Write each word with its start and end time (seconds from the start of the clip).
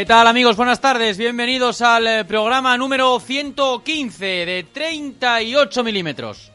¿Qué 0.00 0.06
tal 0.06 0.26
amigos? 0.26 0.56
Buenas 0.56 0.80
tardes, 0.80 1.18
bienvenidos 1.18 1.82
al 1.82 2.06
eh, 2.06 2.24
programa 2.24 2.74
número 2.78 3.20
115 3.20 4.24
de 4.24 4.66
38 4.72 5.84
milímetros. 5.84 6.50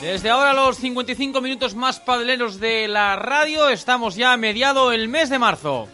Desde 0.00 0.30
ahora 0.30 0.54
los 0.54 0.78
55 0.78 1.42
minutos 1.42 1.74
más 1.74 2.00
padeleros 2.00 2.58
de 2.58 2.88
la 2.88 3.16
radio, 3.16 3.68
estamos 3.68 4.16
ya 4.16 4.34
mediado 4.38 4.90
el 4.90 5.08
mes 5.08 5.28
de 5.28 5.38
marzo. 5.38 5.88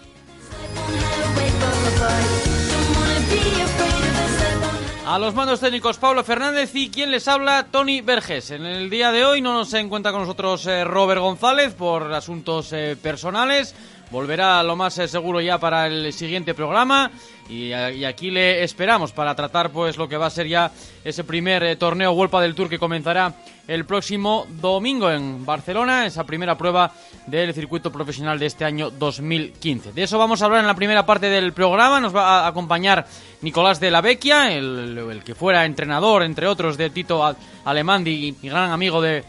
A 5.11 5.19
los 5.19 5.35
mandos 5.35 5.61
técnicos 5.61 5.97
Pablo 5.97 6.23
Fernández 6.23 6.75
y 6.75 6.91
quien 6.91 7.11
les 7.11 7.27
habla 7.29 7.69
Tony 7.71 8.03
Verges. 8.03 8.51
En 8.51 8.67
el 8.67 8.91
día 8.91 9.11
de 9.11 9.25
hoy 9.25 9.41
no 9.41 9.55
nos 9.55 9.73
encuentra 9.73 10.13
con 10.13 10.21
nosotros 10.21 10.67
eh, 10.67 10.85
Robert 10.85 11.23
González 11.23 11.73
por 11.73 12.13
asuntos 12.13 12.75
eh, 12.75 12.95
personales. 12.95 13.75
Volverá 14.11 14.63
lo 14.63 14.77
más 14.77 14.99
eh, 14.99 15.09
seguro 15.09 15.41
ya 15.41 15.59
para 15.59 15.87
el 15.87 16.13
siguiente 16.13 16.53
programa 16.53 17.11
y, 17.49 17.73
aquí 17.73 18.31
le 18.31 18.63
esperamos 18.63 19.13
para 19.13 19.35
tratar 19.35 19.71
pues 19.71 19.97
lo 19.97 20.09
que 20.09 20.17
va 20.17 20.27
a 20.27 20.31
ser 20.31 20.47
ya 20.47 20.71
ese 21.05 21.25
primer 21.25 21.63
eh, 21.63 21.77
torneo 21.77 22.15
Vuelpa 22.15 22.43
del 22.43 22.55
Tour 22.55 22.69
que 22.69 22.79
comenzará 22.79 23.35
el 23.67 23.85
próximo 23.85 24.47
domingo 24.61 25.11
en 25.11 25.45
Barcelona, 25.45 26.07
esa 26.07 26.25
primera 26.25 26.57
prueba 26.57 26.93
del 27.27 27.53
circuito 27.53 27.93
profesional 27.93 28.39
de 28.39 28.47
este 28.47 28.65
año 28.65 28.91
2015. 28.91 29.93
De 29.93 30.03
eso 30.03 30.19
vamos 30.19 30.41
a 30.41 30.47
hablar 30.47 30.61
en 30.61 30.67
la 30.67 30.75
primera 30.75 31.05
parte 31.05 31.29
del 31.29 31.53
programa. 31.53 32.01
Nos 32.01 32.17
va 32.17 32.45
a 32.45 32.47
acompañar 32.47 33.07
Nicolás 33.43 33.79
de 33.79 33.91
la 33.91 34.01
Vecchia, 34.01 34.53
el, 34.53 35.23
que 35.25 35.35
fuera 35.35 35.67
entrenador, 35.67 36.23
entre 36.23 36.47
otros, 36.47 36.79
de 36.79 36.89
Tito 36.91 37.23
Alemandi 37.65 38.37
y 38.41 38.49
gran 38.49 38.71
amigo 38.71 39.03
de, 39.03 39.23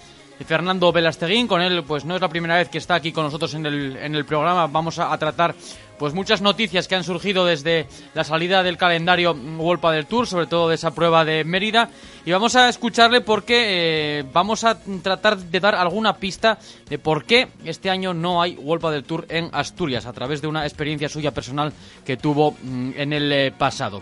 Fernando 0.46 0.92
Velasteguín. 0.92 1.48
Con 1.48 1.62
él, 1.62 1.84
pues 1.84 2.06
no 2.06 2.16
es 2.16 2.22
la 2.22 2.30
primera 2.30 2.56
vez 2.56 2.70
que 2.70 2.78
está 2.78 2.96
aquí 2.96 3.12
con 3.12 3.26
nosotros 3.26 3.54
en 3.54 3.66
el, 3.66 3.98
en 3.98 4.16
el 4.16 4.26
programa. 4.26 4.68
Vamos 4.68 5.00
a, 5.00 5.18
tratar 5.18 5.56
pues 6.00 6.14
muchas 6.14 6.42
noticias 6.42 6.88
que 6.88 6.96
han 6.96 7.04
surgido 7.04 7.46
desde 7.46 7.88
la 8.16 8.24
salida 8.24 8.64
del 8.64 8.78
calendario 8.78 9.36
Wolpa 9.36 9.92
del 9.92 10.08
Tour, 10.08 10.26
sobre 10.26 10.48
todo 10.48 10.70
de 10.70 10.76
esa 10.76 10.92
prueba 10.92 11.26
de 11.26 11.44
Mérida. 11.44 11.90
Y 12.26 12.32
vamos 12.32 12.56
a 12.56 12.70
escucharle 12.70 13.22
porque 13.22 14.20
eh, 14.20 14.26
vamos 14.34 14.64
a 14.64 14.80
tratar 15.04 15.38
de 15.38 15.60
dar 15.60 15.76
alguna 15.76 16.16
pista 16.16 16.58
de 16.90 16.98
por 16.98 17.26
qué 17.26 17.50
este 17.66 17.90
año 17.90 18.14
no 18.14 18.42
hay 18.42 18.56
Wolpa 18.56 18.90
del 18.92 19.04
Tour 19.04 19.26
en 19.30 19.50
Asturias, 19.52 20.06
a 20.06 20.14
través 20.14 20.42
de 20.42 20.48
una 20.48 20.66
experiencia 20.66 21.10
suya 21.10 21.32
personal 21.32 21.74
que 22.06 22.18
tuvo 22.18 22.52
mm, 22.52 22.92
en 22.96 23.14
el 23.14 23.32
eh, 23.32 23.52
pasado 23.52 24.02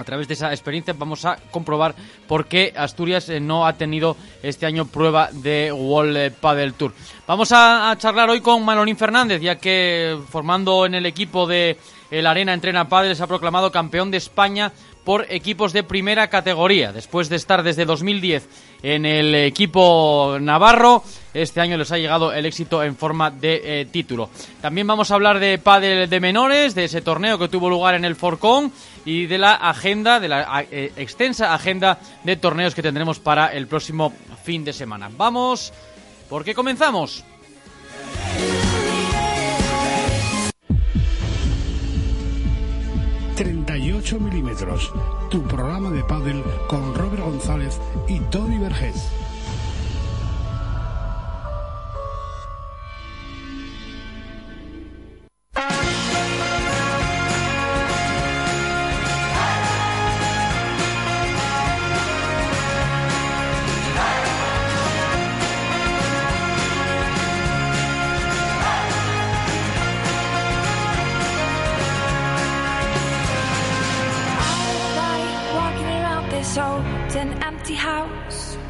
a 0.00 0.04
través 0.04 0.26
de 0.26 0.34
esa 0.34 0.50
experiencia 0.50 0.94
vamos 0.96 1.26
a 1.26 1.36
comprobar 1.50 1.94
por 2.26 2.46
qué 2.46 2.72
Asturias 2.74 3.28
eh, 3.28 3.38
no 3.38 3.66
ha 3.66 3.74
tenido 3.74 4.16
este 4.42 4.64
año 4.64 4.86
prueba 4.86 5.28
de 5.30 5.70
World 5.70 6.32
Padel 6.40 6.72
Tour. 6.72 6.94
Vamos 7.26 7.52
a, 7.52 7.90
a, 7.90 7.98
charlar 7.98 8.30
hoy 8.30 8.40
con 8.40 8.64
Manolín 8.64 8.96
Fernández, 8.96 9.42
ya 9.42 9.56
que 9.56 10.18
formando 10.30 10.86
en 10.86 10.94
el 10.94 11.04
equipo 11.04 11.46
de 11.46 11.76
el 12.10 12.26
Arena 12.26 12.54
Entrena 12.54 12.88
Padel 12.88 13.14
se 13.14 13.22
ha 13.22 13.26
proclamado 13.26 13.70
campeón 13.70 14.10
de 14.10 14.16
España 14.16 14.72
por 15.04 15.26
equipos 15.30 15.72
de 15.72 15.82
primera 15.82 16.28
categoría. 16.28 16.92
Después 16.92 17.28
de 17.28 17.36
estar 17.36 17.62
desde 17.62 17.84
2010 17.84 18.48
en 18.82 19.06
el 19.06 19.34
equipo 19.34 20.36
navarro, 20.40 21.02
este 21.32 21.60
año 21.60 21.76
les 21.76 21.90
ha 21.92 21.98
llegado 21.98 22.32
el 22.32 22.46
éxito 22.46 22.82
en 22.82 22.96
forma 22.96 23.30
de 23.30 23.80
eh, 23.80 23.84
título. 23.86 24.30
También 24.60 24.86
vamos 24.86 25.10
a 25.10 25.14
hablar 25.14 25.38
de 25.38 25.58
pádel 25.58 26.08
de 26.08 26.20
menores, 26.20 26.74
de 26.74 26.84
ese 26.84 27.00
torneo 27.00 27.38
que 27.38 27.48
tuvo 27.48 27.70
lugar 27.70 27.94
en 27.94 28.04
el 28.04 28.16
Forcón 28.16 28.72
y 29.04 29.26
de 29.26 29.38
la 29.38 29.54
agenda, 29.54 30.20
de 30.20 30.28
la 30.28 30.64
eh, 30.70 30.92
extensa 30.96 31.54
agenda 31.54 31.98
de 32.24 32.36
torneos 32.36 32.74
que 32.74 32.82
tendremos 32.82 33.18
para 33.18 33.48
el 33.48 33.66
próximo 33.66 34.12
fin 34.44 34.64
de 34.64 34.72
semana. 34.72 35.10
Vamos, 35.16 35.72
porque 36.28 36.54
comenzamos. 36.54 37.24
38 43.40 44.20
milímetros, 44.20 44.92
tu 45.30 45.42
programa 45.44 45.90
de 45.90 46.04
pádel 46.04 46.42
con 46.68 46.94
Robert 46.94 47.22
González 47.22 47.80
y 48.06 48.20
Tony 48.30 48.58
Vergés. 48.58 49.10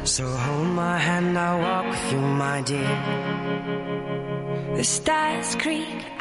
So 0.03 0.25
hold 0.25 0.67
my 0.67 0.97
hand, 0.97 1.37
I'll 1.37 1.59
walk 1.59 1.85
with 1.89 2.11
you, 2.11 2.19
my 2.19 2.61
dear. 2.61 2.97
The 4.75 4.83
stars 4.83 5.55
creak. 5.57 6.11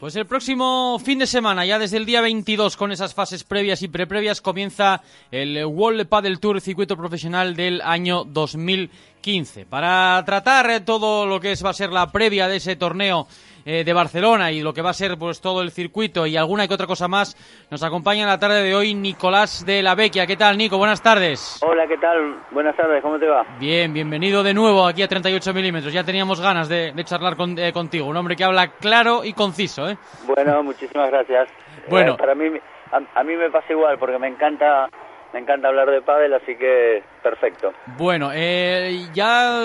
Pues 0.00 0.16
el 0.16 0.24
próximo 0.24 0.98
fin 0.98 1.18
de 1.18 1.26
semana, 1.26 1.66
ya 1.66 1.78
desde 1.78 1.98
el 1.98 2.06
día 2.06 2.22
22, 2.22 2.78
con 2.78 2.90
esas 2.90 3.12
fases 3.12 3.44
previas 3.44 3.82
y 3.82 3.88
preprevias, 3.88 4.40
comienza 4.40 5.02
el 5.30 5.62
World 5.66 6.06
Padel 6.06 6.40
Tour 6.40 6.62
circuito 6.62 6.96
profesional 6.96 7.54
del 7.54 7.82
año 7.82 8.24
2015. 8.24 9.66
Para 9.66 10.22
tratar 10.24 10.86
todo 10.86 11.26
lo 11.26 11.38
que 11.38 11.52
es, 11.52 11.62
va 11.62 11.68
a 11.68 11.74
ser 11.74 11.92
la 11.92 12.10
previa 12.10 12.48
de 12.48 12.56
ese 12.56 12.76
torneo 12.76 13.28
eh, 13.70 13.84
de 13.84 13.92
Barcelona 13.92 14.50
y 14.50 14.62
lo 14.62 14.72
que 14.72 14.82
va 14.82 14.90
a 14.90 14.94
ser 14.94 15.16
pues 15.16 15.40
todo 15.40 15.62
el 15.62 15.70
circuito 15.70 16.26
y 16.26 16.36
alguna 16.36 16.66
que 16.66 16.74
otra 16.74 16.88
cosa 16.88 17.06
más, 17.06 17.36
nos 17.70 17.84
acompaña 17.84 18.22
en 18.22 18.28
la 18.28 18.38
tarde 18.40 18.64
de 18.64 18.74
hoy 18.74 18.94
Nicolás 18.94 19.64
de 19.64 19.80
la 19.80 19.94
Vecchia. 19.94 20.26
¿Qué 20.26 20.36
tal, 20.36 20.58
Nico? 20.58 20.76
Buenas 20.76 21.00
tardes. 21.00 21.60
Hola, 21.62 21.86
¿qué 21.86 21.96
tal? 21.98 22.36
Buenas 22.50 22.76
tardes, 22.76 23.00
¿cómo 23.00 23.16
te 23.16 23.26
va? 23.26 23.44
Bien, 23.60 23.92
bienvenido 23.92 24.42
de 24.42 24.54
nuevo 24.54 24.84
aquí 24.84 25.04
a 25.04 25.06
38 25.08 25.54
milímetros. 25.54 25.92
Ya 25.92 26.02
teníamos 26.02 26.40
ganas 26.40 26.68
de, 26.68 26.90
de 26.90 27.04
charlar 27.04 27.36
con, 27.36 27.56
eh, 27.60 27.72
contigo. 27.72 28.06
Un 28.06 28.16
hombre 28.16 28.34
que 28.34 28.42
habla 28.42 28.72
claro 28.72 29.24
y 29.24 29.34
conciso, 29.34 29.88
¿eh? 29.88 29.96
Bueno, 30.26 30.64
muchísimas 30.64 31.08
gracias. 31.08 31.48
Bueno. 31.88 32.14
Eh, 32.14 32.16
para 32.18 32.34
mí, 32.34 32.46
a, 32.92 33.20
a 33.20 33.22
mí 33.22 33.36
me 33.36 33.50
pasa 33.50 33.72
igual 33.72 33.98
porque 33.98 34.18
me 34.18 34.26
encanta 34.28 34.88
me 35.32 35.40
encanta 35.40 35.68
hablar 35.68 35.90
de 35.90 36.02
pádel, 36.02 36.34
así 36.34 36.56
que 36.56 37.02
perfecto. 37.22 37.72
Bueno, 37.96 38.30
eh, 38.34 39.06
ya 39.12 39.62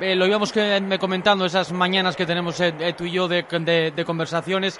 eh, 0.00 0.14
lo 0.14 0.26
íbamos 0.26 0.52
que, 0.52 0.80
me 0.80 0.98
comentando 0.98 1.46
esas 1.46 1.72
mañanas 1.72 2.16
que 2.16 2.26
tenemos 2.26 2.60
eh, 2.60 2.72
tú 2.96 3.04
y 3.04 3.12
yo 3.12 3.28
de, 3.28 3.44
de, 3.48 3.90
de, 3.90 4.04
conversaciones, 4.04 4.78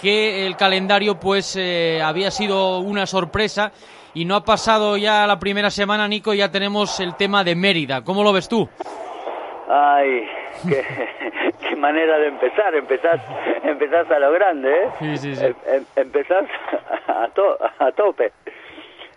que 0.00 0.46
el 0.46 0.56
calendario 0.56 1.18
pues 1.18 1.56
eh, 1.56 2.00
había 2.02 2.30
sido 2.30 2.78
una 2.78 3.06
sorpresa 3.06 3.72
y 4.14 4.24
no 4.24 4.34
ha 4.34 4.44
pasado 4.44 4.96
ya 4.96 5.26
la 5.26 5.38
primera 5.38 5.70
semana, 5.70 6.08
Nico, 6.08 6.34
y 6.34 6.38
ya 6.38 6.50
tenemos 6.50 6.98
el 7.00 7.14
tema 7.16 7.44
de 7.44 7.54
Mérida. 7.54 8.02
¿Cómo 8.02 8.24
lo 8.24 8.32
ves 8.32 8.48
tú? 8.48 8.68
Ay, 9.68 10.26
qué, 10.68 10.84
qué 11.68 11.76
manera 11.76 12.18
de 12.18 12.28
empezar, 12.28 12.74
empezás, 12.74 13.20
empezás 13.62 14.10
a 14.10 14.18
lo 14.18 14.32
grande, 14.32 14.70
¿eh? 14.70 14.88
Sí, 14.98 15.16
sí, 15.18 15.36
sí. 15.36 15.44
Em, 15.44 15.84
empezás 15.94 16.46
a, 17.06 17.28
to, 17.28 17.58
a 17.78 17.92
tope. 17.92 18.32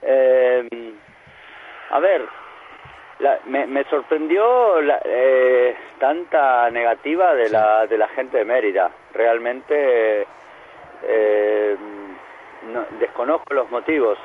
Eh, 0.02 0.94
a 1.92 2.00
ver, 2.00 2.22
la, 3.20 3.40
me, 3.46 3.68
me, 3.68 3.84
sorprendió 3.86 4.82
la, 4.82 5.00
eh, 5.04 5.76
tanta 6.00 6.70
negativa 6.70 7.36
de 7.36 7.50
la, 7.50 7.86
de 7.88 7.98
la 7.98 8.08
gente 8.10 8.38
de 8.38 8.46
Mérida. 8.46 8.92
Realmente 9.14 10.26
eh, 11.04 11.76
no, 12.72 12.86
desconozco 13.00 13.54
los 13.54 13.70
motivos. 13.70 14.18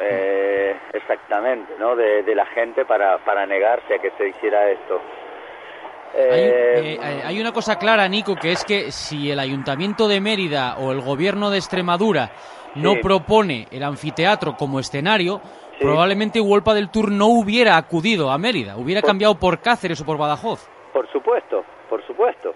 eh, 0.00 0.74
exactamente, 0.92 1.74
¿no? 1.78 1.94
De, 1.94 2.22
de 2.22 2.34
la 2.34 2.46
gente 2.46 2.84
para, 2.84 3.18
para 3.18 3.46
negarse 3.46 3.94
a 3.94 3.98
que 3.98 4.10
se 4.12 4.28
hiciera 4.28 4.70
esto. 4.70 5.00
Eh, 6.14 6.98
eh, 7.00 7.22
hay 7.24 7.40
una 7.40 7.52
cosa 7.52 7.78
clara, 7.78 8.08
Nico, 8.08 8.34
que 8.34 8.52
es 8.52 8.64
que 8.64 8.90
si 8.90 9.30
el 9.30 9.38
Ayuntamiento 9.38 10.08
de 10.08 10.20
Mérida 10.20 10.76
o 10.78 10.90
el 10.90 11.00
Gobierno 11.00 11.50
de 11.50 11.58
Extremadura 11.58 12.30
no 12.74 12.92
Sí. 12.94 13.00
propone 13.02 13.66
el 13.70 13.82
anfiteatro 13.82 14.56
como 14.56 14.78
escenario, 14.80 15.40
Sí. 15.78 15.84
probablemente 15.84 16.40
Huelpa 16.40 16.74
del 16.74 16.90
Tour 16.90 17.10
no 17.10 17.26
hubiera 17.26 17.76
acudido 17.76 18.30
a 18.30 18.38
Mérida, 18.38 18.76
hubiera 18.76 19.00
Por- 19.00 19.08
cambiado 19.08 19.34
por 19.38 19.60
Cáceres 19.60 20.00
o 20.00 20.06
por 20.06 20.18
Badajoz. 20.18 20.68
Por 20.92 21.10
supuesto, 21.10 21.64
por 21.88 22.04
supuesto. 22.06 22.54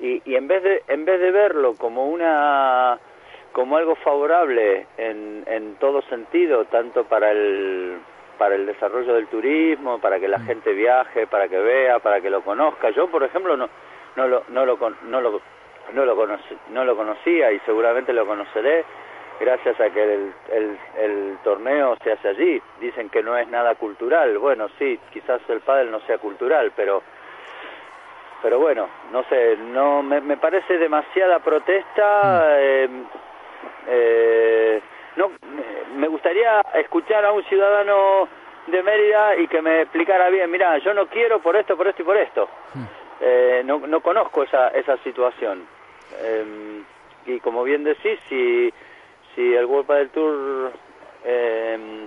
Y, 0.00 0.22
y 0.24 0.34
en 0.34 0.48
vez 0.48 0.62
de 0.62 0.82
en 0.88 1.04
vez 1.04 1.20
de 1.20 1.30
verlo 1.30 1.74
como 1.78 2.06
una 2.06 2.98
como 3.52 3.76
algo 3.76 3.94
favorable 3.96 4.86
en, 4.98 5.44
en 5.46 5.76
todo 5.76 6.02
sentido, 6.02 6.64
tanto 6.66 7.04
para 7.04 7.30
el 7.30 7.98
para 8.38 8.56
el 8.56 8.66
desarrollo 8.66 9.14
del 9.14 9.28
turismo, 9.28 10.00
para 10.00 10.18
que 10.18 10.26
la 10.26 10.40
gente 10.40 10.72
viaje, 10.72 11.28
para 11.28 11.46
que 11.46 11.56
vea, 11.58 12.00
para 12.00 12.20
que 12.20 12.30
lo 12.30 12.42
conozca. 12.42 12.90
Yo, 12.90 13.06
por 13.08 13.22
ejemplo, 13.22 13.56
no 13.56 13.68
no 14.16 14.26
lo 14.26 14.42
no 14.48 14.66
lo 14.66 14.76
con- 14.78 14.96
no 15.04 15.20
lo 15.20 15.40
no 15.92 16.04
lo 16.04 16.16
conocí, 16.16 16.56
no 16.70 16.84
lo 16.84 16.96
conocía 16.96 17.52
y 17.52 17.60
seguramente 17.60 18.12
lo 18.12 18.26
conoceré 18.26 18.84
gracias 19.40 19.78
a 19.80 19.90
que 19.90 20.02
el, 20.02 20.78
el, 20.98 21.38
torneo 21.42 21.96
se 22.02 22.12
hace 22.12 22.28
allí. 22.28 22.62
Dicen 22.80 23.10
que 23.10 23.22
no 23.22 23.36
es 23.36 23.48
nada 23.48 23.74
cultural. 23.74 24.38
Bueno, 24.38 24.68
sí, 24.78 24.98
quizás 25.12 25.40
el 25.48 25.60
pádel 25.60 25.90
no 25.90 26.00
sea 26.00 26.18
cultural, 26.18 26.72
pero 26.74 27.02
pero 28.42 28.58
bueno, 28.58 28.88
no 29.10 29.24
sé, 29.24 29.56
no 29.56 30.02
me, 30.02 30.36
parece 30.36 30.76
demasiada 30.76 31.38
protesta. 31.38 32.60
eh, 32.60 32.88
eh, 33.88 34.80
no, 35.16 35.30
me- 35.96 36.08
gustaría 36.08 36.60
escuchar 36.74 37.24
a 37.24 37.32
un 37.32 37.42
ciudadano 37.44 38.28
de 38.66 38.82
Mérida 38.82 39.36
y 39.36 39.48
que 39.48 39.62
me 39.62 39.82
explicara 39.82 40.28
bien. 40.28 40.50
Mira, 40.50 40.76
yo 40.78 40.92
no 40.92 41.06
quiero 41.06 41.38
por 41.40 41.56
esto, 41.56 41.76
por 41.76 41.88
esto 41.88 42.02
y 42.02 42.04
por 42.04 42.16
esto. 42.18 42.48
Eh, 43.20 43.62
no, 43.64 43.78
no 43.78 44.00
conozco 44.00 44.42
esa, 44.42 44.68
esa 44.68 44.98
situación. 44.98 45.66
Eh, 46.20 46.82
y 47.26 47.40
como 47.40 47.62
bien 47.62 47.84
decís, 47.84 48.18
si, 48.28 48.72
si 49.34 49.54
el 49.54 49.66
World 49.66 49.88
del 49.88 50.10
Tour 50.10 50.72
eh, 51.24 52.06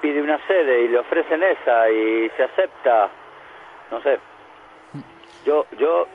pide 0.00 0.22
una 0.22 0.38
sede 0.46 0.82
y 0.82 0.88
le 0.88 0.98
ofrecen 0.98 1.42
esa 1.42 1.90
y 1.90 2.30
se 2.36 2.42
acepta, 2.42 3.08
no 3.90 4.00
sé. 4.02 4.18
Yo, 5.44 5.66
yo, 5.78 6.06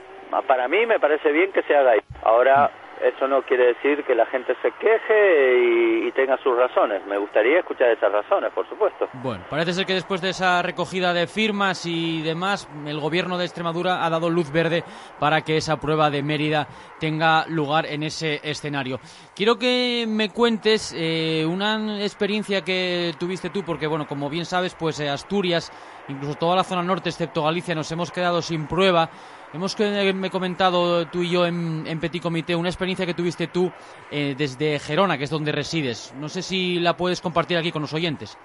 para 0.48 0.68
mí 0.68 0.86
me 0.86 1.00
parece 1.00 1.32
bien 1.32 1.52
que 1.52 1.64
se 1.64 1.76
haga 1.76 1.92
ahí. 1.92 2.02
Ahora, 2.24 2.70
eso 3.04 3.28
no 3.28 3.42
quiere 3.44 3.68
decir 3.68 4.04
que 4.04 4.14
la 4.14 4.26
gente 4.28 4.56
se 4.62 4.72
queje 4.72 6.08
y, 6.08 6.12
tenga 6.12 6.38
sus 6.38 6.56
razones. 6.58 7.06
Me 7.08 7.18
gustaría 7.18 7.60
escuchar 7.60 7.90
esas 7.90 8.12
razones, 8.12 8.52
por 8.52 8.68
supuesto. 8.68 9.08
Bueno, 9.14 9.46
parece 9.50 9.72
ser 9.72 9.86
que 9.86 9.94
después 9.94 10.22
de 10.22 10.32
esa 10.32 10.62
recogida 10.62 11.14
de 11.14 11.26
firmas 11.26 11.86
y 11.86 12.22
demás, 12.22 12.70
el 12.86 13.00
gobierno 13.00 13.38
de 13.38 13.46
Extremadura 13.46 14.06
ha 14.06 14.10
dado 14.10 14.30
luz 14.30 14.52
verde 14.52 14.84
para 15.20 15.42
que 15.42 15.56
esa 15.56 15.78
prueba 15.78 16.10
de 16.10 16.22
Mérida 16.22 16.68
tenga 17.00 17.46
lugar 17.48 17.86
en 17.86 18.04
ese 18.04 18.42
escenario. 18.44 19.00
Quiero 19.34 19.58
que 19.58 20.06
me 20.08 20.30
cuentes 20.30 20.94
eh, 20.98 21.46
una 21.46 22.04
experiencia 22.04 22.62
que 22.62 23.14
tuviste 23.18 23.50
tú, 23.50 23.64
porque 23.64 23.88
bueno, 23.88 24.06
como 24.06 24.30
bien 24.30 24.46
sabes, 24.46 24.76
pues 24.76 25.00
eh, 25.00 25.10
Asturias, 25.10 25.72
incluso 26.10 26.36
toda 26.36 26.58
la 26.58 26.64
zona 26.64 26.84
norte, 26.84 27.10
excepto 27.10 27.44
Galicia, 27.44 27.74
nos 27.74 27.92
hemos 27.92 28.12
quedado 28.12 28.42
sin 28.42 28.68
prueba. 28.68 29.10
Hemos 29.54 29.76
que- 29.76 30.14
me 30.14 30.30
comentado 30.30 31.06
tú 31.08 31.22
y 31.24 31.30
yo 31.32 31.46
en, 31.46 31.84
en 31.86 32.00
Petit 32.00 32.22
Comité 32.24 32.56
una 32.56 32.70
experiencia 32.70 33.06
que 33.06 33.14
tuviste 33.14 33.48
tú 33.48 33.70
eh, 34.10 34.34
desde 34.38 34.80
Gerona, 34.80 35.18
que 35.18 35.26
es 35.26 35.30
donde 35.30 35.52
resides. 35.52 36.14
No 36.18 36.30
sé 36.30 36.42
si 36.42 36.80
la 36.80 36.96
puedes 36.96 37.20
compartir 37.20 37.58
aquí 37.58 37.72
con 37.72 37.82
los 37.82 37.94
oyentes. 37.94 38.38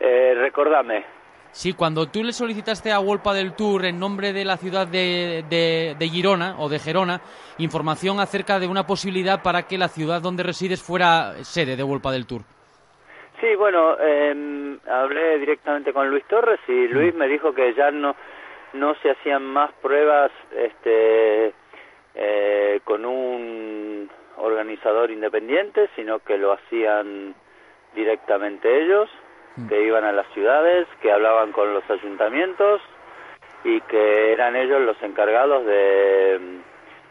Eh, 0.00 0.34
recordame. 0.36 1.04
Sí, 1.50 1.72
cuando 1.72 2.08
tú 2.08 2.22
le 2.24 2.32
solicitaste 2.32 2.90
a 2.92 2.98
Wolpa 2.98 3.32
del 3.32 3.54
Tour 3.54 3.84
en 3.86 3.98
nombre 3.98 4.32
de 4.32 4.44
la 4.44 4.56
ciudad 4.58 4.86
de, 4.86 5.44
de- 5.48 5.96
de 5.98 6.08
Girona 6.08 6.56
o 6.58 6.68
de 6.68 6.78
Gerona 6.78 7.20
información 7.58 8.20
acerca 8.20 8.58
de 8.58 8.66
una 8.66 8.86
posibilidad 8.86 9.40
para 9.42 9.62
que 9.62 9.78
la 9.78 9.88
ciudad 9.88 10.20
donde 10.20 10.42
resides 10.42 10.82
fuera 10.82 11.34
sede 11.42 11.76
de 11.76 11.82
Wolpa 11.84 12.10
del 12.12 12.26
Tour. 12.26 12.42
Sí, 13.40 13.54
bueno, 13.56 13.96
eh, 14.00 14.78
hablé 14.90 15.38
directamente 15.38 15.92
con 15.92 16.08
Luis 16.10 16.24
Torres 16.28 16.60
y 16.68 16.88
Luis 16.88 17.14
me 17.14 17.28
dijo 17.28 17.54
que 17.54 17.72
ya 17.74 17.90
no 17.90 18.14
no 18.74 18.94
se 18.96 19.10
hacían 19.10 19.44
más 19.44 19.72
pruebas 19.80 20.30
este 20.56 21.52
eh, 22.14 22.80
con 22.84 23.04
un 23.04 24.10
organizador 24.36 25.10
independiente, 25.10 25.88
sino 25.96 26.18
que 26.18 26.36
lo 26.38 26.52
hacían 26.52 27.34
directamente 27.94 28.82
ellos, 28.82 29.08
que 29.68 29.82
iban 29.82 30.04
a 30.04 30.12
las 30.12 30.26
ciudades, 30.34 30.88
que 31.00 31.12
hablaban 31.12 31.52
con 31.52 31.72
los 31.72 31.88
ayuntamientos 31.88 32.82
y 33.62 33.80
que 33.82 34.32
eran 34.32 34.56
ellos 34.56 34.80
los 34.82 35.00
encargados 35.02 35.64
de, 35.64 36.40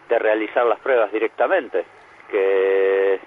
de 0.09 0.19
realizar 0.19 0.65
las 0.65 0.79
pruebas 0.79 1.11
directamente. 1.13 1.85
Que 2.29 3.19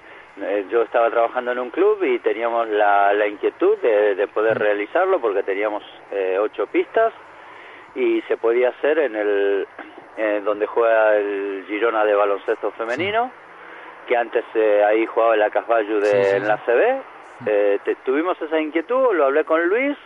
eh, 0.42 0.66
yo 0.70 0.82
estaba 0.82 1.10
trabajando 1.10 1.52
en 1.52 1.58
un 1.58 1.70
club 1.70 2.02
y 2.04 2.18
teníamos 2.18 2.68
la, 2.68 3.14
la 3.14 3.26
inquietud 3.26 3.78
de, 3.78 4.14
de 4.14 4.28
poder 4.28 4.58
realizarlo 4.58 5.18
porque 5.18 5.42
teníamos 5.42 5.82
eh, 6.12 6.36
ocho 6.38 6.66
pistas 6.66 7.14
y 7.96 8.22
se 8.28 8.36
podía 8.36 8.68
hacer 8.68 8.98
en 9.00 9.16
el 9.16 9.66
eh, 10.16 10.40
donde 10.44 10.66
juega 10.66 11.16
el 11.16 11.64
Girona 11.66 12.04
de 12.04 12.14
baloncesto 12.14 12.70
femenino 12.72 13.30
que 14.06 14.16
antes 14.16 14.44
eh, 14.54 14.84
ahí 14.84 15.04
jugaba 15.06 15.34
el 15.34 15.42
Acasballu 15.42 15.98
de 16.00 16.06
Sí, 16.06 16.24
sí, 16.30 16.36
en 16.36 16.46
la 16.48 16.56
CB 16.58 17.02
Eh, 17.46 17.78
te- 17.84 17.96
tuvimos 17.96 18.40
esa 18.40 18.58
inquietud 18.60 19.12
lo 19.14 19.24
hablé 19.26 19.44
con 19.44 19.66
Luis 19.68 19.96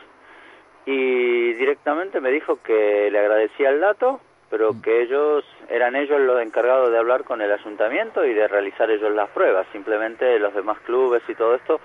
y 0.87 1.53
directamente 1.55 2.21
me 2.21 2.31
dijo 2.31 2.59
que 2.63 3.09
le 3.11 3.19
agradecía 3.19 3.71
el 3.71 3.81
dato 3.81 4.21
pero 4.51 4.73
que 4.83 5.03
ellos 5.03 5.45
eran 5.69 5.95
ellos 5.95 6.19
los 6.21 6.43
encargados 6.43 6.91
de 6.91 6.99
hablar 6.99 7.23
con 7.23 7.41
el 7.41 7.53
ayuntamiento 7.53 8.25
y 8.25 8.35
de 8.35 8.49
realizar 8.49 8.91
ellos 8.91 9.13
las 9.15 9.29
pruebas. 9.31 9.65
Simplemente 9.71 10.41
los 10.41 10.53
demás 10.53 10.81
clubes 10.81 11.23
y 11.29 11.37
todo 11.37 11.55
esto 11.55 11.79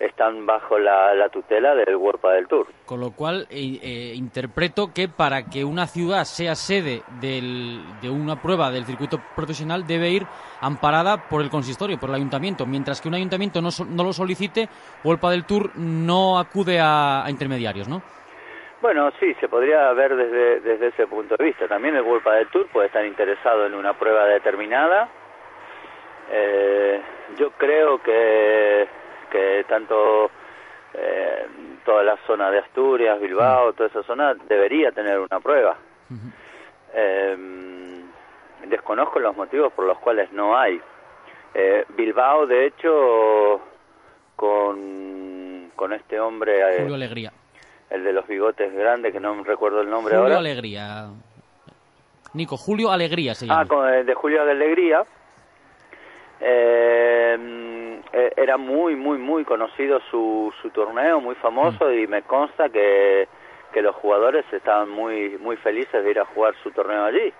están 0.00 0.46
bajo 0.46 0.78
la, 0.78 1.14
la 1.14 1.28
tutela 1.28 1.74
del 1.74 1.96
World 1.96 2.22
del 2.22 2.46
Tour 2.46 2.66
Con 2.86 3.00
lo 3.00 3.10
cual, 3.10 3.46
eh, 3.50 3.78
eh, 3.82 4.12
interpreto 4.14 4.92
que 4.94 5.08
para 5.08 5.44
que 5.44 5.64
una 5.64 5.86
ciudad 5.86 6.24
sea 6.24 6.54
sede 6.54 7.02
del- 7.20 7.98
de 8.00 8.08
una 8.10 8.36
prueba 8.36 8.70
del 8.70 8.84
circuito 8.84 9.18
profesional 9.34 9.86
debe 9.86 10.10
ir 10.10 10.26
amparada 10.60 11.16
por 11.28 11.42
el 11.42 11.50
consistorio, 11.50 11.98
por 11.98 12.10
el 12.10 12.16
ayuntamiento, 12.16 12.64
mientras 12.66 13.00
que 13.00 13.08
un 13.08 13.14
ayuntamiento 13.14 13.60
no, 13.60 13.70
no 13.88 14.04
lo 14.04 14.12
solicite, 14.12 14.68
Wolpa 15.02 15.30
del 15.30 15.44
Tour 15.44 15.70
no 15.76 16.38
acude 16.38 16.78
a, 16.80 17.24
a 17.24 17.30
intermediarios, 17.30 17.88
¿no? 17.88 18.00
Bueno, 18.80 19.10
sí, 19.18 19.34
se 19.40 19.48
podría 19.48 19.92
ver 19.92 20.14
desde, 20.14 20.60
desde 20.60 20.86
ese 20.88 21.08
punto 21.08 21.34
de 21.36 21.44
vista. 21.46 21.66
También 21.66 21.96
el 21.96 22.02
World 22.02 22.24
del 22.24 22.46
Tour 22.48 22.68
puede 22.72 22.86
estar 22.86 23.04
interesado 23.04 23.66
en 23.66 23.74
una 23.74 23.94
prueba 23.94 24.24
determinada. 24.26 25.08
Eh, 26.30 27.00
yo 27.38 27.50
creo 27.52 28.00
que, 28.02 28.86
que 29.30 29.64
tanto 29.68 30.30
eh, 30.94 31.46
toda 31.84 32.02
la 32.02 32.16
zona 32.26 32.50
de 32.50 32.58
Asturias, 32.58 33.20
Bilbao, 33.20 33.72
toda 33.74 33.88
esa 33.88 34.02
zona 34.02 34.34
debería 34.34 34.90
tener 34.92 35.18
una 35.18 35.40
prueba. 35.40 35.76
Eh, 36.94 37.36
desconozco 38.66 39.18
los 39.20 39.36
motivos 39.36 39.72
por 39.72 39.84
los 39.86 39.98
cuales 39.98 40.32
no 40.32 40.56
hay. 40.58 40.80
Eh, 41.54 41.84
Bilbao, 41.96 42.46
de 42.46 42.66
hecho, 42.66 43.60
con, 44.36 45.70
con 45.76 45.92
este 45.92 46.18
hombre... 46.20 46.60
eh, 46.60 46.78
Julio 46.80 46.94
Alegría. 46.94 47.32
el 47.90 48.04
de 48.04 48.12
los 48.12 48.26
bigotes 48.26 48.72
grandes, 48.74 49.12
que 49.12 49.20
no 49.20 49.42
recuerdo 49.44 49.80
el 49.80 49.88
nombre 49.90 50.14
Julio 50.14 50.24
ahora. 50.24 50.38
Alegría. 50.38 51.08
Nico, 52.34 52.56
Julio 52.58 52.90
Alegría 52.90 53.34
se 53.34 53.46
Ah, 53.46 53.48
llama. 53.64 53.66
con 53.66 53.88
el 53.88 54.04
de 54.06 54.14
Julio 54.14 54.42
Alegría. 54.42 55.04
Eh, 56.40 57.36
eh, 58.12 58.32
era 58.36 58.56
muy, 58.56 58.96
muy, 58.96 59.18
muy 59.18 59.44
conocido 59.44 60.00
su, 60.10 60.52
su 60.62 60.70
torneo, 60.70 61.20
muy 61.20 61.34
famoso, 61.36 61.92
y 61.92 62.06
me 62.06 62.22
consta 62.22 62.68
que, 62.68 63.28
que 63.72 63.82
los 63.82 63.94
jugadores 63.96 64.44
estaban 64.52 64.88
muy, 64.90 65.36
muy 65.38 65.56
felices 65.56 66.02
de 66.04 66.10
ir 66.10 66.18
a 66.20 66.24
jugar 66.24 66.54
su 66.62 66.70
torneo 66.70 67.04
allí. 67.04 67.32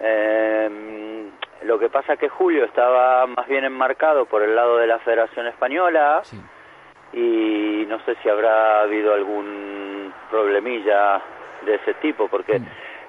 Eh, 0.00 1.30
lo 1.62 1.78
que 1.78 1.88
pasa 1.88 2.14
es 2.14 2.18
que 2.18 2.28
Julio 2.28 2.64
estaba 2.64 3.26
más 3.26 3.46
bien 3.48 3.64
enmarcado 3.64 4.26
por 4.26 4.42
el 4.42 4.54
lado 4.54 4.76
de 4.78 4.86
la 4.86 4.98
Federación 4.98 5.46
Española 5.46 6.20
Sí. 6.24 6.36
y 7.12 7.86
no 7.88 8.00
sé 8.04 8.16
si 8.22 8.28
habrá 8.28 8.82
habido 8.82 9.14
algún 9.14 10.12
problemilla 10.30 11.22
de 11.64 11.76
ese 11.76 11.94
tipo 11.94 12.28
porque 12.28 12.60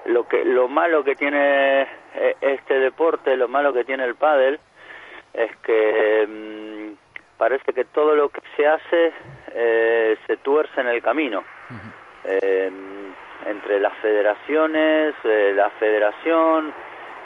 lo 0.06 0.26
que 0.28 0.44
lo 0.44 0.68
malo 0.68 1.02
que 1.04 1.16
tiene 1.16 1.82
eh, 2.14 2.36
este 2.40 2.78
deporte 2.78 3.36
lo 3.36 3.48
malo 3.48 3.72
que 3.72 3.84
tiene 3.84 4.04
el 4.04 4.14
pádel 4.14 4.58
es 5.36 5.54
que 5.58 6.26
mm, 6.26 7.36
parece 7.36 7.72
que 7.72 7.84
todo 7.84 8.14
lo 8.14 8.28
que 8.30 8.40
se 8.56 8.66
hace 8.66 9.12
eh, 9.54 10.16
se 10.26 10.36
tuerce 10.38 10.80
en 10.80 10.88
el 10.88 11.02
camino. 11.02 11.44
Eh, 12.24 12.70
entre 13.46 13.78
las 13.78 13.92
federaciones 13.98 15.14
eh, 15.22 15.52
la 15.54 15.70
federación 15.70 16.72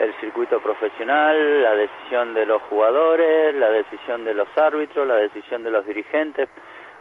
el 0.01 0.13
circuito 0.19 0.59
profesional, 0.59 1.61
la 1.61 1.75
decisión 1.75 2.33
de 2.33 2.45
los 2.45 2.61
jugadores, 2.63 3.53
la 3.53 3.69
decisión 3.69 4.25
de 4.25 4.33
los 4.33 4.47
árbitros, 4.57 5.07
la 5.07 5.15
decisión 5.15 5.63
de 5.63 5.69
los 5.69 5.85
dirigentes. 5.85 6.49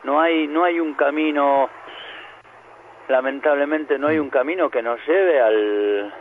No 0.04 0.20
hay, 0.20 0.46
no 0.46 0.64
hay 0.64 0.80
un 0.80 0.92
camino, 0.94 1.70
lamentablemente 3.08 3.98
no 3.98 4.08
hay 4.08 4.18
un 4.18 4.28
camino 4.28 4.68
que 4.68 4.82
nos 4.82 5.00
lleve 5.06 5.40
al... 5.40 6.12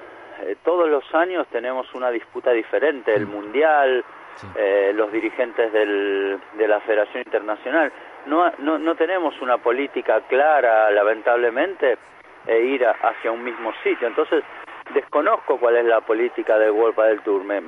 eh, 0.43 0.55
todos 0.63 0.89
los 0.89 1.03
años 1.13 1.47
tenemos 1.51 1.93
una 1.93 2.11
disputa 2.11 2.51
diferente, 2.51 3.13
el 3.13 3.27
mundial, 3.27 4.05
eh, 4.55 4.91
los 4.95 5.11
dirigentes 5.11 5.71
del, 5.73 6.39
de 6.53 6.67
la 6.67 6.79
Federación 6.81 7.23
Internacional. 7.25 7.91
No, 8.25 8.51
no, 8.59 8.77
no 8.77 8.95
tenemos 8.95 9.39
una 9.41 9.57
política 9.57 10.21
clara, 10.27 10.89
lamentablemente, 10.91 11.97
e 12.47 12.59
ir 12.59 12.85
a- 12.85 12.91
hacia 13.01 13.31
un 13.31 13.43
mismo 13.43 13.71
sitio. 13.83 14.07
Entonces, 14.07 14.43
desconozco 14.93 15.57
cuál 15.57 15.77
es 15.77 15.85
la 15.85 16.01
política 16.01 16.57
del 16.57 16.71
World 16.71 16.95
Padel 16.95 17.21
Tour. 17.21 17.43
Me, 17.43 17.61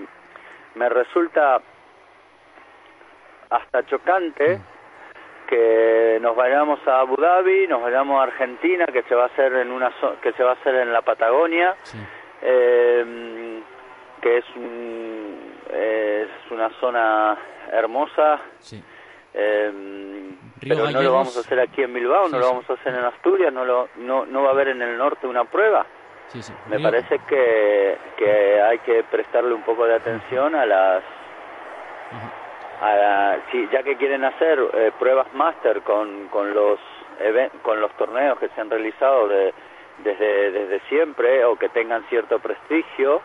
me 0.75 0.89
resulta 0.89 1.61
hasta 3.49 3.85
chocante 3.85 4.59
que 5.47 6.17
nos 6.21 6.35
vayamos 6.35 6.79
a 6.87 7.01
Abu 7.01 7.17
Dhabi, 7.17 7.67
nos 7.67 7.81
vayamos 7.81 8.19
a 8.19 8.23
Argentina, 8.23 8.85
que 8.85 9.03
se 9.03 9.15
va 9.15 9.23
a 9.23 9.27
hacer 9.27 9.53
en 9.55 9.71
una 9.71 9.91
que 10.21 10.31
se 10.33 10.43
va 10.43 10.51
a 10.51 10.53
hacer 10.53 10.75
en 10.75 10.93
la 10.93 11.01
Patagonia, 11.01 11.75
Sí. 11.83 11.97
eh, 12.41 13.61
que 14.21 14.37
es 14.37 14.45
un- 14.55 15.55
es 16.21 16.51
una 16.51 16.69
zona 16.79 17.37
hermosa. 17.71 18.39
Sí. 18.59 18.83
eh, 19.33 19.71
Río 20.61 20.75
pero 20.75 20.91
no 20.91 21.01
lo 21.01 21.13
vamos 21.13 21.35
a 21.37 21.39
hacer 21.39 21.59
aquí 21.59 21.81
en 21.83 21.93
Bilbao, 21.93 22.25
Sí, 22.27 22.31
no 22.33 22.39
lo 22.39 22.47
vamos 22.47 22.69
a 22.69 22.73
hacer 22.73 22.93
en 22.93 23.05
Asturias, 23.05 23.51
no, 23.53 23.65
lo, 23.65 23.87
no, 23.97 24.25
no 24.25 24.43
va 24.43 24.49
a 24.49 24.51
haber 24.51 24.67
en 24.69 24.81
el 24.81 24.97
norte 24.97 25.25
una 25.27 25.45
prueba. 25.45 25.85
Sí, 26.27 26.41
sí. 26.43 26.53
Me 26.69 26.77
Río- 26.77 26.89
parece 26.89 27.19
que, 27.27 27.97
que 28.17 28.61
hay 28.61 28.77
que 28.79 29.03
prestarle 29.03 29.53
un 29.53 29.63
poco 29.63 29.85
de 29.85 29.95
atención 29.95 30.53
a 30.55 30.65
las... 30.65 31.03
A 32.81 32.95
la- 32.95 33.39
sí, 33.51 33.67
ya 33.71 33.83
que 33.83 33.95
quieren 33.95 34.23
hacer 34.23 34.59
eh, 34.73 34.91
pruebas 34.99 35.31
máster 35.33 35.81
con, 35.81 36.27
con, 36.29 36.53
los 36.53 36.79
even- 37.19 37.51
con 37.61 37.79
los 37.79 37.91
torneos 37.97 38.39
que 38.39 38.49
se 38.49 38.61
han 38.61 38.69
realizado 38.69 39.27
de- 39.27 39.53
desde, 40.03 40.51
desde 40.51 40.79
siempre 40.89 41.45
o 41.45 41.55
que 41.57 41.69
tengan 41.69 42.03
cierto 42.09 42.39
prestigio, 42.39 43.21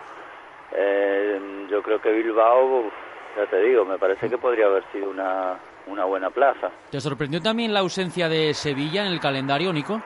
eh, 0.72 1.66
yo 1.70 1.82
creo 1.82 2.00
que 2.00 2.10
Bilbao, 2.10 2.90
ya 3.36 3.46
te 3.46 3.60
digo, 3.62 3.84
me 3.84 3.98
parece 3.98 4.28
que 4.28 4.38
podría 4.38 4.66
haber 4.66 4.84
sido 4.92 5.10
una, 5.10 5.58
una 5.86 6.04
buena 6.04 6.30
plaza. 6.30 6.70
¿Te 6.90 7.00
sorprendió 7.00 7.40
también 7.40 7.72
la 7.72 7.80
ausencia 7.80 8.28
de 8.28 8.54
Sevilla 8.54 9.02
en 9.06 9.12
el 9.12 9.20
calendario, 9.20 9.72
Nico? 9.72 10.00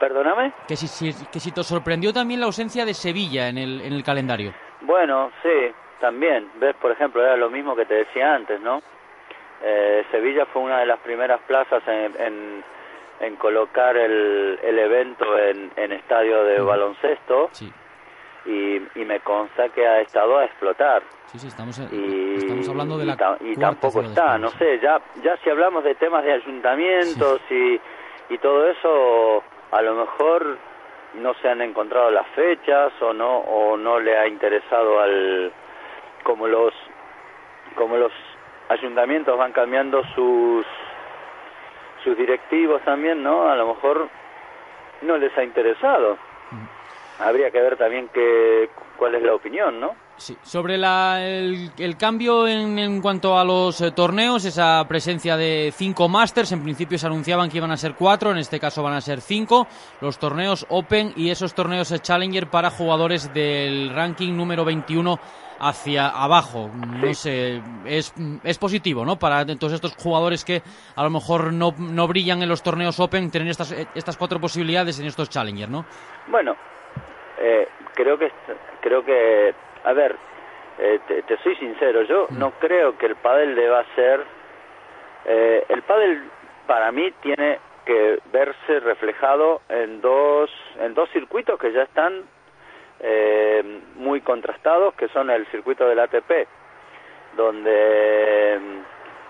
Perdóname. 0.00 0.52
Que 0.66 0.76
si, 0.76 0.86
si- 0.88 1.26
que 1.26 1.40
si 1.40 1.52
te 1.52 1.62
sorprendió 1.62 2.12
también 2.12 2.40
la 2.40 2.46
ausencia 2.46 2.84
de 2.84 2.94
Sevilla 2.94 3.48
en 3.48 3.58
el, 3.58 3.80
en 3.80 3.92
el 3.92 4.02
calendario. 4.02 4.52
Bueno, 4.82 5.30
sí, 5.42 5.72
también. 6.00 6.50
Ves, 6.56 6.74
por 6.76 6.90
ejemplo, 6.90 7.22
era 7.22 7.36
lo 7.36 7.48
mismo 7.48 7.74
que 7.76 7.86
te 7.86 7.94
decía 7.94 8.34
antes, 8.34 8.60
¿no? 8.60 8.82
Eh, 9.62 10.04
Sevilla 10.10 10.44
fue 10.46 10.62
una 10.62 10.80
de 10.80 10.86
las 10.86 10.98
primeras 10.98 11.40
plazas 11.46 11.82
en, 11.86 12.12
en, 12.20 12.64
en 13.20 13.36
colocar 13.36 13.96
el, 13.96 14.58
el 14.62 14.78
evento 14.78 15.38
en, 15.38 15.70
en 15.76 15.92
estadio 15.92 16.44
de 16.44 16.60
baloncesto 16.60 17.48
Sí, 17.52 17.72
y, 18.46 18.76
y 19.00 19.04
me 19.04 19.20
consta 19.20 19.68
que 19.70 19.86
ha 19.86 20.00
estado 20.00 20.38
a 20.38 20.44
explotar. 20.44 21.02
sí, 21.26 21.38
sí, 21.38 21.48
estamos, 21.48 21.78
Y, 21.90 22.36
estamos 22.36 22.68
hablando 22.68 22.98
de 22.98 23.04
y 23.04 23.06
la 23.08 23.16
ta- 23.16 23.38
y 23.40 23.56
tampoco 23.56 24.02
está, 24.02 24.38
no 24.38 24.50
sé, 24.52 24.78
ya, 24.80 25.00
ya 25.22 25.36
si 25.38 25.50
hablamos 25.50 25.82
de 25.84 25.94
temas 25.94 26.24
de 26.24 26.32
ayuntamientos 26.34 27.40
y, 27.50 27.80
y 28.30 28.38
todo 28.38 28.68
eso, 28.70 29.42
a 29.72 29.82
lo 29.82 29.94
mejor 29.94 30.58
no 31.14 31.32
se 31.34 31.48
han 31.48 31.62
encontrado 31.62 32.10
las 32.10 32.26
fechas 32.28 32.92
o 33.00 33.12
no 33.12 33.38
o 33.38 33.76
no 33.76 34.00
le 34.00 34.16
ha 34.18 34.26
interesado 34.26 35.00
al 35.00 35.52
como 36.24 36.46
los 36.48 36.72
como 37.76 37.96
los 37.96 38.12
ayuntamientos 38.68 39.36
van 39.38 39.52
cambiando 39.52 40.02
sus 40.14 40.66
sus 42.02 42.16
directivos 42.16 42.82
también, 42.82 43.22
¿no? 43.22 43.48
A 43.48 43.56
lo 43.56 43.68
mejor 43.68 44.08
no 45.02 45.16
les 45.16 45.36
ha 45.38 45.42
interesado. 45.44 46.18
Habría 47.18 47.50
que 47.50 47.60
ver 47.60 47.76
también 47.76 48.08
que, 48.12 48.68
cuál 48.96 49.14
es 49.14 49.22
la 49.22 49.34
opinión, 49.34 49.78
¿no? 49.80 49.90
Sí, 50.16 50.36
sobre 50.42 50.78
la- 50.78 51.24
el, 51.26 51.70
el 51.78 51.96
cambio 51.96 52.46
en, 52.46 52.78
en 52.78 53.00
cuanto 53.00 53.36
a 53.38 53.44
los 53.44 53.80
eh, 53.80 53.90
torneos, 53.90 54.44
esa 54.44 54.84
presencia 54.88 55.36
de 55.36 55.72
cinco 55.76 56.08
Masters, 56.08 56.52
en 56.52 56.62
principio 56.62 56.98
se 56.98 57.06
anunciaban 57.06 57.50
que 57.50 57.56
iban 57.58 57.72
a 57.72 57.76
ser 57.76 57.94
cuatro, 57.94 58.30
en 58.30 58.38
este 58.38 58.60
caso 58.60 58.82
van 58.82 58.94
a 58.94 59.00
ser 59.00 59.20
cinco, 59.20 59.66
los 60.00 60.18
torneos 60.18 60.66
Open 60.68 61.12
y 61.16 61.30
esos 61.30 61.54
torneos 61.54 61.92
Challenger 62.02 62.48
para 62.48 62.70
jugadores 62.70 63.32
del 63.34 63.90
ranking 63.92 64.36
número 64.36 64.64
21 64.64 65.18
hacia 65.58 66.08
abajo. 66.08 66.70
No 66.76 67.12
sé, 67.14 67.60
es, 67.84 68.12
es 68.44 68.58
positivo, 68.58 69.04
¿no? 69.04 69.18
Para 69.18 69.44
todos 69.56 69.72
estos 69.72 69.94
jugadores 69.96 70.44
que 70.44 70.62
a 70.94 71.02
lo 71.02 71.10
mejor 71.10 71.52
no, 71.52 71.74
no 71.78 72.06
brillan 72.06 72.42
en 72.42 72.48
los 72.48 72.62
torneos 72.62 73.00
Open, 73.00 73.30
tener 73.30 73.48
estas, 73.48 73.72
eh, 73.72 73.86
estas 73.94 74.16
cuatro 74.16 74.40
posibilidades 74.40 74.98
en 75.00 75.06
estos 75.06 75.28
Challenger, 75.30 75.68
¿no? 75.68 75.84
Bueno, 76.28 76.54
eh, 77.38 77.68
creo 77.94 78.18
que 78.18 78.30
creo 78.80 79.04
que 79.04 79.54
a 79.84 79.92
ver, 79.92 80.16
eh, 80.78 81.00
te, 81.06 81.22
te 81.22 81.36
soy 81.38 81.54
sincero, 81.56 82.02
yo 82.02 82.26
no 82.30 82.52
creo 82.52 82.96
que 82.98 83.06
el 83.06 83.16
pádel 83.16 83.54
deba 83.54 83.84
ser 83.94 84.24
eh, 85.26 85.64
el 85.68 85.82
pádel 85.82 86.22
para 86.66 86.92
mí 86.92 87.10
tiene 87.22 87.58
que 87.84 88.18
verse 88.32 88.80
reflejado 88.80 89.60
en 89.68 90.00
dos 90.00 90.50
en 90.80 90.94
dos 90.94 91.08
circuitos 91.10 91.58
que 91.58 91.72
ya 91.72 91.82
están 91.82 92.24
eh, 93.00 93.80
muy 93.96 94.20
contrastados, 94.20 94.94
que 94.94 95.08
son 95.08 95.28
el 95.30 95.46
circuito 95.48 95.86
del 95.86 95.98
ATP, 95.98 96.46
donde 97.36 98.58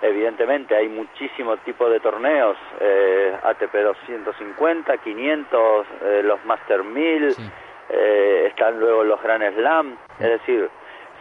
evidentemente 0.02 0.76
hay 0.76 0.88
muchísimo 0.88 1.56
tipo 1.58 1.88
de 1.88 1.99
torneos, 1.99 2.56
eh, 2.80 3.34
ATP 3.42 3.75
250, 3.75 4.99
500, 4.99 5.87
eh, 6.02 6.23
los 6.25 6.44
Master 6.44 6.84
1000, 6.84 7.32
Sí. 7.32 7.50
Eh, 7.91 8.47
están 8.49 8.79
luego 8.81 9.05
los 9.05 9.21
Grand 9.23 9.55
Slam, 9.55 9.97
es 10.19 10.29
decir, 10.29 10.69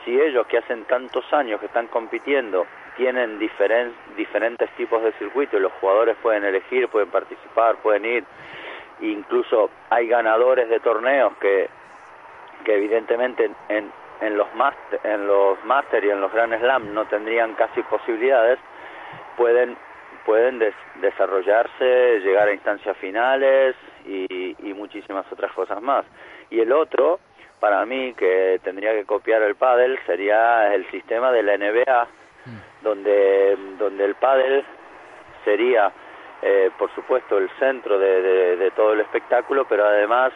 si 0.06 0.20
ellos 0.20 0.46
que 0.48 0.58
hacen 0.58 0.84
tantos 0.86 1.32
años 1.34 1.60
que 1.60 1.68
están 1.68 1.88
compitiendo 1.88 2.66
tienen 2.98 3.40
diferen- 3.40 3.94
diferentes 4.16 4.70
tipos 4.72 5.02
de 5.04 5.12
circuitos 5.14 5.60
y 5.60 5.64
los 5.64 5.72
jugadores 5.80 6.16
pueden 6.22 6.44
elegir, 6.44 6.88
pueden 6.90 7.10
participar, 7.10 7.76
pueden 7.78 8.06
ir, 8.06 8.24
incluso 9.02 9.70
hay 9.90 10.08
ganadores 10.08 10.70
de 10.70 10.80
torneos 10.80 11.34
que, 11.40 11.70
que 12.66 12.76
evidentemente 12.76 13.46
en, 13.46 13.56
en, 13.70 13.92
en 14.22 14.38
los 14.38 14.54
master, 14.56 15.00
en 15.04 15.26
los 15.28 15.64
Master 15.66 16.04
y 16.06 16.10
en 16.12 16.22
los 16.22 16.32
Grand 16.32 16.58
Slam 16.60 16.94
no 16.94 17.06
tendrían 17.06 17.54
casi 17.56 17.82
posibilidades, 17.84 18.60
pueden 19.38 19.76
pueden 20.26 20.60
des- 20.60 20.74
desarrollarse, 21.02 22.20
llegar 22.22 22.48
a 22.48 22.54
instancias 22.54 22.96
finales 22.98 23.76
y, 24.06 24.56
y 24.70 24.74
muchísimas 24.74 25.26
otras 25.32 25.52
cosas 25.54 25.82
más. 25.82 26.06
Y 26.50 26.60
el 26.60 26.72
otro, 26.72 27.20
para 27.60 27.86
mí, 27.86 28.14
que 28.14 28.60
tendría 28.64 28.94
que 28.94 29.06
copiar 29.06 29.42
el 29.42 29.56
pádel, 29.56 29.98
sería 30.06 30.74
el 30.74 30.90
sistema 30.92 31.32
de 31.32 31.44
la 31.44 31.58
NBA, 31.58 32.08
donde, 32.82 33.58
donde 33.80 34.06
el 34.06 34.16
pádel 34.16 34.64
sería, 35.46 35.92
eh, 36.42 36.70
por 36.78 36.94
supuesto, 36.96 37.38
el 37.38 37.50
centro 37.60 37.98
de, 38.00 38.22
de- 38.22 38.58
de 38.58 38.72
todo 38.72 38.94
el 38.94 39.00
espectáculo, 39.02 39.66
pero 39.68 39.86
además 39.86 40.34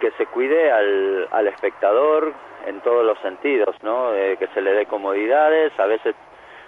que 0.00 0.10
se 0.12 0.26
cuide 0.26 0.70
al, 0.70 1.28
al 1.30 1.46
espectador 1.48 2.32
en 2.66 2.80
todos 2.80 3.04
los 3.04 3.18
sentidos, 3.20 3.76
¿no? 3.82 4.12
Eh, 4.14 4.36
que 4.38 4.48
se 4.48 4.60
le 4.60 4.72
dé 4.72 4.86
comodidades, 4.86 5.72
a 5.78 5.86
veces 5.86 6.14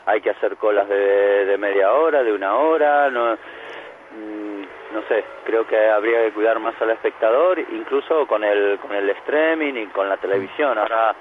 hay 0.08 0.20
que 0.22 0.30
hacer 0.30 0.56
colas 0.56 0.88
de, 0.88 1.44
de 1.46 1.58
media 1.58 1.92
hora, 1.92 2.22
de 2.22 2.32
una 2.32 2.54
hora, 2.56 3.10
no, 3.10 3.34
mm, 3.34 4.62
no 4.94 5.02
sé, 5.08 5.22
creo 5.44 5.66
que 5.66 5.78
habría 5.90 6.24
que 6.24 6.32
cuidar 6.32 6.58
más 6.60 6.74
al 6.80 6.90
espectador, 6.90 7.58
incluso 7.58 8.26
con 8.26 8.42
el, 8.42 8.78
con 8.80 8.94
el 8.94 9.10
streaming 9.10 9.74
y 9.74 9.86
con 9.88 10.08
la 10.08 10.16
televisión. 10.16 10.78
Ahora, 10.78 11.14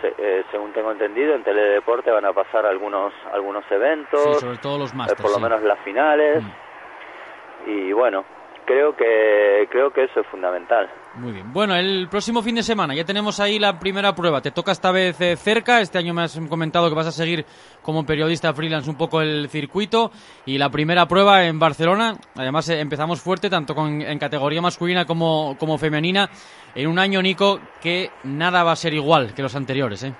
se- 0.00 0.14
eh, 0.18 0.44
según 0.50 0.72
tengo 0.72 0.90
entendido, 0.92 1.34
en 1.34 1.42
Teledeporte 1.44 2.10
van 2.10 2.24
a 2.24 2.32
pasar 2.32 2.64
algunos, 2.66 3.12
algunos 3.32 3.64
eventos, 3.70 4.20
Sí, 4.38 4.46
sobre 4.46 4.58
todo 4.58 4.78
los 4.78 4.92
eh, 4.92 4.96
Masters. 4.96 5.20
por 5.20 5.30
lo 5.30 5.36
sí. 5.36 5.42
menos 5.42 5.62
las 5.62 5.78
finales, 5.80 6.42
Mm. 6.42 7.70
y 7.70 7.92
bueno, 7.92 8.24
creo 8.64 8.96
que, 8.96 9.68
creo 9.70 9.90
que 9.92 10.04
eso 10.04 10.20
es 10.20 10.26
fundamental. 10.28 10.88
Muy 11.16 11.32
bien. 11.32 11.52
Bueno, 11.52 11.76
el 11.76 12.08
próximo 12.08 12.40
fin 12.40 12.54
de 12.54 12.62
semana 12.62 12.94
ya 12.94 13.04
tenemos 13.04 13.38
ahí 13.38 13.58
la 13.58 13.78
primera 13.78 14.14
prueba. 14.14 14.40
Te 14.40 14.50
toca 14.50 14.72
esta 14.72 14.90
vez 14.90 15.20
eh, 15.20 15.36
cerca. 15.36 15.80
Este 15.82 15.98
año 15.98 16.14
me 16.14 16.22
has 16.22 16.40
comentado 16.48 16.88
que 16.88 16.94
vas 16.94 17.06
a 17.06 17.12
seguir 17.12 17.44
como 17.82 18.06
periodista 18.06 18.54
freelance 18.54 18.88
un 18.88 18.96
poco 18.96 19.20
el 19.20 19.48
circuito. 19.50 20.10
Y 20.46 20.56
la 20.56 20.70
primera 20.70 21.06
prueba 21.06 21.44
en 21.44 21.58
Barcelona. 21.58 22.14
Además, 22.34 22.66
eh, 22.70 22.80
empezamos 22.80 23.20
fuerte 23.20 23.50
tanto 23.50 23.74
con, 23.74 24.00
en 24.00 24.18
categoría 24.18 24.62
masculina 24.62 25.04
como, 25.04 25.54
como 25.58 25.76
femenina. 25.76 26.30
En 26.74 26.88
un 26.88 26.98
año, 26.98 27.20
Nico, 27.20 27.60
que 27.82 28.10
nada 28.24 28.64
va 28.64 28.72
a 28.72 28.76
ser 28.76 28.94
igual 28.94 29.34
que 29.34 29.42
los 29.42 29.54
anteriores. 29.54 30.02
¿eh? 30.04 30.14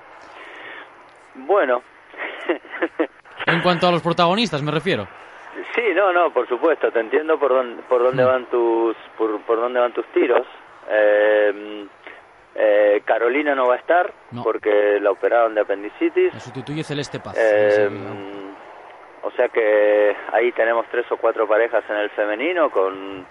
Bueno, 1.35 1.83
En 3.47 3.63
cuanto 3.63 3.89
a 3.89 3.91
los 3.91 4.03
protagonistas, 4.03 4.63
me 4.63 4.71
refiero. 4.71 5.09
Sí, 5.75 5.83
no, 5.95 6.13
no, 6.13 6.31
por 6.33 6.47
supuesto, 6.49 6.91
te 6.93 7.01
entiendo 7.01 7.39
por 7.39 7.51
dónde, 7.51 7.83
por 7.85 8.03
dónde 8.03 8.23
Mm. 8.25 8.27
van 8.27 8.47
tus, 8.51 8.95
por, 9.17 9.41
por 9.43 9.59
dónde 9.59 9.81
van 9.81 9.93
tus 9.95 10.07
tiros. 10.13 10.47
Eh, 10.93 11.87
Eh, 12.55 13.01
Carolina 13.07 13.55
no 13.55 13.67
va 13.69 13.77
a 13.77 13.79
estar 13.79 14.13
No. 14.31 14.43
porque 14.43 15.01
la 15.01 15.11
operaron 15.11 15.55
de 15.55 15.63
apendicitis. 15.63 16.35
La 16.35 16.39
sustituye 16.39 16.85
Celeste 16.85 17.19
Paz. 17.19 17.35
Eh, 17.39 17.89
Sí, 17.89 18.55
o 19.23 19.31
sea 19.31 19.49
que 19.49 20.15
ahí 20.33 20.53
tenemos 20.53 20.85
tres 20.91 21.11
o 21.13 21.17
cuatro 21.17 21.49
parejas 21.49 21.83
en 21.89 21.97
el 21.97 22.11
femenino 22.11 22.69
con 22.71 23.25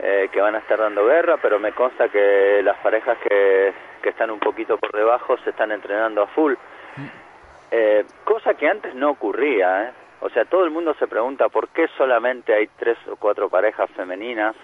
eh, 0.00 0.30
que 0.32 0.40
van 0.40 0.54
a 0.54 0.60
estar 0.60 0.78
dando 0.78 1.04
guerra, 1.04 1.36
pero 1.42 1.58
me 1.58 1.72
consta 1.72 2.08
que 2.08 2.62
las 2.62 2.78
parejas 2.78 3.18
que, 3.18 3.74
que 4.00 4.08
están 4.08 4.30
un 4.30 4.38
poquito 4.38 4.78
por 4.78 4.92
debajo 4.92 5.36
se 5.44 5.50
están 5.50 5.70
entrenando 5.70 6.22
a 6.22 6.26
full. 6.28 6.54
Eh, 7.70 8.06
cosa 8.24 8.54
que 8.54 8.66
antes 8.66 8.94
no 8.94 9.10
ocurría, 9.10 9.82
¿eh? 9.88 9.90
O 10.20 10.30
sea, 10.30 10.46
todo 10.46 10.64
el 10.64 10.70
mundo 10.70 10.94
se 10.98 11.06
pregunta 11.06 11.50
por 11.50 11.68
qué 11.68 11.86
solamente 11.98 12.54
hay 12.54 12.66
tres 12.78 12.96
o 13.10 13.16
cuatro 13.16 13.50
parejas 13.50 13.90
femeninas 13.90 14.56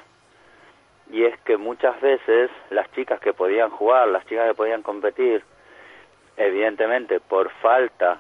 y 1.15 1.25
es 1.25 1.39
que 1.43 1.57
muchas 1.57 2.01
veces 2.01 2.51
las 2.71 2.91
chicas 2.91 3.21
que 3.21 3.33
podían 3.33 3.71
jugar, 3.71 4.09
las 4.09 4.27
chicas 4.27 4.49
que 4.49 4.55
podían 4.55 4.83
competir, 4.83 5.45
evidentemente 6.37 7.21
por 7.21 7.51
falta 7.63 8.19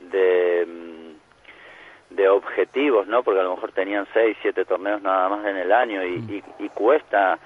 de, 0.00 0.66
mm, 0.68 2.14
de 2.14 2.28
objetivos, 2.28 3.06
¿no? 3.06 3.22
Porque 3.22 3.40
a 3.40 3.42
lo 3.42 3.54
mejor 3.54 3.72
tenían 3.72 4.06
seis, 4.12 4.36
siete 4.42 4.66
torneos 4.66 5.00
nada 5.00 5.30
más 5.30 5.46
en 5.46 5.56
el 5.56 5.72
año 5.72 6.04
y, 6.04 6.42
y, 6.58 6.64
y 6.64 6.68
cuesta 6.68 7.38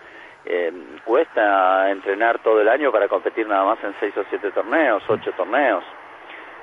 eh, 0.45 0.73
cuesta 1.05 1.89
entrenar 1.91 2.41
todo 2.41 2.61
el 2.61 2.69
año 2.69 2.91
para 2.91 3.07
competir 3.07 3.47
nada 3.47 3.63
más 3.63 3.85
en 3.85 3.95
seis 4.01 4.17
o 4.17 4.25
siete 4.29 4.51
torneos, 4.51 5.05
ocho 5.07 5.31
torneos. 5.37 5.85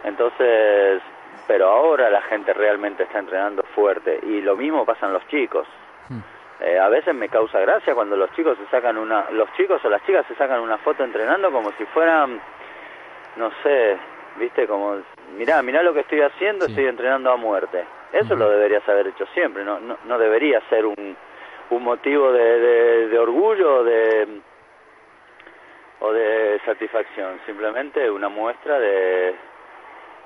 Entonces, 0.04 1.02
pero 1.48 1.70
ahora 1.70 2.10
la 2.10 2.22
gente 2.24 2.54
realmente 2.54 3.04
está 3.04 3.20
entrenando 3.20 3.64
fuerte 3.74 4.20
y 4.22 4.42
lo 4.42 4.58
mismo 4.58 4.86
pasa 4.86 5.06
en 5.06 5.14
los 5.14 5.26
chicos. 5.30 5.66
Eh, 6.60 6.80
a 6.80 6.90
veces 6.90 7.14
me 7.14 7.30
causa 7.30 7.60
gracia 7.60 7.94
cuando 7.94 8.16
los 8.16 8.32
chicos 8.34 8.58
se 8.58 8.66
sacan 8.72 8.98
una, 8.98 9.30
los 9.32 9.52
chicos 9.54 9.84
o 9.86 9.90
las 9.90 10.04
chicas 10.06 10.26
se 10.28 10.36
sacan 10.36 10.60
una 10.60 10.78
foto 10.80 11.04
entrenando 11.04 11.52
como 11.52 11.72
si 11.74 11.86
fueran, 11.86 12.42
no 13.36 13.52
sé, 13.62 13.96
viste, 14.38 14.66
como, 14.66 14.98
mirá, 15.38 15.62
mirá 15.62 15.84
lo 15.84 15.94
que 15.94 16.00
estoy 16.00 16.22
haciendo, 16.22 16.66
Sí. 16.66 16.72
estoy 16.72 16.88
entrenando 16.88 17.32
a 17.32 17.38
muerte. 17.38 17.86
Eso 18.12 18.36
lo 18.36 18.50
deberías 18.50 18.88
haber 18.90 19.08
hecho 19.08 19.26
siempre, 19.34 19.64
no, 19.64 19.80
no, 19.80 19.98
no 20.06 20.18
debería 20.18 20.60
ser 20.70 20.86
un, 20.86 21.16
un 21.70 21.84
motivo 21.84 22.32
de, 22.32 22.60
de, 22.60 23.08
de 23.10 23.20
orgullo 23.20 23.76
o 23.76 23.84
de, 23.84 24.28
o 26.00 26.12
de 26.14 26.60
satisfacción, 26.66 27.40
simplemente 27.46 28.10
una 28.10 28.30
muestra 28.30 28.80
de, 28.80 29.36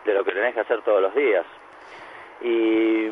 de 0.06 0.14
lo 0.14 0.24
que 0.24 0.32
tenés 0.32 0.54
que 0.54 0.62
hacer 0.62 0.82
todos 0.84 1.02
los 1.02 1.14
días. 1.16 1.46
Y, 2.42 3.06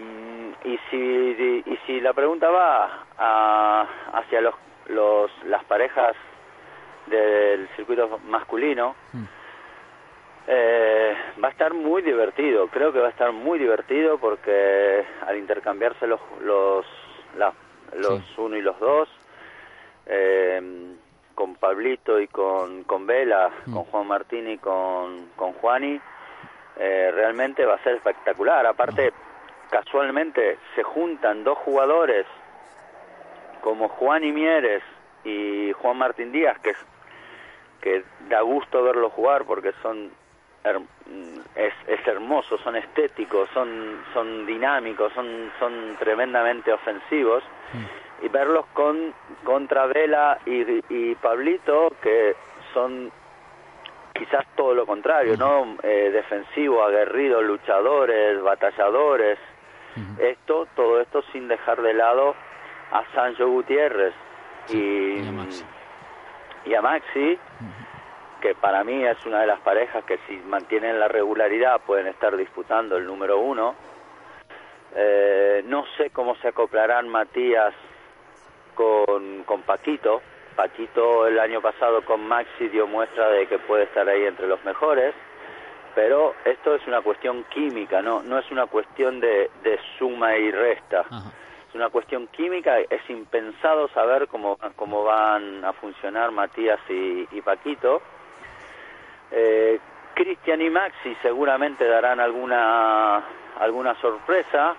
y, 0.63 0.79
si, 0.89 1.63
y 1.65 1.77
si 1.85 2.01
la 2.01 2.13
pregunta 2.13 2.49
va 2.49 3.05
a- 3.17 3.87
hacia 4.13 4.41
los, 4.41 4.55
los, 4.87 5.31
las 5.45 5.63
parejas 5.65 6.15
del 7.07 7.67
circuito 7.75 8.19
masculino, 8.27 8.95
eh, 10.47 11.13
va 11.43 11.49
a 11.49 11.51
estar 11.51 11.73
muy 11.73 12.01
divertido. 12.01 12.67
Creo 12.67 12.91
que 12.91 12.99
va 12.99 13.07
a 13.07 13.11
estar 13.11 13.31
muy 13.31 13.59
divertido 13.59 14.17
porque 14.17 15.05
al 15.25 15.37
intercambiarse 15.37 16.07
los 16.07 16.19
los 16.41 16.85
la- 17.37 17.53
los 17.97 18.19
Sí. 18.19 18.33
uno 18.37 18.55
y 18.57 18.61
los 18.61 18.79
dos, 18.79 19.07
eh, 20.07 20.61
con 21.35 21.55
Pablito 21.55 22.19
y 22.19 22.27
con, 22.27 22.83
con 22.83 23.05
Vela, 23.07 23.49
con 23.65 23.83
Juan 23.85 24.07
Martín 24.07 24.49
y 24.49 24.57
con, 24.57 25.27
con 25.35 25.53
Juani, 25.53 25.99
eh, 26.79 27.11
realmente 27.13 27.65
va 27.65 27.75
a 27.75 27.83
ser 27.83 27.95
espectacular. 27.95 28.65
Aparte, 28.65 29.11
casualmente 29.69 30.57
se 30.75 30.83
juntan 30.83 31.43
dos 31.43 31.57
jugadores 31.57 32.25
como 33.61 33.89
Juan 33.89 34.23
y 34.23 34.31
Mieres 34.31 34.81
y 35.25 35.73
Juan 35.73 35.97
Martín 35.97 36.31
Díaz, 36.31 36.57
que, 36.59 36.73
que 37.81 38.03
da 38.29 38.41
gusto 38.41 38.81
verlos 38.81 39.11
jugar 39.11 39.43
porque 39.43 39.73
son 39.81 40.05
mm, 40.05 41.39
es, 41.55 41.73
es 41.87 42.07
hermoso, 42.07 42.57
son 42.59 42.77
estéticos, 42.77 43.49
son, 43.53 44.01
son 44.13 44.45
dinámicos, 44.45 45.11
son, 45.13 45.51
son 45.59 45.97
tremendamente 45.99 46.71
ofensivos. 46.71 47.43
Y 48.21 48.27
verlos 48.29 48.65
con 48.73 49.13
contra 49.43 49.85
Vela 49.85 50.39
y, 50.45 50.81
y 50.89 51.15
Pablito 51.15 51.93
que 52.01 52.35
son 52.73 53.11
quizás 54.19 54.45
todo 54.55 54.73
lo 54.73 54.85
contrario, 54.85 55.37
¿no? 55.37 55.77
Eh, 55.81 56.11
defensivo, 56.11 56.83
aguerrido, 56.83 57.41
luchadores, 57.41 58.41
batalladores. 58.41 59.39
Esto, 60.17 60.67
todo 60.75 61.01
esto 61.01 61.21
sin 61.33 61.47
dejar 61.47 61.81
de 61.81 61.93
lado 61.93 62.33
a 62.91 63.03
Sancho 63.13 63.49
Gutiérrez 63.49 64.13
y, 64.69 65.19
y 65.19 65.27
a 65.27 65.31
Maxi. 65.31 65.65
y 66.65 66.73
a 66.73 66.81
Maxi, 66.81 67.39
que 68.39 68.55
para 68.55 68.83
mí 68.85 69.03
es 69.05 69.25
una 69.25 69.41
de 69.41 69.47
las 69.47 69.59
parejas 69.59 70.05
que 70.05 70.17
si 70.27 70.37
mantienen 70.37 70.99
la 70.99 71.07
regularidad 71.09 71.81
pueden 71.81 72.07
estar 72.07 72.37
disputando 72.37 72.95
el 72.95 73.05
número 73.05 73.39
uno. 73.39 73.75
Eh, 74.95 75.63
no 75.65 75.85
sé 75.97 76.11
cómo 76.11 76.35
se 76.35 76.47
acoplarán 76.49 77.09
Matías 77.09 77.73
con, 78.75 79.43
con 79.43 79.63
Paquito. 79.63 80.21
Paquito 80.59 81.25
el 81.25 81.39
año 81.39 81.61
pasado 81.61 82.01
con 82.03 82.27
Maxi 82.27 82.67
dio 82.67 82.85
muestra 82.85 83.29
de 83.29 83.47
que 83.47 83.59
puede 83.59 83.83
estar 83.83 84.09
ahí 84.09 84.25
entre 84.25 84.45
los 84.45 84.61
mejores, 84.65 85.15
pero 85.95 86.35
esto 86.43 86.75
es 86.75 86.85
una 86.85 86.99
cuestión 86.99 87.45
química, 87.45 88.01
no, 88.01 88.21
no 88.23 88.37
es 88.37 88.51
una 88.51 88.65
cuestión 88.65 89.21
de, 89.21 89.49
de 89.63 89.79
suma 89.97 90.35
y 90.35 90.51
resta. 90.51 91.05
Ajá. 91.09 91.31
Es 91.69 91.75
una 91.75 91.89
cuestión 91.89 92.27
química, 92.27 92.77
es 92.77 93.09
impensado 93.09 93.87
saber 93.93 94.27
cómo, 94.27 94.57
cómo 94.75 95.05
van 95.05 95.63
a 95.63 95.71
funcionar 95.71 96.31
Matías 96.31 96.81
y, 96.89 97.25
y 97.31 97.41
Paquito. 97.41 98.01
Eh, 99.31 99.79
Cristian 100.13 100.61
y 100.61 100.69
Maxi 100.69 101.15
seguramente 101.21 101.85
darán 101.85 102.19
alguna 102.19 103.23
alguna 103.61 103.95
sorpresa. 104.01 104.75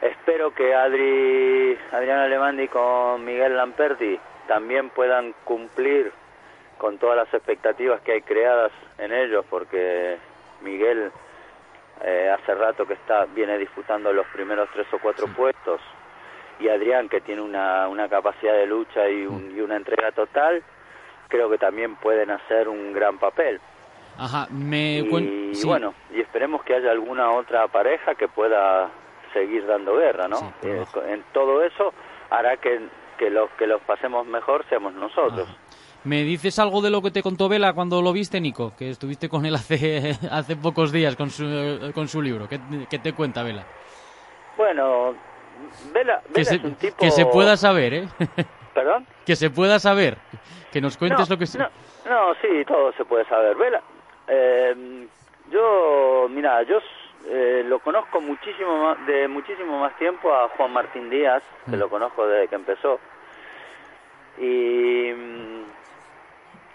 Espero 0.00 0.52
que 0.52 0.74
Adri, 0.74 1.78
Adrián 1.92 2.18
Alemandi 2.18 2.66
con 2.66 3.24
Miguel 3.24 3.56
Lamperti 3.56 4.18
también 4.48 4.90
puedan 4.90 5.32
cumplir 5.44 6.10
con 6.78 6.98
todas 6.98 7.16
las 7.16 7.32
expectativas 7.32 8.00
que 8.00 8.12
hay 8.12 8.22
creadas 8.22 8.72
en 8.98 9.12
ellos, 9.12 9.44
porque 9.48 10.16
Miguel 10.62 11.12
eh, 12.04 12.34
hace 12.36 12.54
rato 12.54 12.86
que 12.86 12.94
está 12.94 13.26
viene 13.26 13.58
disputando 13.58 14.12
los 14.12 14.26
primeros 14.28 14.68
tres 14.72 14.86
o 14.92 14.98
cuatro 14.98 15.26
puestos 15.28 15.80
y 16.60 16.68
Adrián 16.68 17.08
que 17.08 17.20
tiene 17.20 17.42
una, 17.42 17.88
una 17.88 18.08
capacidad 18.08 18.54
de 18.54 18.66
lucha 18.66 19.08
y, 19.08 19.26
un- 19.26 19.54
y 19.56 19.60
una 19.60 19.76
entrega 19.76 20.10
total, 20.12 20.62
creo 21.28 21.50
que 21.50 21.58
también 21.58 21.96
pueden 21.96 22.30
hacer 22.30 22.68
un 22.68 22.92
gran 22.92 23.18
papel. 23.18 23.60
Ajá, 24.16 24.46
me 24.50 24.98
Y 24.98 25.54
sí. 25.54 25.66
bueno, 25.66 25.94
y 26.12 26.20
esperemos 26.20 26.64
que 26.64 26.74
haya 26.74 26.90
alguna 26.90 27.30
otra 27.32 27.68
pareja 27.68 28.14
que 28.16 28.26
pueda 28.28 28.88
seguir 29.32 29.66
dando 29.66 29.96
guerra, 29.96 30.26
¿no? 30.26 30.36
Sí, 30.38 30.68
Eh, 30.68 30.84
en 31.08 31.22
todo 31.32 31.62
eso 31.62 31.92
hará 32.30 32.56
que, 32.56 32.80
que 33.18 33.30
los 33.30 33.50
que 33.58 33.66
los 33.66 33.82
pasemos 33.82 34.26
mejor 34.26 34.64
seamos 34.68 34.94
nosotros. 34.94 35.48
Ajá. 35.48 35.58
¿Me 36.04 36.22
dices 36.22 36.58
algo 36.58 36.80
de 36.80 36.90
lo 36.90 37.02
que 37.02 37.10
te 37.10 37.22
contó 37.22 37.48
Vela 37.48 37.72
cuando 37.72 38.00
lo 38.00 38.12
viste, 38.12 38.40
Nico? 38.40 38.72
Que 38.78 38.88
estuviste 38.88 39.28
con 39.28 39.44
él 39.44 39.54
hace, 39.54 40.16
hace 40.30 40.56
pocos 40.56 40.92
días 40.92 41.16
con 41.16 41.30
su, 41.30 41.90
con 41.94 42.08
su 42.08 42.22
libro. 42.22 42.48
¿Qué, 42.48 42.60
qué 42.88 42.98
te 42.98 43.12
cuenta 43.12 43.42
Vela? 43.42 43.66
Bueno, 44.56 45.14
Vela, 45.92 46.22
Que 46.26 46.32
Vela 46.32 46.44
se, 46.44 46.56
es 46.56 46.64
un 46.64 46.74
tipo... 46.76 46.96
que 46.96 47.10
se 47.10 47.26
pueda 47.26 47.56
saber, 47.56 47.94
¿eh? 47.94 48.08
¿Perdón? 48.74 49.06
que 49.26 49.34
se 49.34 49.50
pueda 49.50 49.78
saber. 49.80 50.18
Que 50.72 50.80
nos 50.80 50.96
cuentes 50.96 51.28
no, 51.28 51.34
lo 51.34 51.38
que... 51.38 51.58
No, 51.58 51.68
no, 52.08 52.34
sí, 52.40 52.64
todo 52.66 52.92
se 52.92 53.04
puede 53.04 53.24
saber. 53.26 53.56
Vela, 53.56 53.82
eh, 54.28 55.06
yo, 55.50 56.28
mira, 56.30 56.62
yo 56.62 56.78
eh, 57.30 57.62
lo 57.66 57.78
conozco 57.80 58.20
muchísimo 58.20 58.84
más, 58.84 59.06
de 59.06 59.28
muchísimo 59.28 59.78
más 59.80 59.94
tiempo 59.96 60.32
a 60.34 60.48
Juan 60.50 60.72
Martín 60.72 61.10
Díaz, 61.10 61.42
que 61.68 61.76
Mm. 61.76 61.80
lo 61.80 61.88
conozco 61.88 62.26
desde 62.26 62.48
que 62.48 62.54
empezó. 62.54 62.98
Y, 64.38 65.12
mm, 65.14 65.62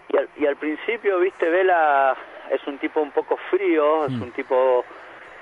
y, 0.09 0.17
al, 0.17 0.29
y 0.37 0.45
al 0.45 0.55
principio, 0.57 1.19
viste, 1.19 1.49
Vela 1.49 2.15
es 2.51 2.65
un 2.67 2.77
tipo 2.77 3.01
un 3.01 3.11
poco 3.11 3.37
frío, 3.49 4.05
es 4.05 4.11
Mm. 4.11 4.21
un 4.23 4.31
tipo 4.31 4.85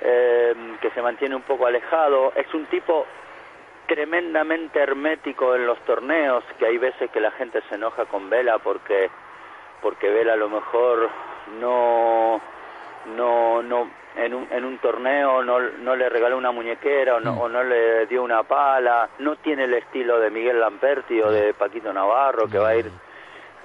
eh, 0.04 0.56
que 0.82 0.90
se 0.92 1.02
mantiene 1.02 1.36
un 1.36 1.44
poco 1.44 1.68
alejado, 1.68 2.34
es 2.36 2.52
un 2.56 2.66
tipo 2.66 3.06
tremendamente 3.88 4.80
hermético 4.80 5.54
en 5.56 5.68
los 5.68 5.78
torneos, 5.86 6.44
que 6.58 6.66
hay 6.66 6.78
veces 6.80 7.12
que 7.12 7.20
la 7.20 7.30
gente 7.32 7.62
se 7.70 7.76
enoja 7.76 8.06
con 8.06 8.30
Vela 8.30 8.58
porque 8.60 9.10
porque 9.82 10.10
Vela 10.10 10.34
a 10.34 10.38
lo 10.38 10.50
mejor 10.50 11.10
no 11.60 12.42
no 13.16 13.62
no 13.62 13.90
en 14.16 14.34
un, 14.34 14.48
en 14.52 14.66
un 14.66 14.78
torneo 14.80 15.44
no, 15.44 15.60
no 15.60 15.96
le 15.96 16.10
regaló 16.10 16.38
una 16.38 16.52
muñequera 16.52 17.16
o 17.16 17.20
no, 17.20 17.34
o 17.34 17.50
no 17.50 17.64
le 17.64 18.06
dio 18.08 18.24
una 18.24 18.44
pala, 18.44 19.10
no 19.20 19.38
tiene 19.38 19.64
el 19.64 19.74
estilo 19.74 20.20
de 20.20 20.30
Miguel 20.30 20.60
Lamperti 20.60 21.22
o 21.22 21.32
de 21.32 21.54
Paquito 21.54 21.94
Navarro 21.94 22.48
que 22.48 22.58
va 22.58 22.70
a 22.70 22.76
ir 22.76 22.92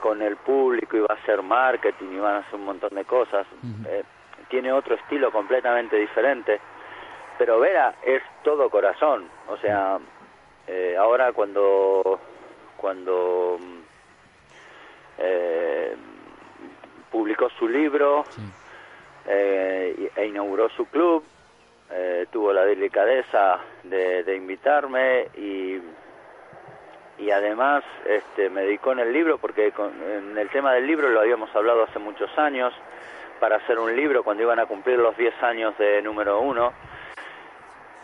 con 0.00 0.22
el 0.22 0.36
público 0.36 0.96
y 0.96 1.00
va 1.00 1.08
a 1.10 1.22
hacer 1.22 1.42
marketing 1.42 2.12
y 2.12 2.18
van 2.18 2.36
a 2.36 2.38
hacer 2.38 2.54
un 2.54 2.64
montón 2.64 2.94
de 2.94 3.04
cosas. 3.04 3.46
Eh, 3.88 4.04
tiene 4.48 4.72
otro 4.72 4.94
estilo 4.94 5.32
completamente 5.32 5.96
diferente, 5.96 6.60
pero 7.38 7.58
Vera 7.58 7.94
es 8.04 8.22
todo 8.44 8.70
corazón, 8.70 9.28
o 9.48 9.56
sea, 9.56 9.98
eh, 10.68 10.96
ahora 10.96 11.32
cuando 11.32 12.20
cuando 12.76 13.58
mm, 13.58 13.78
eh, 15.18 15.96
publicó 17.10 17.48
su 17.58 17.66
libro 17.66 18.24
eh, 19.26 20.10
e 20.14 20.26
inauguró 20.26 20.68
su 20.70 20.86
club, 20.86 21.24
eh, 21.90 22.26
tuvo 22.30 22.52
la 22.52 22.64
delicadeza 22.64 23.58
de, 23.84 24.34
invitarme 24.36 25.28
y, 25.36 25.80
y 27.18 27.30
además 27.30 27.84
este, 28.04 28.50
me 28.50 28.62
dedicó 28.62 28.92
en 28.92 29.00
el 29.00 29.12
libro, 29.12 29.38
porque 29.38 29.72
con, 29.72 29.92
en 30.02 30.36
el 30.36 30.48
tema 30.50 30.72
del 30.72 30.86
libro 30.86 31.08
lo 31.08 31.20
habíamos 31.20 31.54
hablado 31.54 31.84
hace 31.84 31.98
muchos 31.98 32.36
años, 32.38 32.72
para 33.40 33.56
hacer 33.56 33.78
un 33.78 33.94
libro 33.94 34.22
cuando 34.22 34.42
iban 34.42 34.58
a 34.58 34.66
cumplir 34.66 34.98
los 34.98 35.16
10 35.16 35.42
años 35.42 35.76
de 35.78 36.00
número 36.02 36.40
uno. 36.40 36.72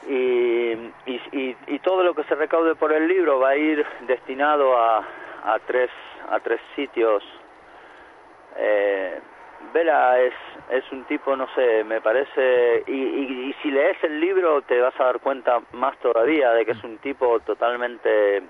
Y, 0.06 0.72
y, 1.06 1.56
y, 1.66 1.78
todo 1.78 2.02
lo 2.02 2.12
que 2.12 2.24
se 2.24 2.35
recaude 2.35 2.74
por 2.74 2.92
el 2.92 3.06
libro 3.06 3.38
va 3.38 3.50
a 3.50 3.56
ir 3.56 3.87
destinado 4.00 4.76
a, 4.76 4.98
a 5.44 5.58
tres 5.64 5.90
a 6.28 6.40
tres 6.40 6.61
sitios 6.74 7.22
eh, 8.56 9.20
Vela 9.72 10.20
es, 10.20 10.35
es 10.70 10.85
un 10.92 11.05
tipo, 11.05 11.35
no 11.37 11.46
sé, 11.55 11.85
me 11.85 12.01
parece, 12.01 12.85
y, 12.87 12.92
y, 12.92 13.48
y, 13.48 13.53
si 13.62 13.70
lees 13.70 13.96
el 14.05 14.20
libro 14.20 14.62
te 14.62 14.81
vas 14.81 14.98
a 15.01 15.05
dar 15.05 15.20
cuenta 15.20 15.61
más 15.72 15.96
todavía 15.98 16.53
de 16.53 16.66
que 16.66 16.72
es 16.72 16.85
un 16.85 16.98
tipo 16.98 17.40
totalmente, 17.40 18.42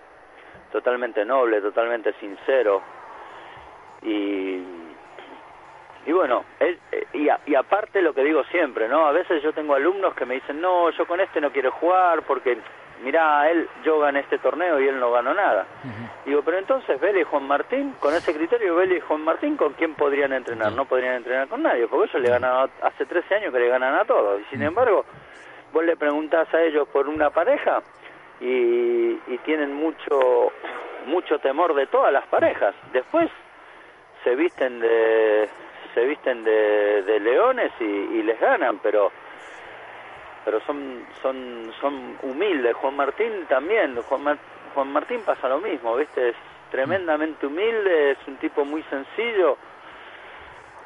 totalmente 0.73 1.25
noble, 1.25 1.61
totalmente 1.61 2.13
sincero. 2.15 2.83
Y, 4.03 4.63
y 6.07 6.13
bueno, 6.13 6.45
y, 7.13 7.29
a, 7.29 7.39
y 7.47 7.55
aparte 7.55 8.03
lo 8.03 8.13
que 8.13 8.25
digo 8.25 8.43
siempre, 8.45 8.89
¿no? 8.89 9.07
A 9.07 9.13
veces 9.13 9.43
yo 9.43 9.53
tengo 9.53 9.75
alumnos 9.75 10.15
que 10.15 10.27
me 10.27 10.35
dicen, 10.35 10.61
no, 10.61 10.91
yo 10.91 11.07
con 11.07 11.21
este 11.21 11.41
no 11.41 11.53
quiero 11.53 11.71
jugar 11.73 12.23
porque 12.23 12.59
mirá, 13.03 13.51
él, 13.51 13.69
yo 13.85 13.99
gané 14.01 14.21
este 14.21 14.39
torneo 14.39 14.81
y 14.81 14.89
él 14.89 14.99
no 14.99 15.11
ganó 15.11 15.35
nada. 15.35 15.67
Uh 15.85 15.89
-huh. 15.89 16.25
Digo, 16.27 16.43
pero 16.43 16.59
entonces 16.59 17.01
Vélez 17.01 17.23
y 17.23 17.25
Juan 17.25 17.47
Martín, 17.47 17.95
con 18.01 18.15
ese 18.15 18.35
criterio, 18.35 18.77
Vélez 18.77 18.99
y 18.99 19.01
Juan 19.01 19.23
Martín, 19.23 19.57
¿con 19.57 19.73
quién 19.75 19.95
podrían 19.95 20.33
entrenar? 20.33 20.69
Uh 20.69 20.73
-huh. 20.73 20.77
No 20.77 20.85
podrían 20.85 21.15
entrenar 21.15 21.49
con 21.49 21.63
nadie, 21.63 21.87
porque 21.89 22.11
ellos 22.11 22.23
le 22.23 22.31
ganan, 22.31 22.71
hace 22.83 23.05
13 23.07 23.35
años 23.37 23.53
que 23.53 23.61
le 23.61 23.69
ganan 23.69 23.95
a 23.95 24.05
todos. 24.05 24.41
Y 24.41 24.45
sin 24.45 24.61
uh 24.61 24.65
-huh. 24.65 24.69
embargo, 24.69 25.05
vos 25.73 25.85
le 25.85 25.97
preguntás 25.97 26.53
a 26.55 26.63
ellos 26.63 26.87
por 26.89 27.09
una 27.09 27.31
pareja 27.31 27.83
y, 28.41 29.19
y 29.27 29.39
tienen 29.45 29.73
mucho, 29.75 30.53
mucho 31.07 31.39
temor 31.39 31.75
de 31.75 31.87
todas 31.87 32.13
las 32.13 32.27
parejas. 32.27 32.75
Después 32.93 33.31
se 34.25 34.35
visten 34.37 34.81
de 34.81 35.49
se 35.95 36.05
visten 36.07 36.43
de, 36.43 37.03
de 37.03 37.21
leones 37.21 37.71
y, 37.79 37.85
y 37.85 38.23
les 38.23 38.41
ganan, 38.41 38.79
pero 38.79 39.13
pero 40.45 40.61
son 40.67 41.05
son 41.23 41.73
son 41.81 42.19
humildes. 42.23 42.75
Juan 42.77 42.97
Martín 42.97 43.47
también, 43.49 43.97
Juan, 44.03 44.39
Juan 44.75 44.93
Martín 44.93 45.21
pasa 45.25 45.49
lo 45.49 45.59
mismo, 45.61 45.97
¿viste? 45.97 46.31
Es 46.31 46.37
tremendamente 46.71 47.47
humilde, 47.47 48.13
es 48.13 48.19
un 48.27 48.37
tipo 48.37 48.65
muy 48.65 48.83
sencillo. 48.85 49.57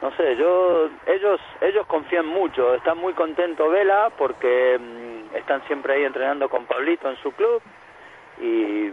No 0.03 0.11
sé, 0.12 0.37
yo 0.37 0.90
ellos 1.07 1.40
ellos 1.61 1.87
confían 1.87 2.27
mucho, 2.27 2.75
están 2.75 2.99
muy 2.99 3.14
contentos 3.14 3.71
Vela 3.71 4.11
porque 4.16 4.79
mmm, 4.79 5.35
están 5.37 5.62
siempre 5.66 5.95
ahí 5.95 6.05
entrenando 6.05 6.49
con 6.49 6.66
Pablito 6.66 7.09
en 7.09 7.16
su 7.16 7.33
club 7.33 7.62
y 8.40 8.90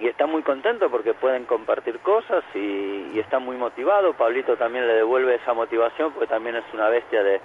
y 0.00 0.06
está 0.06 0.26
muy 0.26 0.42
contento 0.42 0.88
porque 0.90 1.12
pueden 1.14 1.44
compartir 1.44 1.98
cosas 2.00 2.44
y, 2.54 3.10
y 3.14 3.18
está 3.18 3.40
muy 3.40 3.56
motivado. 3.56 4.12
Pablito 4.12 4.56
también 4.56 4.86
le 4.86 4.94
devuelve 4.94 5.34
esa 5.34 5.54
motivación 5.54 6.12
porque 6.12 6.28
también 6.28 6.54
es 6.54 6.64
una 6.72 6.88
bestia 6.88 7.22
de, 7.22 7.40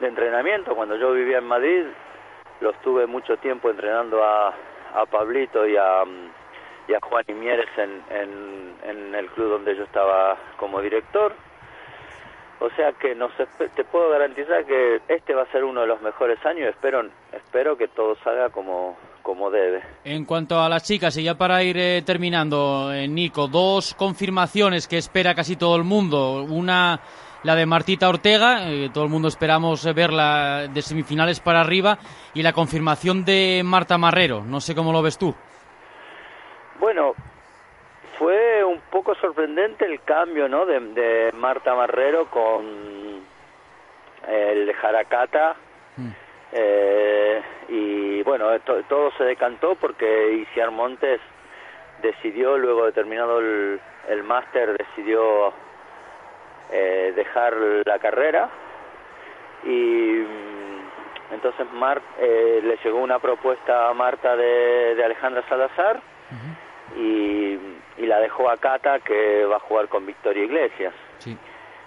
de 0.00 0.08
entrenamiento. 0.08 0.74
Cuando 0.74 0.96
yo 0.96 1.12
vivía 1.12 1.38
en 1.38 1.44
Madrid, 1.44 1.84
lo 2.60 2.70
estuve 2.70 3.06
mucho 3.06 3.36
tiempo 3.36 3.70
entrenando 3.70 4.22
a, 4.24 4.48
a 4.94 5.06
Pablito 5.06 5.66
y 5.66 5.76
a, 5.76 6.02
y 6.88 6.94
a 6.94 7.00
Juan 7.02 7.24
Imieres 7.28 7.68
en, 7.76 8.02
en, 8.10 8.74
en 8.88 9.14
el 9.14 9.26
club 9.30 9.50
donde 9.50 9.76
yo 9.76 9.84
estaba 9.84 10.36
como 10.56 10.80
director. 10.80 11.32
O 12.62 12.68
sea 12.76 12.92
que 12.92 13.14
no 13.14 13.30
te 13.74 13.84
puedo 13.84 14.10
garantizar 14.10 14.66
que 14.66 15.00
este 15.08 15.34
va 15.34 15.44
a 15.44 15.50
ser 15.50 15.64
uno 15.64 15.80
de 15.80 15.86
los 15.86 16.02
mejores 16.02 16.44
años. 16.44 16.68
Espero, 16.68 17.02
espero 17.32 17.78
que 17.78 17.88
todo 17.88 18.16
salga 18.22 18.50
como, 18.50 18.98
como 19.22 19.50
debe. 19.50 19.82
En 20.04 20.26
cuanto 20.26 20.60
a 20.60 20.68
las 20.68 20.84
chicas, 20.84 21.16
y 21.16 21.24
ya 21.24 21.36
para 21.36 21.62
ir 21.62 21.78
eh, 21.78 22.02
terminando, 22.04 22.92
eh, 22.92 23.08
Nico, 23.08 23.48
dos 23.48 23.94
confirmaciones 23.94 24.86
que 24.86 24.98
espera 24.98 25.34
casi 25.34 25.56
todo 25.56 25.74
el 25.76 25.84
mundo. 25.84 26.42
Una 26.42 27.00
la 27.42 27.54
de 27.54 27.66
Martita 27.66 28.08
Ortega, 28.08 28.70
eh, 28.70 28.90
todo 28.92 29.04
el 29.04 29.10
mundo 29.10 29.28
esperamos 29.28 29.84
verla 29.94 30.68
de 30.68 30.82
semifinales 30.82 31.40
para 31.40 31.60
arriba, 31.60 31.98
y 32.34 32.42
la 32.42 32.52
confirmación 32.52 33.24
de 33.24 33.62
Marta 33.64 33.98
Marrero. 33.98 34.42
No 34.44 34.60
sé 34.60 34.74
cómo 34.74 34.92
lo 34.92 35.02
ves 35.02 35.18
tú. 35.18 35.34
Bueno, 36.78 37.14
fue 38.18 38.62
un 38.64 38.80
poco 38.90 39.14
sorprendente 39.14 39.84
el 39.84 40.02
cambio 40.02 40.48
¿no? 40.48 40.66
de, 40.66 40.80
de 40.80 41.32
Marta 41.32 41.74
Marrero 41.74 42.26
con 42.30 43.20
el 44.28 44.72
Jaracata. 44.74 45.56
Mm. 45.96 46.08
Eh, 46.52 47.42
y 47.68 48.22
bueno, 48.22 48.58
to, 48.60 48.82
todo 48.88 49.10
se 49.16 49.24
decantó 49.24 49.74
porque 49.76 50.32
Isiar 50.32 50.70
Montes 50.70 51.20
decidió, 52.02 52.58
luego 52.58 52.86
de 52.86 52.92
terminado 52.92 53.38
el, 53.38 53.80
el 54.08 54.22
máster, 54.24 54.76
decidió 54.76 55.52
eh, 56.72 57.12
dejar 57.16 57.54
la 57.84 57.98
carrera 57.98 58.48
y 59.64 59.68
mm, 59.68 61.34
entonces 61.34 61.66
Mar 61.72 62.00
eh, 62.20 62.60
le 62.62 62.76
llegó 62.82 62.98
una 62.98 63.18
propuesta 63.18 63.88
a 63.88 63.94
Marta 63.94 64.36
de, 64.36 64.94
de 64.94 65.04
Alejandra 65.04 65.42
Salazar 65.48 65.96
uh 65.96 66.34
-huh. 66.34 66.98
y, 66.98 67.58
y, 68.02 68.06
la 68.06 68.20
dejó 68.20 68.50
a 68.50 68.56
Cata 68.56 69.00
que 69.00 69.44
va 69.44 69.56
a 69.56 69.60
jugar 69.60 69.88
con 69.88 70.06
Victoria 70.06 70.44
Iglesias. 70.44 70.94
Sí. 71.18 71.36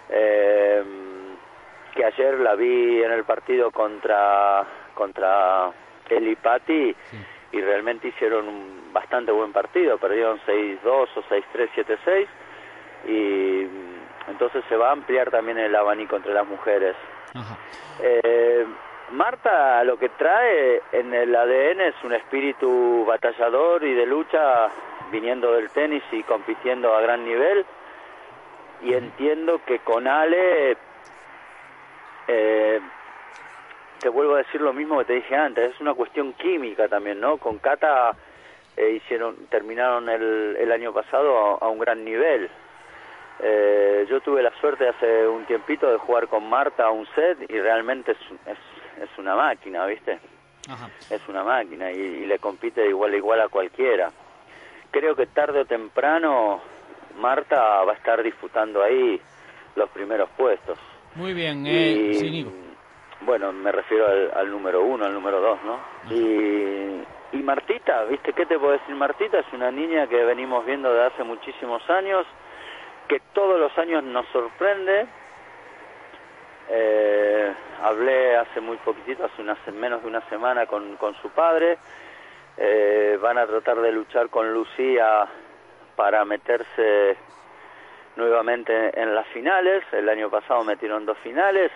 Eh, 0.10 0.84
que 1.96 2.06
ayer 2.06 2.40
la 2.40 2.56
vi 2.56 3.04
en 3.04 3.12
el 3.12 3.24
partido 3.24 3.72
contra 3.72 4.66
contra 4.96 5.72
Eli 6.10 6.36
Patti 6.36 6.96
sí. 7.10 7.18
y 7.52 7.62
realmente 7.62 8.08
hicieron 8.08 8.48
un 8.48 8.92
bastante 8.94 9.32
buen 9.32 9.52
partido, 9.52 9.98
perdieron 9.98 10.40
6-2 10.42 10.80
o 10.86 11.24
6-3, 11.24 11.70
7-6 11.76 12.28
y 13.08 13.68
entonces 14.28 14.64
se 14.70 14.76
va 14.76 14.90
a 14.90 14.92
ampliar 14.94 15.30
también 15.32 15.58
el 15.58 15.76
abanico 15.76 16.16
entre 16.16 16.34
las 16.34 16.48
mujeres. 16.48 16.96
Eh, 18.02 18.66
Marta 19.12 19.84
lo 19.84 19.98
que 19.98 20.10
trae 20.10 20.82
en 20.92 21.14
el 21.14 21.36
ADN 21.36 21.82
es 21.82 21.96
un 22.04 22.14
espíritu 22.14 23.06
batallador 23.06 23.84
y 23.84 23.94
de 23.94 24.06
lucha 24.06 24.70
viniendo 25.12 25.54
del 25.54 25.70
tenis 25.70 26.04
y 26.12 26.24
compitiendo 26.24 26.96
a 26.96 27.02
gran 27.02 27.24
nivel 27.24 27.66
y 28.82 28.94
entiendo 28.94 29.62
que 29.66 29.80
con 29.80 30.08
Ale 30.08 30.78
eh, 32.28 32.80
te 34.00 34.10
vuelvo 34.10 34.36
a 34.36 34.40
decir 34.40 34.62
lo 34.62 34.74
mismo 34.74 34.98
que 35.00 35.06
te 35.06 35.14
dije 35.14 35.36
antes, 35.36 35.74
es 35.74 35.80
una 35.80 35.94
cuestión 35.94 36.34
química 36.34 36.88
también, 36.88 37.20
¿no? 37.20 37.38
Con 37.38 37.60
Cata 37.60 38.16
eh, 38.76 38.92
hicieron, 38.92 39.48
terminaron 39.48 40.10
el, 40.10 40.58
el 40.60 40.72
año 40.72 40.92
pasado 40.92 41.58
a, 41.62 41.66
a 41.66 41.70
un 41.70 41.80
gran 41.80 42.04
nivel. 42.04 42.50
Eh, 43.40 44.06
yo 44.10 44.22
tuve 44.22 44.42
la 44.42 44.52
suerte 44.60 44.88
hace 44.88 45.28
un 45.28 45.46
tiempito 45.46 45.90
de 45.92 45.98
jugar 45.98 46.28
con 46.28 46.48
Marta 46.50 46.90
un 46.90 47.06
set 47.16 47.50
y 47.50 47.60
realmente 47.60 48.12
es, 48.12 48.18
es, 48.46 48.58
es 49.04 49.18
una 49.18 49.36
máquina, 49.36 49.86
¿viste? 49.86 50.20
Ajá. 50.70 50.90
Es 51.10 51.22
una 51.28 51.44
máquina 51.44 51.92
y, 51.92 52.00
y, 52.00 52.26
le 52.26 52.40
compite 52.40 52.82
de 52.82 52.90
igual 52.90 53.14
a 53.14 53.18
igual 53.18 53.42
a 53.42 53.50
cualquiera. 53.50 54.12
Creo 54.92 55.16
que 55.16 55.26
tarde 55.26 55.60
o 55.60 55.66
temprano 55.66 56.62
Marta 57.18 57.84
va 57.84 57.94
a 57.94 57.96
estar 57.96 58.22
disputando 58.24 58.82
ahí 58.82 59.20
los 59.76 59.90
primeros 59.90 60.30
puestos. 60.38 60.78
Muy 61.16 61.34
bien, 61.34 61.66
eh, 61.68 61.92
y, 61.92 62.14
sí, 62.16 62.48
Bueno, 63.22 63.52
me 63.52 63.72
refiero 63.72 64.08
al, 64.08 64.32
al, 64.36 64.50
número 64.50 64.84
uno, 64.84 65.06
al 65.06 65.14
número 65.14 65.42
dos, 65.42 65.60
¿no? 65.64 65.80
Y, 66.10 67.38
y 67.38 67.44
Martita, 67.44 68.06
¿viste 68.06 68.34
qué 68.34 68.46
te 68.46 68.58
puedo 68.58 68.74
decir? 68.74 68.96
Martita 68.96 69.40
es 69.40 69.54
una 69.54 69.72
niña 69.72 70.08
que 70.08 70.24
venimos 70.24 70.66
viendo 70.66 70.94
de 70.94 71.06
hace 71.06 71.24
muchísimos 71.24 71.88
años 71.90 72.26
que 73.14 73.22
todos 73.32 73.60
los 73.60 73.78
años 73.78 74.04
nos 74.04 74.26
sorprende. 74.30 75.06
Eh, 76.68 77.54
hablé 77.84 78.38
hace 78.38 78.60
muy 78.60 78.78
poquitito, 78.78 79.26
hace 79.26 79.40
una, 79.40 79.56
menos 79.72 80.02
de 80.02 80.08
una 80.08 80.28
semana 80.30 80.66
con, 80.66 80.98
con 80.98 81.14
su 81.22 81.30
padre. 81.30 81.78
Eh, 82.58 83.20
van 83.22 83.38
a 83.38 83.46
tratar 83.46 83.80
de 83.82 83.92
luchar 83.92 84.30
con 84.30 84.52
Lucía 84.52 85.28
para 85.96 86.26
meterse 86.26 87.16
nuevamente 88.16 89.00
en 89.00 89.14
las 89.14 89.28
finales. 89.28 89.84
El 89.92 90.10
año 90.10 90.32
pasado 90.32 90.64
metieron 90.64 91.06
dos 91.06 91.20
finales 91.20 91.72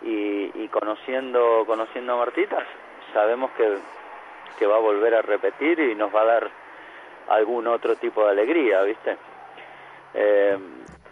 y, 0.00 0.50
y 0.54 0.68
conociendo 0.68 1.64
conociendo 1.66 2.14
a 2.14 2.16
Martita 2.16 2.64
sabemos 3.12 3.50
que, 3.58 3.76
que 4.58 4.66
va 4.66 4.76
a 4.76 4.80
volver 4.80 5.16
a 5.16 5.22
repetir 5.22 5.80
y 5.80 5.94
nos 5.94 6.14
va 6.14 6.22
a 6.22 6.24
dar 6.24 6.50
algún 7.28 7.66
otro 7.66 7.96
tipo 7.96 8.24
de 8.24 8.30
alegría, 8.30 8.80
¿viste? 8.82 9.18
Eh, 10.18 10.58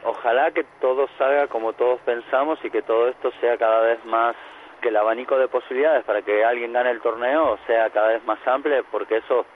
ojalá 0.04 0.50
que 0.50 0.64
todo 0.80 1.06
salga 1.18 1.46
como 1.48 1.74
todos 1.74 2.00
pensamos 2.00 2.58
y 2.64 2.70
que 2.70 2.82
todo 2.82 3.08
esto 3.08 3.30
sea 3.40 3.58
cada 3.58 3.80
vez 3.82 4.02
más, 4.06 4.34
que 4.80 4.88
el 4.88 4.96
abanico 4.96 5.38
de 5.38 5.48
posibilidades 5.48 6.04
para 6.04 6.22
que 6.22 6.44
alguien 6.44 6.72
gane 6.72 6.90
el 6.90 7.00
torneo 7.00 7.58
sea 7.66 7.90
cada 7.90 8.08
vez 8.08 8.24
más 8.24 8.38
amplio, 8.46 8.82
porque 8.90 9.18
eso 9.18 9.46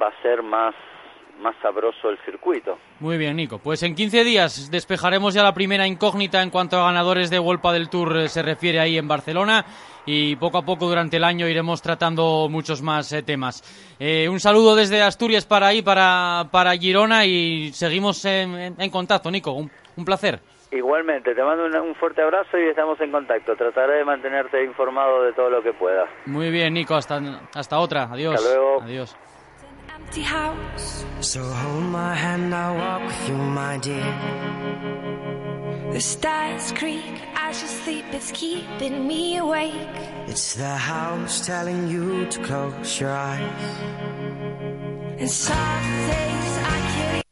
va 0.00 0.08
a 0.08 0.22
ser 0.22 0.42
más 0.42 0.74
más 1.38 1.54
sabroso 1.62 2.08
el 2.08 2.18
circuito. 2.24 2.78
Muy 3.00 3.18
bien, 3.18 3.36
Nico. 3.36 3.58
Pues 3.58 3.82
en 3.82 3.94
15 3.94 4.24
días 4.24 4.70
despejaremos 4.70 5.34
ya 5.34 5.42
la 5.42 5.54
primera 5.54 5.86
incógnita 5.86 6.42
en 6.42 6.50
cuanto 6.50 6.78
a 6.78 6.86
ganadores 6.86 7.30
de 7.30 7.38
Vuelta 7.38 7.72
del 7.72 7.88
Tour 7.88 8.16
eh, 8.16 8.28
se 8.28 8.42
refiere 8.42 8.80
ahí 8.80 8.98
en 8.98 9.08
Barcelona 9.08 9.64
y 10.06 10.36
poco 10.36 10.58
a 10.58 10.62
poco 10.62 10.86
durante 10.86 11.16
el 11.16 11.24
año 11.24 11.48
iremos 11.48 11.82
tratando 11.82 12.48
muchos 12.48 12.80
más 12.82 13.12
eh, 13.12 13.22
temas. 13.22 13.62
Eh, 13.98 14.28
un 14.28 14.40
saludo 14.40 14.76
desde 14.76 15.02
Asturias 15.02 15.44
para 15.44 15.66
ahí, 15.66 15.82
para, 15.82 16.48
para 16.50 16.76
Girona 16.76 17.26
y 17.26 17.72
seguimos 17.72 18.24
en, 18.24 18.74
en 18.78 18.90
contacto, 18.90 19.30
Nico. 19.30 19.52
Un, 19.52 19.70
un, 19.96 20.04
placer. 20.04 20.40
Igualmente, 20.70 21.34
te 21.34 21.42
mando 21.42 21.66
un, 21.66 21.76
un, 21.76 21.94
fuerte 21.96 22.22
abrazo 22.22 22.58
y 22.58 22.68
estamos 22.68 23.00
en 23.00 23.10
contacto. 23.10 23.56
Trataré 23.56 23.98
de 23.98 24.04
mantenerte 24.04 24.64
informado 24.64 25.22
de 25.22 25.32
todo 25.32 25.50
lo 25.50 25.62
que 25.62 25.72
pueda. 25.72 26.06
Muy 26.26 26.50
bien, 26.50 26.74
Nico. 26.74 26.94
Hasta, 26.94 27.20
hasta 27.54 27.78
otra. 27.78 28.04
Adiós. 28.04 28.34
Hasta 28.34 28.54
luego. 28.54 28.82
Adiós. 28.82 29.16
So 31.20 31.42
hold 31.42 31.84
my 31.84 32.14
hand, 32.14 32.54
I'll 32.54 32.76
walk 32.76 33.06
with 33.06 33.28
you, 33.28 33.36
my 33.36 33.78
dear. 33.78 34.12
The 35.92 36.00
stars 36.00 36.72
creak 36.72 37.22
as 37.34 37.62
you 37.62 37.68
sleep, 37.68 38.04
it's 38.12 38.30
keeping 38.32 39.06
me 39.06 39.38
awake. 39.38 39.72
It's 40.26 40.54
the 40.54 40.76
house 40.76 41.46
telling 41.46 41.88
you 41.88 42.26
to 42.26 42.42
close 42.42 43.00
your 43.00 43.12
eyes. 43.12 43.62
And 45.18 45.30
some 45.30 45.56
I 45.56 46.80
can't 46.94 47.26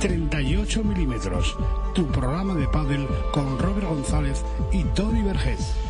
38 0.00 0.82
milímetros, 0.84 1.56
tu 1.94 2.06
programa 2.06 2.54
de 2.54 2.66
pádel 2.68 3.06
con 3.32 3.58
Robert 3.58 3.86
González 3.86 4.44
y 4.72 4.84
Tony 4.94 5.22
Vergés. 5.22 5.89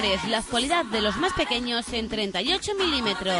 Menores, 0.00 0.28
la 0.28 0.38
actualidad 0.38 0.84
de 0.86 1.02
los 1.02 1.16
más 1.18 1.34
pequeños 1.34 1.92
en 1.92 2.08
38 2.08 2.72
milímetros. 2.74 3.36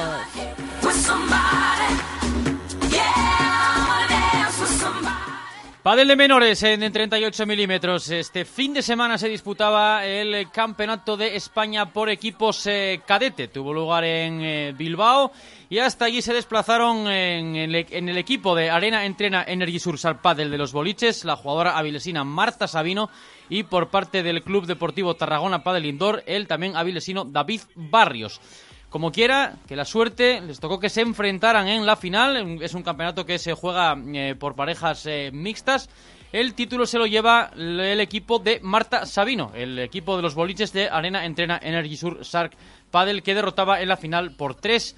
Padel 5.82 6.08
de 6.08 6.16
menores 6.16 6.62
en 6.62 6.92
38 6.92 7.46
milímetros. 7.46 8.10
Este 8.10 8.44
fin 8.44 8.74
de 8.74 8.82
semana 8.82 9.16
se 9.16 9.30
disputaba 9.30 10.04
el 10.04 10.50
Campeonato 10.50 11.16
de 11.16 11.34
España 11.34 11.94
por 11.94 12.10
equipos 12.10 12.66
eh, 12.66 13.00
cadete. 13.06 13.48
Tuvo 13.48 13.72
lugar 13.72 14.04
en 14.04 14.42
eh, 14.42 14.74
Bilbao 14.76 15.32
y 15.70 15.78
hasta 15.78 16.04
allí 16.04 16.20
se 16.20 16.34
desplazaron 16.34 17.08
en 17.08 17.56
el, 17.56 17.74
en 17.74 18.10
el, 18.10 18.18
equipo 18.18 18.54
de 18.54 18.68
Arena 18.68 19.06
Entrena 19.06 19.44
Energy 19.48 19.78
Sursal 19.78 20.20
Padel 20.20 20.50
de 20.50 20.58
los 20.58 20.72
Boliches, 20.72 21.24
la 21.24 21.36
jugadora 21.36 21.78
avilesina 21.78 22.22
Marta 22.22 22.68
Sabino 22.68 23.08
y 23.50 23.64
por 23.64 23.88
parte 23.88 24.22
del 24.22 24.42
Club 24.42 24.66
Deportivo 24.66 25.14
Tarragona 25.14 25.62
Padel 25.62 25.84
Indoor, 25.84 26.22
el 26.26 26.46
también 26.46 26.76
avilesino 26.76 27.24
David 27.24 27.60
Barrios. 27.74 28.40
Como 28.88 29.12
quiera, 29.12 29.56
que 29.68 29.76
la 29.76 29.84
suerte 29.84 30.40
les 30.40 30.58
tocó 30.58 30.80
que 30.80 30.88
se 30.88 31.00
enfrentaran 31.00 31.68
en 31.68 31.86
la 31.86 31.94
final. 31.94 32.60
Es 32.60 32.74
un 32.74 32.82
campeonato 32.82 33.24
que 33.24 33.38
se 33.38 33.52
juega 33.52 33.96
eh, 34.14 34.34
por 34.38 34.56
parejas 34.56 35.06
eh, 35.06 35.30
mixtas. 35.32 35.88
El 36.32 36.54
título 36.54 36.86
se 36.86 36.98
lo 36.98 37.06
lleva 37.06 37.50
el 37.56 38.00
equipo 38.00 38.38
de 38.38 38.60
Marta 38.62 39.04
Sabino, 39.04 39.52
el 39.54 39.78
equipo 39.80 40.16
de 40.16 40.22
los 40.22 40.34
boliches 40.34 40.72
de 40.72 40.88
Arena 40.88 41.24
Entrena 41.24 41.58
Energy 41.62 41.96
Sur 41.96 42.24
Sark 42.24 42.52
Padel, 42.90 43.22
que 43.22 43.34
derrotaba 43.34 43.80
en 43.80 43.88
la 43.88 43.96
final 43.96 44.32
por 44.32 44.54
tres 44.54 44.96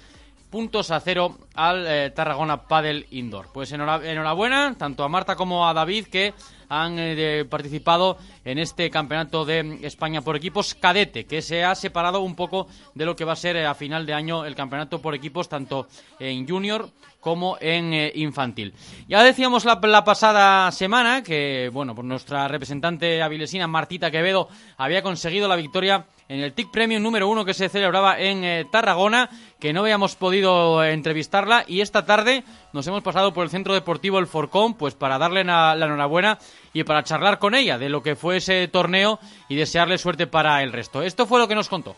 puntos 0.51 0.91
a 0.91 0.99
cero 0.99 1.35
al 1.55 1.85
eh, 1.87 2.11
Tarragona 2.11 2.67
Padel 2.67 3.07
Indoor. 3.09 3.47
Pues 3.51 3.71
enhorabuena 3.71 4.75
tanto 4.77 5.03
a 5.03 5.09
Marta 5.09 5.35
como 5.35 5.67
a 5.67 5.73
David 5.73 6.05
que 6.07 6.35
han 6.81 6.97
eh, 6.97 7.45
participado 7.47 8.17
en 8.43 8.57
este 8.57 8.89
campeonato 8.89 9.45
de 9.45 9.79
España 9.83 10.21
por 10.21 10.35
equipos 10.35 10.73
cadete, 10.73 11.25
que 11.25 11.41
se 11.41 11.63
ha 11.63 11.75
separado 11.75 12.21
un 12.21 12.35
poco 12.35 12.67
de 12.95 13.05
lo 13.05 13.15
que 13.15 13.25
va 13.25 13.33
a 13.33 13.37
ser 13.37 13.55
eh, 13.55 13.65
a 13.65 13.75
final 13.75 14.05
de 14.05 14.13
año 14.13 14.45
el 14.45 14.55
campeonato 14.55 14.99
por 14.99 15.13
equipos 15.13 15.47
tanto 15.47 15.87
en 16.19 16.47
junior 16.47 16.89
como 17.19 17.57
en 17.61 17.93
eh, 17.93 18.11
infantil. 18.15 18.73
Ya 19.07 19.23
decíamos 19.23 19.65
la, 19.65 20.03
pasada 20.03 20.71
semana 20.71 21.23
que, 21.23 21.69
bueno, 21.71 21.95
pues 21.95 22.05
nuestra 22.05 22.47
representante 22.47 23.21
avilesina 23.21 23.67
Martita 23.67 24.11
Quevedo 24.11 24.49
había 24.77 25.03
conseguido 25.03 25.47
la 25.47 25.55
victoria 25.55 26.05
en 26.27 26.39
el 26.41 26.53
TIC 26.53 26.71
Premium 26.71 27.03
número 27.03 27.29
uno 27.29 27.45
que 27.45 27.53
se 27.53 27.69
celebraba 27.69 28.19
en 28.19 28.69
Tarragona, 28.71 29.29
que 29.59 29.71
no 29.71 29.81
habíamos 29.81 30.15
podido 30.15 30.83
entrevistarla 30.83 31.63
y 31.67 31.81
esta 31.81 32.05
tarde 32.05 32.43
nos 32.73 32.85
hemos 32.87 33.03
pasado 33.03 33.33
por 33.33 33.43
el 33.45 33.49
Centro 33.49 33.73
Deportivo 33.73 34.19
El 34.19 34.27
Forcón 34.27 34.73
pues 34.73 34.95
para 34.95 35.17
darle 35.17 35.43
la, 35.43 35.75
la 35.75 35.85
enhorabuena 35.85 36.39
y 36.73 36.83
para 36.83 37.03
charlar 37.03 37.39
con 37.39 37.55
ella 37.55 37.77
de 37.77 37.89
lo 37.89 38.03
que 38.03 38.15
fue 38.15 38.37
ese 38.37 38.67
torneo 38.67 39.19
y 39.47 39.55
desearle 39.55 39.97
suerte 39.97 40.27
para 40.27 40.61
el 40.63 40.73
resto. 40.73 41.01
Esto 41.03 41.25
fue 41.25 41.39
lo 41.39 41.47
que 41.47 41.55
nos 41.55 41.69
contó. 41.69 41.95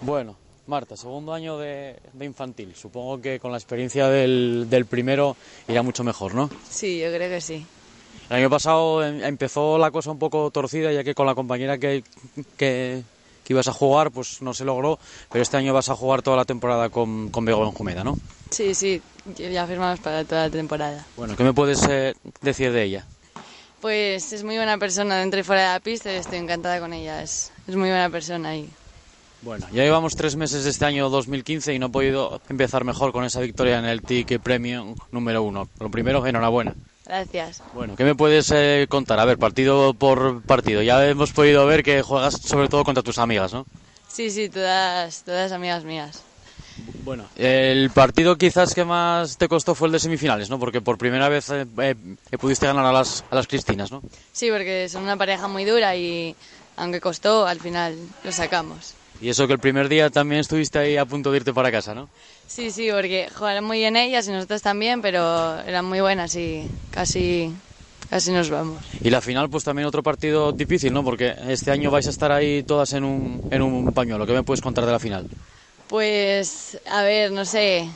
Bueno, 0.00 0.36
Marta, 0.68 0.96
segundo 0.96 1.32
año 1.32 1.58
de, 1.58 1.96
de, 2.12 2.24
infantil. 2.24 2.74
Supongo 2.76 3.20
que 3.20 3.40
con 3.40 3.50
la 3.50 3.58
experiencia 3.58 4.08
del, 4.08 4.66
del, 4.68 4.86
primero 4.86 5.36
irá 5.66 5.82
mucho 5.82 6.04
mejor, 6.04 6.34
¿no? 6.34 6.50
Sí, 6.68 7.00
yo 7.00 7.08
creo 7.08 7.28
que 7.28 7.40
sí. 7.40 7.66
El 8.30 8.36
año 8.36 8.50
pasado 8.50 9.02
em, 9.02 9.24
empezó 9.24 9.78
la 9.78 9.90
cosa 9.90 10.10
un 10.10 10.18
poco 10.18 10.50
torcida, 10.50 10.92
ya 10.92 11.02
que 11.02 11.14
con 11.14 11.26
la 11.26 11.34
compañera 11.34 11.78
que, 11.78 12.04
que, 12.56 13.02
que 13.44 13.52
ibas 13.52 13.66
a 13.68 13.72
jugar, 13.72 14.10
pues 14.10 14.42
no 14.42 14.52
se 14.52 14.66
logró, 14.66 14.98
pero 15.32 15.42
este 15.42 15.56
año 15.56 15.72
vas 15.72 15.88
a 15.88 15.96
jugar 15.96 16.20
toda 16.22 16.36
la 16.36 16.44
temporada 16.44 16.90
con, 16.90 17.30
con 17.30 17.44
Bego 17.44 17.64
en 17.64 17.72
Jumeda, 17.72 18.04
¿no? 18.04 18.18
Sí, 18.50 18.74
sí, 18.74 19.02
ya 19.36 19.66
firmamos 19.66 20.00
para 20.00 20.24
toda 20.24 20.44
la 20.44 20.50
temporada. 20.50 21.06
Bueno, 21.16 21.36
¿qué 21.36 21.44
me 21.44 21.52
puedes 21.52 21.82
eh, 21.88 22.14
decir 22.40 22.72
de 22.72 22.82
ella? 22.82 23.04
Pues 23.80 24.32
es 24.32 24.42
muy 24.42 24.56
buena 24.56 24.78
persona 24.78 25.18
dentro 25.18 25.38
y 25.38 25.42
fuera 25.44 25.62
de 25.62 25.68
la 25.74 25.80
pista 25.80 26.12
y 26.12 26.16
estoy 26.16 26.38
encantada 26.38 26.80
con 26.80 26.92
ella. 26.92 27.22
Es, 27.22 27.52
es 27.68 27.76
muy 27.76 27.88
buena 27.90 28.10
persona 28.10 28.56
y 28.56 28.68
bueno, 29.40 29.68
ya 29.72 29.84
llevamos 29.84 30.16
tres 30.16 30.34
meses 30.34 30.64
de 30.64 30.70
este 30.70 30.84
año 30.84 31.08
2015 31.10 31.72
y 31.72 31.78
no 31.78 31.86
he 31.86 31.90
podido 31.90 32.40
empezar 32.48 32.84
mejor 32.84 33.12
con 33.12 33.24
esa 33.24 33.40
victoria 33.40 33.78
en 33.78 33.84
el 33.84 34.02
Ticket 34.02 34.42
Premium 34.42 34.96
número 35.12 35.42
uno. 35.42 35.68
Lo 35.78 35.90
primero, 35.90 36.26
enhorabuena. 36.26 36.74
Gracias. 37.06 37.62
Bueno, 37.72 37.94
¿qué 37.94 38.02
me 38.02 38.16
puedes 38.16 38.50
eh, 38.50 38.86
contar? 38.88 39.20
A 39.20 39.24
ver, 39.24 39.38
partido 39.38 39.94
por 39.94 40.42
partido. 40.42 40.82
Ya 40.82 41.06
hemos 41.06 41.32
podido 41.32 41.64
ver 41.66 41.84
que 41.84 42.02
juegas 42.02 42.34
sobre 42.34 42.68
todo 42.68 42.82
contra 42.82 43.04
tus 43.04 43.18
amigas, 43.18 43.52
¿no? 43.52 43.64
Sí, 44.08 44.30
sí, 44.30 44.48
todas, 44.48 45.22
todas 45.22 45.52
amigas 45.52 45.84
mías. 45.84 46.27
Bueno, 47.04 47.28
el 47.36 47.90
partido 47.90 48.36
quizás 48.36 48.74
que 48.74 48.84
más 48.84 49.38
te 49.38 49.48
costó 49.48 49.74
fue 49.74 49.88
el 49.88 49.92
de 49.92 49.98
semifinales, 49.98 50.50
¿no? 50.50 50.58
Porque 50.58 50.80
por 50.80 50.98
primera 50.98 51.28
vez 51.28 51.48
eh, 51.50 51.66
eh, 51.78 51.94
pudiste 52.38 52.66
ganar 52.66 52.84
a 52.84 52.92
las, 52.92 53.24
a 53.30 53.34
las 53.34 53.46
Cristinas, 53.46 53.90
¿no? 53.90 54.02
Sí, 54.32 54.50
porque 54.50 54.88
son 54.88 55.04
una 55.04 55.16
pareja 55.16 55.48
muy 55.48 55.64
dura 55.64 55.96
y 55.96 56.34
aunque 56.76 57.00
costó, 57.00 57.46
al 57.46 57.60
final 57.60 57.96
lo 58.22 58.32
sacamos. 58.32 58.94
Y 59.20 59.30
eso 59.30 59.46
que 59.46 59.54
el 59.54 59.58
primer 59.58 59.88
día 59.88 60.10
también 60.10 60.40
estuviste 60.40 60.78
ahí 60.78 60.96
a 60.96 61.04
punto 61.04 61.30
de 61.32 61.38
irte 61.38 61.52
para 61.52 61.72
casa, 61.72 61.94
¿no? 61.94 62.08
Sí, 62.46 62.70
sí, 62.70 62.88
porque 62.92 63.28
jugaron 63.34 63.64
muy 63.64 63.78
bien 63.78 63.96
ellas 63.96 64.28
y 64.28 64.32
nosotros 64.32 64.62
también, 64.62 65.02
pero 65.02 65.58
eran 65.60 65.84
muy 65.84 66.00
buenas 66.00 66.36
y 66.36 66.68
casi, 66.92 67.52
casi 68.10 68.32
nos 68.32 68.48
vamos. 68.48 68.80
Y 69.02 69.10
la 69.10 69.20
final, 69.20 69.50
pues 69.50 69.64
también 69.64 69.86
otro 69.88 70.02
partido 70.02 70.52
difícil, 70.52 70.92
¿no? 70.92 71.02
Porque 71.02 71.34
este 71.48 71.72
año 71.72 71.90
vais 71.90 72.06
a 72.06 72.10
estar 72.10 72.30
ahí 72.30 72.62
todas 72.62 72.92
en 72.92 73.04
un, 73.04 73.42
en 73.50 73.62
un 73.62 73.92
pañuelo. 73.92 74.24
¿Qué 74.24 74.32
me 74.32 74.44
puedes 74.44 74.60
contar 74.60 74.86
de 74.86 74.92
la 74.92 75.00
final? 75.00 75.26
Pues, 75.88 76.78
a 76.86 77.02
ver, 77.02 77.32
no 77.32 77.44
sé. 77.44 77.88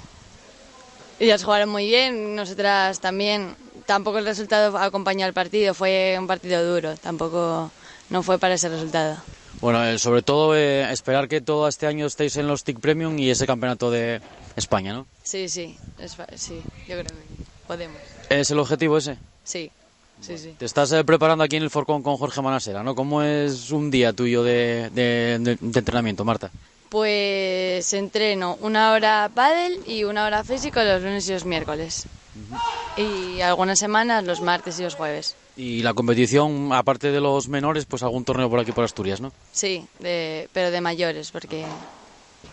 Ellas 1.21 1.45
jugaron 1.45 1.69
muy 1.69 1.87
bien, 1.87 2.35
nosotras 2.35 3.01
también. 3.01 3.55
Tampoco 3.87 4.19
el 4.19 4.25
resultado 4.25 4.77
acompañó 4.79 5.27
al 5.27 5.33
partido, 5.33 5.75
fue 5.75 6.17
un 6.19 6.27
partido 6.27 6.65
duro, 6.65 6.97
tampoco 6.97 7.71
no 8.11 8.23
fue 8.23 8.39
para 8.39 8.55
ese 8.55 8.69
resultado. 8.69 9.17
Bueno, 9.61 9.85
eh, 9.85 9.99
sobre 9.99 10.23
todo 10.23 10.57
eh, 10.57 10.91
esperar 10.93 11.29
que 11.29 11.41
todo 11.41 11.69
este 11.69 11.87
año 11.87 12.07
estéis 12.07 12.37
en 12.37 12.47
los 12.49 12.65
TIC 12.65 12.81
Premium 12.81 13.19
y 13.19 13.31
ese 13.31 13.47
campeonato 13.47 13.91
de 13.91 14.21
España, 14.57 14.93
¿no? 14.93 15.07
Sí, 15.23 15.49
sí, 15.49 15.77
es, 15.99 16.17
sí, 16.37 16.61
yo 16.89 16.95
creo 16.95 17.05
que 17.05 17.13
podemos. 17.67 17.97
¿Es 18.29 18.51
el 18.51 18.59
objetivo 18.59 18.99
ese? 18.99 19.19
Sí, 19.45 19.71
sí, 20.21 20.39
sí. 20.39 20.55
Te 20.59 20.65
estás 20.65 20.91
eh, 20.93 21.05
preparando 21.05 21.45
aquí 21.45 21.57
en 21.57 21.63
el 21.65 21.71
Forcón 21.71 22.03
con 22.03 22.17
Jorge 22.17 22.41
Manasera, 22.43 22.83
¿no? 22.83 22.95
¿Cómo 22.95 23.23
es 23.23 23.71
un 23.71 23.91
día 23.91 24.13
tuyo 24.13 24.43
de, 24.43 24.91
de, 24.91 25.39
de, 25.41 25.59
de 25.61 25.79
entrenamiento, 25.79 26.25
Marta? 26.25 26.51
Pues 26.93 27.91
entreno 27.95 28.59
una 28.61 28.93
hora 28.93 29.31
pádel 29.35 29.81
y 29.87 30.05
una 30.05 30.27
hora 30.27 30.45
físico 30.45 30.79
los 30.83 31.01
lunes 31.01 31.27
y 31.27 31.33
los 31.33 31.47
miércoles. 31.47 32.05
Uh 32.37 32.55
-huh. 32.55 33.37
Y 33.37 33.41
algunas 33.41 33.79
semanas 33.79 34.25
los 34.25 34.43
martes 34.43 34.79
y 34.79 34.83
los 34.83 34.95
jueves. 34.95 35.35
Y 35.57 35.83
la 35.83 35.95
competición, 35.95 36.71
aparte 36.75 37.11
de 37.11 37.19
los 37.23 37.49
menores, 37.49 37.87
pues 37.87 38.03
algún 38.03 38.27
torneo 38.27 38.51
por 38.51 38.61
aquí 38.61 38.73
por 38.73 38.85
Asturias, 38.85 39.23
¿no? 39.23 39.33
Sí, 39.53 39.87
de, 40.01 40.51
pero 40.53 40.71
de 40.71 40.83
mayores, 40.83 41.31
porque 41.31 41.65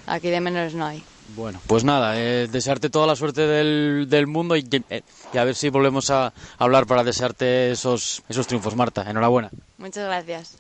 aquí 0.08 0.30
de 0.30 0.40
menores 0.40 0.74
no 0.74 0.86
hay. 0.86 1.04
Bueno, 1.36 1.60
pues 1.68 1.84
nada, 1.84 2.18
eh, 2.18 2.48
desearte 2.48 2.90
toda 2.90 3.08
la 3.08 3.18
suerte 3.18 3.46
del, 3.46 4.08
del 4.10 4.26
mundo 4.26 4.56
y, 4.56 4.66
eh, 4.90 5.02
y, 5.34 5.38
a 5.38 5.44
ver 5.44 5.56
si 5.56 5.68
volvemos 5.68 6.12
a 6.12 6.32
hablar 6.58 6.88
para 6.88 7.04
desearte 7.04 7.72
esos, 7.72 8.24
esos 8.30 8.48
triunfos, 8.48 8.74
Marta. 8.74 9.04
Enhorabuena. 9.06 9.50
Muchas 9.78 10.06
gracias. 10.06 10.58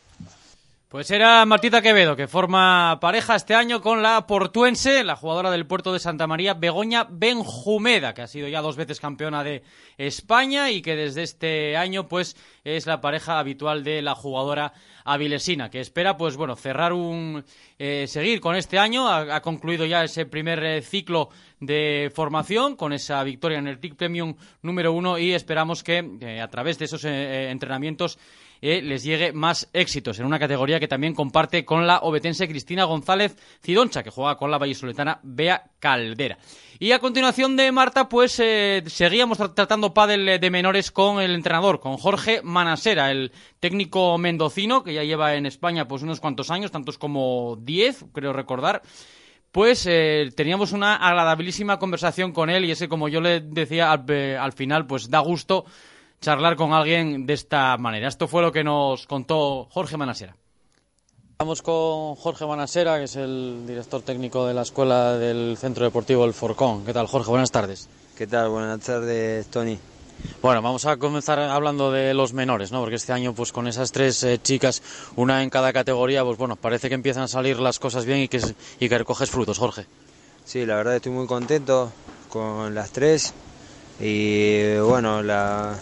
Pues 0.89 1.11
era 1.11 1.45
Martita 1.45 1.83
Quevedo, 1.83 2.15
que 2.15 2.27
forma 2.27 2.97
pareja 2.99 3.35
este 3.35 3.53
año 3.53 3.79
con 3.79 4.01
la 4.01 4.25
portuense, 4.25 5.03
la 5.03 5.15
jugadora 5.15 5.51
del 5.51 5.67
puerto 5.67 5.93
de 5.93 5.99
Santa 5.99 6.25
María, 6.25 6.55
Begoña 6.55 7.05
Benjumeda, 7.07 8.15
que 8.15 8.23
ha 8.23 8.27
sido 8.27 8.47
ya 8.47 8.63
dos 8.63 8.75
veces 8.75 8.99
campeona 8.99 9.43
de 9.43 9.61
España 9.99 10.71
y 10.71 10.81
que 10.81 10.95
desde 10.95 11.21
este 11.21 11.77
año 11.77 12.07
pues 12.07 12.35
es 12.63 12.87
la 12.87 13.01
pareja 13.01 13.37
habitual 13.37 13.83
de 13.83 14.01
la 14.01 14.15
jugadora 14.15 14.73
avilesina, 15.05 15.69
que 15.69 15.79
espera 15.79 16.17
pues 16.17 16.35
bueno 16.37 16.55
cerrar 16.55 16.91
un 16.93 17.45
eh, 17.77 18.07
seguir 18.07 18.41
con 18.41 18.55
este 18.55 18.79
año, 18.79 19.07
ha, 19.07 19.41
concluido 19.41 19.85
ya 19.85 20.03
ese 20.03 20.25
primer 20.25 20.63
eh, 20.63 20.81
ciclo 20.81 21.29
de 21.59 22.11
formación 22.15 22.75
con 22.75 22.93
esa 22.93 23.23
victoria 23.23 23.59
en 23.59 23.67
el 23.67 23.77
TIC 23.77 23.95
Premium 23.95 24.33
número 24.63 24.91
uno 24.91 25.19
y 25.19 25.33
esperamos 25.33 25.83
que 25.83 26.17
eh, 26.19 26.41
a 26.41 26.47
través 26.47 26.79
de 26.79 26.85
esos 26.85 27.05
entrenamientos 27.05 28.17
eh, 28.61 28.81
les 28.81 29.03
llegue 29.03 29.31
más 29.33 29.69
éxitos 29.73 30.19
en 30.19 30.25
una 30.25 30.39
categoría 30.39 30.79
que 30.79 30.87
también 30.87 31.13
comparte 31.15 31.65
con 31.65 31.87
la 31.87 31.99
obetense 31.99 32.47
Cristina 32.47 32.83
González 32.85 33.35
Cidoncha, 33.63 34.03
que 34.03 34.09
juega 34.09 34.37
con 34.37 34.51
la 34.51 34.57
vallisoletana 34.57 35.19
Bea 35.23 35.63
Caldera. 35.79 36.37
Y 36.81 36.93
a 36.93 36.99
continuación 36.99 37.57
de 37.57 37.71
Marta, 37.71 38.07
pues 38.07 38.39
eh, 38.39 38.83
seguíamos 38.87 39.37
tra- 39.39 39.53
tratando 39.53 39.93
pádel 39.93 40.39
de 40.39 40.49
menores 40.49 40.91
con 40.91 41.19
el 41.21 41.35
entrenador, 41.35 41.79
con 41.81 41.97
Jorge 41.97 42.41
Manasera, 42.41 43.11
el 43.11 43.31
técnico 43.59 44.17
mendocino, 44.17 44.83
que 44.83 44.93
ya 44.93 45.03
lleva 45.03 45.35
en 45.35 45.45
España 45.45 45.87
pues 45.87 46.03
unos 46.03 46.19
cuantos 46.21 46.51
años, 46.51 46.71
tantos 46.71 46.97
como 46.97 47.57
10, 47.61 48.05
creo 48.13 48.31
recordar. 48.33 48.81
Pues 49.51 49.85
eh, 49.89 50.29
teníamos 50.35 50.73
una 50.73 50.95
agradabilísima 50.95 51.79
conversación 51.79 52.31
con 52.33 52.51
él 52.51 52.65
y 52.65 52.71
ese, 52.71 52.87
como 52.87 53.09
yo 53.09 53.19
le 53.19 53.39
decía 53.41 53.91
al, 53.91 54.05
eh, 54.09 54.37
al 54.39 54.53
final, 54.53 54.85
pues 54.85 55.09
da 55.09 55.19
gusto 55.19 55.65
charlar 56.21 56.55
con 56.55 56.73
alguien 56.73 57.25
de 57.25 57.33
esta 57.33 57.77
manera. 57.77 58.07
Esto 58.07 58.27
fue 58.27 58.41
lo 58.41 58.51
que 58.51 58.63
nos 58.63 59.07
contó 59.07 59.67
Jorge 59.71 59.97
Manasera. 59.97 60.35
Estamos 61.31 61.61
con 61.61 62.15
Jorge 62.15 62.45
Manasera, 62.45 62.97
que 62.97 63.05
es 63.05 63.15
el 63.15 63.63
director 63.65 64.01
técnico 64.01 64.45
de 64.45 64.53
la 64.53 64.63
escuela 64.63 65.17
del 65.17 65.55
Centro 65.57 65.85
Deportivo 65.85 66.25
El 66.25 66.33
Forcón. 66.33 66.83
¿Qué 66.85 66.91
tal, 66.91 67.07
Jorge? 67.07 67.29
Buenas 67.29 67.51
tardes. 67.51 67.87
¿Qué 68.17 68.27
tal? 68.27 68.49
Buenas 68.49 68.81
tardes, 68.81 69.47
Tony. 69.47 69.79
Bueno, 70.41 70.61
vamos 70.61 70.85
a 70.85 70.97
comenzar 70.97 71.39
hablando 71.39 71.93
de 71.93 72.13
los 72.13 72.33
menores, 72.33 72.73
¿no? 72.73 72.81
Porque 72.81 72.97
este 72.97 73.13
año, 73.13 73.33
pues 73.33 73.53
con 73.53 73.69
esas 73.69 73.93
tres 73.93 74.21
eh, 74.25 74.37
chicas, 74.41 74.83
una 75.15 75.41
en 75.41 75.49
cada 75.49 75.71
categoría, 75.71 76.25
pues 76.25 76.37
bueno, 76.37 76.57
parece 76.57 76.89
que 76.89 76.95
empiezan 76.95 77.23
a 77.23 77.27
salir 77.29 77.57
las 77.59 77.79
cosas 77.79 78.03
bien 78.03 78.19
y 78.19 78.27
que, 78.27 78.41
y 78.81 78.89
que 78.89 78.97
recoges 78.97 79.29
frutos, 79.29 79.57
Jorge. 79.57 79.85
Sí, 80.43 80.65
la 80.65 80.75
verdad 80.75 80.97
estoy 80.97 81.13
muy 81.13 81.25
contento 81.25 81.93
con 82.27 82.75
las 82.75 82.91
tres. 82.91 83.33
Y 84.01 84.77
bueno, 84.79 85.23
la 85.23 85.79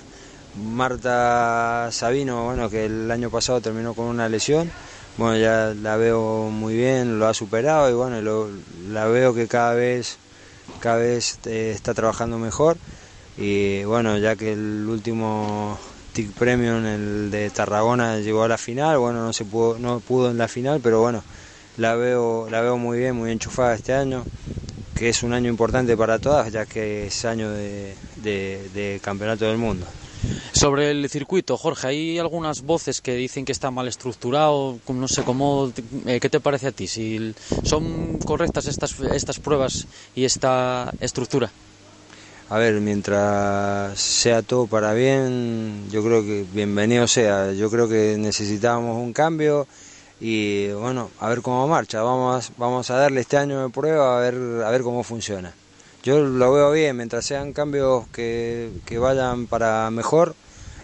Marta 0.57 1.89
Sabino, 1.91 2.45
bueno, 2.45 2.69
que 2.69 2.85
el 2.85 3.09
año 3.11 3.29
pasado 3.29 3.61
terminó 3.61 3.93
con 3.93 4.05
una 4.05 4.27
lesión. 4.29 4.71
Bueno, 5.17 5.37
ya 5.37 5.73
la 5.73 5.97
veo 5.97 6.49
muy 6.51 6.75
bien, 6.75 7.19
lo 7.19 7.27
ha 7.27 7.33
superado 7.33 7.89
y 7.89 7.93
bueno, 7.93 8.49
la 8.89 9.05
veo 9.07 9.33
que 9.33 9.47
cada 9.47 9.73
vez, 9.73 10.17
cada 10.79 10.97
vez 10.97 11.39
eh, 11.45 11.71
está 11.73 11.93
trabajando 11.93 12.37
mejor. 12.37 12.77
Y 13.37 13.83
bueno, 13.83 14.17
ya 14.17 14.35
que 14.35 14.53
el 14.53 14.85
último 14.89 15.77
TIC 16.13 16.31
Premium, 16.33 16.85
el 16.85 17.31
de 17.31 17.49
Tarragona, 17.49 18.19
llegó 18.19 18.43
a 18.43 18.47
la 18.47 18.57
final, 18.57 18.97
bueno, 18.97 19.23
no 19.23 19.33
se 19.33 19.45
pudo, 19.45 19.77
no 19.79 19.99
pudo 19.99 20.31
en 20.31 20.37
la 20.37 20.47
final, 20.47 20.79
pero 20.83 21.01
bueno, 21.01 21.23
la 21.77 21.95
veo, 21.95 22.49
la 22.49 22.61
veo 22.61 22.77
muy 22.77 22.99
bien, 22.99 23.15
muy 23.15 23.31
enchufada 23.31 23.75
este 23.75 23.93
año, 23.93 24.25
que 24.95 25.09
es 25.09 25.23
un 25.23 25.33
año 25.33 25.49
importante 25.49 25.95
para 25.95 26.19
todas, 26.19 26.51
ya 26.51 26.65
que 26.65 27.07
es 27.07 27.25
año 27.25 27.51
de 27.51 28.99
campeonato 29.03 29.45
del 29.45 29.57
mundo. 29.57 29.85
Sobre 30.51 30.91
el 30.91 31.09
circuito, 31.09 31.57
Jorge, 31.57 31.87
hay 31.87 32.19
algunas 32.19 32.61
voces 32.61 33.01
que 33.01 33.15
dicen 33.15 33.45
que 33.45 33.51
está 33.51 33.71
mal 33.71 33.87
estructurado, 33.87 34.79
no 34.87 35.07
sé 35.07 35.23
cómo, 35.23 35.71
eh, 36.05 36.19
¿qué 36.19 36.29
te 36.29 36.39
parece 36.39 36.67
a 36.67 36.71
ti? 36.71 36.87
Si 36.87 37.35
son 37.63 38.17
correctas 38.19 38.65
estas, 38.65 38.99
estas 39.13 39.39
pruebas 39.39 39.85
y 40.15 40.25
esta 40.25 40.91
estructura. 40.99 41.51
A 42.49 42.57
ver, 42.57 42.79
mientras 42.79 43.99
sea 43.99 44.41
todo 44.41 44.67
para 44.67 44.93
bien, 44.93 45.89
yo 45.91 46.01
creo 46.01 46.23
que 46.23 46.45
bienvenido 46.53 47.05
sea. 47.05 47.51
Yo 47.51 47.69
creo 47.69 47.89
que 47.89 48.15
necesitábamos 48.17 48.95
un 48.95 49.11
cambio 49.11 49.67
y 50.21 50.69
bueno, 50.69 51.11
a 51.19 51.27
ver 51.27 51.41
cómo 51.41 51.67
marcha. 51.67 52.01
Vamos, 52.01 52.51
vamos 52.57 52.89
a 52.89 52.95
darle 52.95 53.21
este 53.21 53.35
año 53.35 53.61
de 53.61 53.69
prueba 53.69 54.17
a 54.17 54.21
ver, 54.21 54.63
a 54.63 54.69
ver 54.71 54.81
cómo 54.81 55.03
funciona. 55.03 55.53
Yo 56.07 56.19
lo 56.21 56.53
veo 56.53 56.71
bien, 56.71 56.95
mientras 56.95 57.25
sean 57.25 57.51
cambios 57.51 58.07
que, 58.13 58.71
que 58.85 58.97
vayan 58.97 59.45
para 59.45 59.91
mejor 59.91 60.35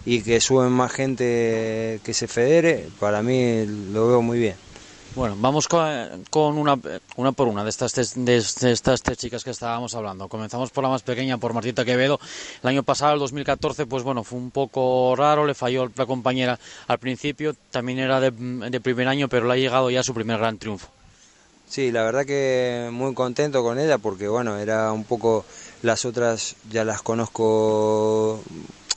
y 0.04 0.20
que 0.20 0.38
suben 0.38 0.70
más 0.70 0.92
gente 0.92 1.98
que 2.04 2.12
se 2.12 2.28
federe, 2.28 2.90
para 3.00 3.22
mí 3.22 3.64
lo 3.94 4.06
veo 4.06 4.20
muy 4.20 4.38
bien. 4.38 4.54
Bueno, 5.16 5.34
vamos 5.38 5.66
con, 5.66 6.58
una, 6.58 6.78
una 7.16 7.32
por 7.32 7.48
una 7.48 7.64
de 7.64 7.70
estas, 7.70 7.94
tres- 7.94 8.22
de 8.22 8.36
estas 8.36 9.00
tres 9.00 9.16
chicas 9.16 9.42
que 9.42 9.48
estábamos 9.50 9.94
hablando. 9.94 10.28
Comenzamos 10.28 10.68
por 10.68 10.84
la 10.84 10.90
más 10.90 11.00
pequeña, 11.00 11.38
por 11.38 11.54
Martita 11.54 11.86
Quevedo. 11.86 12.20
El 12.62 12.68
año 12.68 12.82
pasado, 12.82 13.14
el 13.14 13.20
2014, 13.20 13.86
pues 13.86 14.02
bueno, 14.02 14.24
fue 14.24 14.38
un 14.38 14.50
poco 14.50 15.14
raro, 15.16 15.46
le 15.46 15.54
falló 15.54 15.90
la 15.96 16.04
compañera 16.04 16.58
al 16.86 16.98
principio, 16.98 17.54
también 17.70 17.98
era 17.98 18.20
de, 18.20 18.30
de 18.30 18.80
primer 18.82 19.08
año, 19.08 19.30
pero 19.30 19.46
le 19.46 19.54
ha 19.54 19.56
llegado 19.56 19.88
ya 19.88 20.02
su 20.02 20.12
primer 20.12 20.36
gran 20.36 20.58
triunfo. 20.58 20.88
Sí, 21.74 21.90
la 21.90 22.04
verdad 22.04 22.24
que 22.24 22.88
muy 22.92 23.14
contento 23.14 23.64
con 23.64 23.80
ella 23.80 23.98
porque 23.98 24.28
bueno, 24.28 24.58
era 24.58 24.92
un 24.92 25.02
poco 25.02 25.44
las 25.82 26.04
otras 26.04 26.54
ya 26.70 26.84
las 26.84 27.02
conozco 27.02 28.40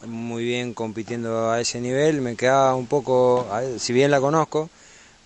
muy 0.05 0.43
bien 0.43 0.75
compitiendo 0.75 1.49
a 1.49 1.59
ese 1.59 1.81
nivel, 1.81 2.21
me 2.21 2.35
quedaba 2.35 2.75
un 2.75 2.85
poco, 2.85 3.47
si 3.79 3.93
bien 3.93 4.11
la 4.11 4.21
conozco, 4.21 4.69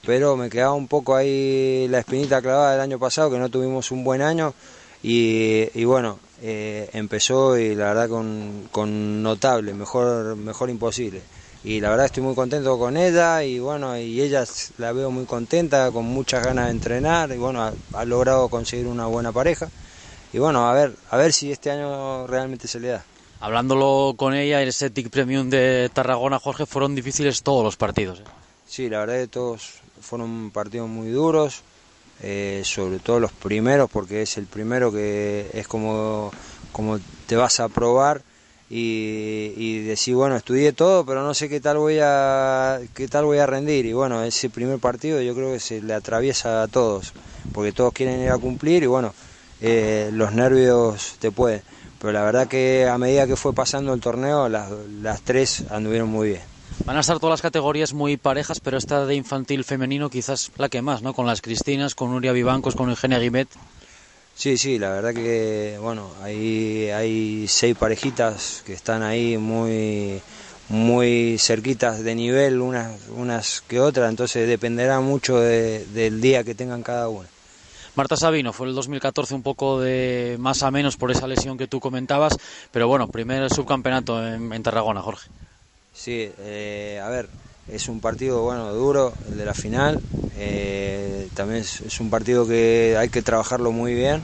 pero 0.05 0.37
me 0.37 0.49
quedaba 0.49 0.71
un 0.71 0.87
poco 0.87 1.13
ahí 1.13 1.89
la 1.89 1.99
espinita 1.99 2.41
clavada 2.41 2.71
del 2.71 2.79
año 2.79 2.99
pasado 2.99 3.29
que 3.29 3.37
no 3.37 3.49
tuvimos 3.49 3.91
un 3.91 4.05
buen 4.05 4.21
año 4.21 4.53
y, 5.03 5.67
y 5.73 5.83
bueno, 5.83 6.19
eh, 6.41 6.89
empezó 6.93 7.57
y 7.57 7.75
la 7.75 7.87
verdad 7.87 8.07
con, 8.07 8.69
con 8.71 9.21
notable, 9.21 9.73
mejor, 9.73 10.37
mejor 10.37 10.69
imposible. 10.69 11.21
Y 11.63 11.79
la 11.79 11.89
verdad 11.89 12.07
estoy 12.07 12.23
muy 12.23 12.33
contento 12.33 12.77
con 12.79 12.97
ella 12.97 13.43
y 13.43 13.59
bueno, 13.59 13.97
y 13.97 14.19
ella 14.19 14.45
la 14.77 14.93
veo 14.93 15.11
muy 15.11 15.25
contenta, 15.25 15.91
con 15.91 16.05
muchas 16.05 16.43
ganas 16.43 16.65
de 16.65 16.71
entrenar 16.71 17.31
y 17.31 17.37
bueno, 17.37 17.61
ha, 17.63 17.73
ha 17.93 18.05
logrado 18.05 18.49
conseguir 18.49 18.87
una 18.87 19.05
buena 19.05 19.31
pareja. 19.31 19.69
Y 20.33 20.39
bueno, 20.39 20.67
a 20.67 20.73
ver, 20.73 20.95
a 21.09 21.17
ver 21.17 21.33
si 21.33 21.51
este 21.51 21.69
año 21.69 22.25
realmente 22.25 22.67
se 22.67 22.79
le 22.79 22.87
da. 22.87 23.03
Hablándolo 23.41 24.15
con 24.17 24.33
ella, 24.33 24.61
el 24.61 24.71
Setic 24.71 25.09
Premium 25.09 25.49
de 25.49 25.89
Tarragona, 25.93 26.39
Jorge, 26.39 26.65
fueron 26.65 26.95
difíciles 26.95 27.43
todos 27.43 27.63
los 27.63 27.75
partidos. 27.75 28.19
¿eh? 28.19 28.23
Sí, 28.67 28.89
la 28.89 28.99
verdad 28.99 29.15
que 29.15 29.27
todos 29.27 29.81
fueron 29.99 30.51
partidos 30.51 30.87
muy 30.87 31.09
duros, 31.09 31.61
eh, 32.21 32.61
sobre 32.63 32.99
todo 32.99 33.19
los 33.19 33.31
primeros, 33.31 33.89
porque 33.89 34.21
es 34.21 34.37
el 34.37 34.45
primero 34.45 34.91
que 34.91 35.49
es 35.53 35.67
como, 35.67 36.31
como 36.71 36.99
te 37.27 37.35
vas 37.35 37.59
a 37.59 37.67
probar 37.67 38.21
y, 38.73 39.53
y 39.57 39.79
decir, 39.79 40.15
bueno, 40.15 40.37
estudié 40.37 40.71
todo, 40.71 41.05
pero 41.05 41.23
no 41.23 41.33
sé 41.33 41.49
qué 41.49 41.59
tal 41.59 41.77
voy 41.77 41.99
a 42.01 42.79
qué 42.93 43.09
tal 43.09 43.25
voy 43.25 43.39
a 43.39 43.45
rendir. 43.45 43.85
Y 43.85 43.91
bueno, 43.91 44.23
ese 44.23 44.49
primer 44.49 44.79
partido 44.79 45.21
yo 45.21 45.35
creo 45.35 45.51
que 45.51 45.59
se 45.59 45.81
le 45.81 45.93
atraviesa 45.93 46.63
a 46.63 46.69
todos, 46.69 47.11
porque 47.53 47.73
todos 47.73 47.91
quieren 47.91 48.21
ir 48.21 48.29
a 48.29 48.37
cumplir 48.37 48.83
y 48.83 48.85
bueno, 48.85 49.13
eh, 49.59 50.09
los 50.13 50.31
nervios 50.31 51.17
te 51.19 51.31
pueden. 51.31 51.61
Pero 51.99 52.13
la 52.13 52.23
verdad 52.23 52.47
que 52.47 52.87
a 52.87 52.97
medida 52.97 53.27
que 53.27 53.35
fue 53.35 53.53
pasando 53.53 53.93
el 53.93 53.99
torneo, 53.99 54.47
las, 54.47 54.71
las 55.01 55.21
tres 55.21 55.65
anduvieron 55.69 56.07
muy 56.07 56.29
bien. 56.29 56.41
Van 56.85 56.95
a 56.95 57.01
estar 57.01 57.19
todas 57.19 57.33
las 57.33 57.41
categorías 57.41 57.93
muy 57.93 58.15
parejas, 58.15 58.61
pero 58.61 58.77
esta 58.77 59.05
de 59.05 59.15
infantil 59.15 59.65
femenino 59.65 60.09
quizás 60.09 60.49
la 60.57 60.69
que 60.69 60.81
más, 60.81 61.01
¿no? 61.01 61.13
Con 61.13 61.27
las 61.27 61.41
Cristinas, 61.41 61.93
con 61.93 62.11
Nuria 62.11 62.31
Vivancos, 62.31 62.75
con 62.75 62.89
Eugenia 62.89 63.19
Guimet. 63.19 63.49
Sí, 64.41 64.57
sí, 64.57 64.79
la 64.79 64.89
verdad 64.89 65.13
que, 65.13 65.77
bueno, 65.79 66.15
hay, 66.19 66.89
hay 66.89 67.47
seis 67.47 67.75
parejitas 67.75 68.63
que 68.65 68.73
están 68.73 69.03
ahí 69.03 69.37
muy, 69.37 70.19
muy 70.67 71.37
cerquitas 71.37 72.03
de 72.03 72.15
nivel, 72.15 72.59
unas, 72.59 73.07
unas 73.09 73.61
que 73.67 73.79
otras, 73.79 74.09
entonces 74.09 74.47
dependerá 74.47 74.99
mucho 74.99 75.39
de- 75.39 75.85
del 75.85 76.21
día 76.21 76.43
que 76.43 76.55
tengan 76.55 76.81
cada 76.81 77.07
una. 77.07 77.29
Marta 77.93 78.17
Sabino 78.17 78.51
fue 78.51 78.65
el 78.65 78.73
2014 78.73 79.35
un 79.35 79.43
poco 79.43 79.79
de 79.79 80.37
más 80.39 80.63
a 80.63 80.71
menos 80.71 80.97
por 80.97 81.11
esa 81.11 81.27
lesión 81.27 81.55
que 81.55 81.67
tú 81.67 81.79
comentabas, 81.79 82.35
pero 82.71 82.87
bueno, 82.87 83.09
primer 83.09 83.47
subcampeonato 83.53 84.25
en, 84.27 84.51
en 84.51 84.63
Tarragona, 84.63 85.03
Jorge. 85.03 85.29
Sí, 85.93 86.31
eh, 86.39 86.99
a 87.03 87.09
ver, 87.09 87.29
es 87.67 87.87
un 87.87 87.99
partido 87.99 88.43
bueno 88.43 88.73
duro, 88.73 89.13
el 89.29 89.37
de 89.37 89.45
la 89.45 89.53
final. 89.53 89.99
eh, 90.35 91.29
también 91.33 91.61
es, 91.61 91.99
un 91.99 92.09
partido 92.09 92.47
que 92.47 92.95
hay 92.97 93.09
que 93.09 93.21
trabajarlo 93.21 93.71
muy 93.71 93.93
bien 93.93 94.23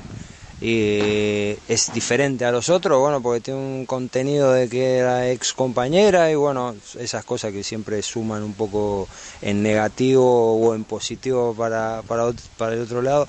y 0.59 1.55
es 1.67 1.91
diferente 1.93 2.43
a 2.45 2.51
los 2.51 2.69
otros, 2.69 2.99
bueno, 2.99 3.21
porque 3.21 3.41
tiene 3.41 3.59
un 3.59 3.85
contenido 3.85 4.51
de 4.51 4.67
que 4.67 4.97
era 4.97 5.29
ex 5.29 5.53
compañera 5.53 6.31
y 6.31 6.35
bueno, 6.35 6.75
esas 6.97 7.23
cosas 7.25 7.51
que 7.51 7.63
siempre 7.63 8.01
suman 8.01 8.41
un 8.41 8.53
poco 8.53 9.07
en 9.41 9.61
negativo 9.61 10.55
o 10.55 10.73
en 10.73 10.83
positivo 10.83 11.53
para, 11.53 12.01
para, 12.07 12.73
el 12.73 12.81
otro 12.81 13.01
lado. 13.01 13.27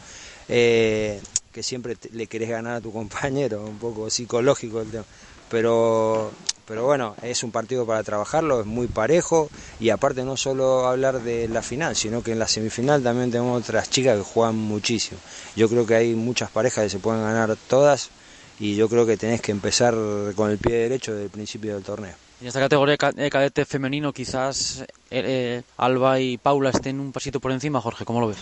eh, 0.49 1.21
que 1.53 1.63
siempre 1.65 1.97
le 2.13 2.29
querés 2.29 2.51
ganar 2.51 2.77
a 2.77 2.81
tu 2.81 2.93
compañero, 3.01 3.65
un 3.65 3.79
poco 3.79 4.11
psicológico 4.11 4.81
el 4.81 4.91
tema. 4.91 5.05
Pero 5.51 6.31
pero 6.69 6.85
bueno, 6.85 7.17
es 7.23 7.43
un 7.43 7.51
partido 7.51 7.87
para 7.87 8.03
trabajarlo, 8.03 8.61
es 8.61 8.67
muy 8.67 8.89
parejo 8.89 9.49
y 9.81 9.89
aparte 9.89 10.23
no 10.23 10.37
solo 10.37 10.87
hablar 10.87 11.23
de 11.23 11.49
la 11.49 11.63
final, 11.63 11.97
sino 11.97 12.23
que 12.23 12.33
en 12.33 12.39
la 12.39 12.47
semifinal 12.47 13.03
también 13.03 13.31
tenemos 13.31 13.63
otras 13.63 13.89
chicas 13.89 14.19
que 14.19 14.23
juegan 14.23 14.57
muchísimo. 14.57 15.19
Yo 15.57 15.69
creo 15.71 15.87
que 15.87 15.95
hay 15.95 16.15
muchas 16.15 16.51
parejas 16.51 16.85
que 16.85 16.91
se 16.91 16.99
pueden 16.99 17.23
ganar 17.23 17.57
todas 17.69 18.11
y 18.61 18.77
yo 18.77 18.89
creo 18.91 19.07
que 19.07 19.17
tenés 19.17 19.41
que 19.41 19.51
empezar 19.51 19.95
con 20.37 20.51
el 20.51 20.59
pie 20.59 20.77
derecho 20.77 21.13
desde 21.13 21.25
el 21.25 21.31
principio 21.31 21.75
del 21.75 21.83
torneo. 21.83 22.15
En 22.43 22.47
esta 22.47 22.61
categoría 22.61 22.97
de 23.15 23.31
cadete 23.31 23.65
femenino 23.65 24.13
quizás 24.13 24.81
eh, 24.81 24.87
eh, 25.11 25.63
Alba 25.79 26.21
y 26.21 26.37
Paula 26.37 26.71
estén 26.71 27.01
un 27.01 27.13
pasito 27.13 27.41
por 27.41 27.51
encima, 27.51 27.81
Jorge, 27.81 28.05
¿cómo 28.05 28.21
lo 28.21 28.29
ves? 28.29 28.39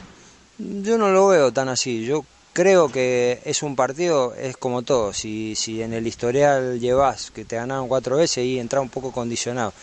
Yo 0.59 0.99
no 0.99 1.11
lo 1.11 1.29
veo 1.29 1.53
tan 1.53 1.69
así, 1.69 2.05
yo 2.05 2.25
creo 2.57 2.91
que 2.91 3.43
es 3.45 3.63
un 3.63 3.77
partido, 3.77 4.35
es 4.35 4.57
como 4.57 4.81
todo, 4.81 5.13
si, 5.13 5.55
si 5.57 5.83
en 5.83 5.93
el 5.93 6.07
historial 6.07 6.81
llevas 6.81 7.31
que 7.31 7.45
te 7.45 7.57
ganaron 7.57 7.87
cuatro 7.87 8.17
veces 8.17 8.47
y 8.47 8.59
entras 8.59 8.81
un 8.83 8.89
poco 8.89 9.13
condicionado. 9.13 9.75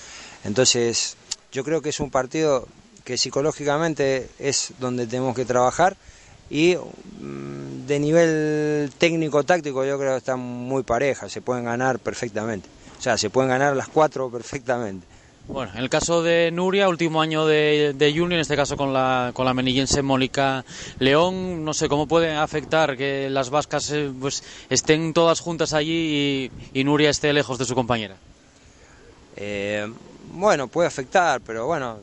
Entonces, 0.43 1.15
yo 1.51 1.63
creo 1.63 1.83
que 1.83 1.89
es 1.89 1.99
un 1.99 2.09
partido 2.09 2.67
que 3.03 3.19
psicológicamente 3.19 4.27
es 4.39 4.73
donde 4.79 5.05
tenemos 5.05 5.35
que 5.35 5.45
trabajar 5.45 5.95
y 6.49 6.75
mm, 6.75 7.85
de 7.85 7.99
nivel 7.99 8.91
técnico-táctico 8.97 9.85
yo 9.85 9.99
creo 9.99 10.13
que 10.13 10.17
están 10.17 10.39
muy 10.39 10.81
parejas, 10.81 11.31
se 11.31 11.41
pueden 11.41 11.65
ganar 11.65 11.99
perfectamente. 11.99 12.67
O 12.97 13.01
sea, 13.03 13.19
se 13.19 13.29
pueden 13.29 13.51
ganar 13.51 13.75
las 13.75 13.87
cuatro 13.87 14.31
perfectamente. 14.31 15.05
Bueno, 15.47 15.73
en 15.73 15.79
el 15.79 15.89
caso 15.89 16.23
de 16.23 16.51
Nuria, 16.51 16.87
último 16.87 17.21
año 17.21 17.45
de, 17.45 17.93
de 17.93 18.11
Junior, 18.11 18.33
en 18.33 18.39
este 18.39 18.55
caso 18.55 18.77
con 18.77 18.93
la, 18.93 19.31
con 19.33 19.45
la 19.45 19.53
menillense 19.53 20.01
Mónica 20.01 20.63
León, 20.99 21.65
no 21.65 21.73
sé 21.73 21.89
cómo 21.89 22.07
puede 22.07 22.33
afectar 22.33 22.95
que 22.95 23.29
las 23.29 23.49
vascas 23.49 23.91
eh, 23.91 24.09
pues, 24.19 24.41
estén 24.69 25.13
todas 25.13 25.41
juntas 25.41 25.73
allí 25.73 26.49
y, 26.73 26.83
Nuria 26.85 27.09
esté 27.09 27.33
lejos 27.33 27.59
de 27.59 27.65
su 27.65 27.75
compañera. 27.75 28.15
Eh, 29.35 29.91
bueno, 30.31 30.69
puede 30.69 30.87
afectar, 30.87 31.41
pero 31.41 31.67
bueno, 31.67 31.99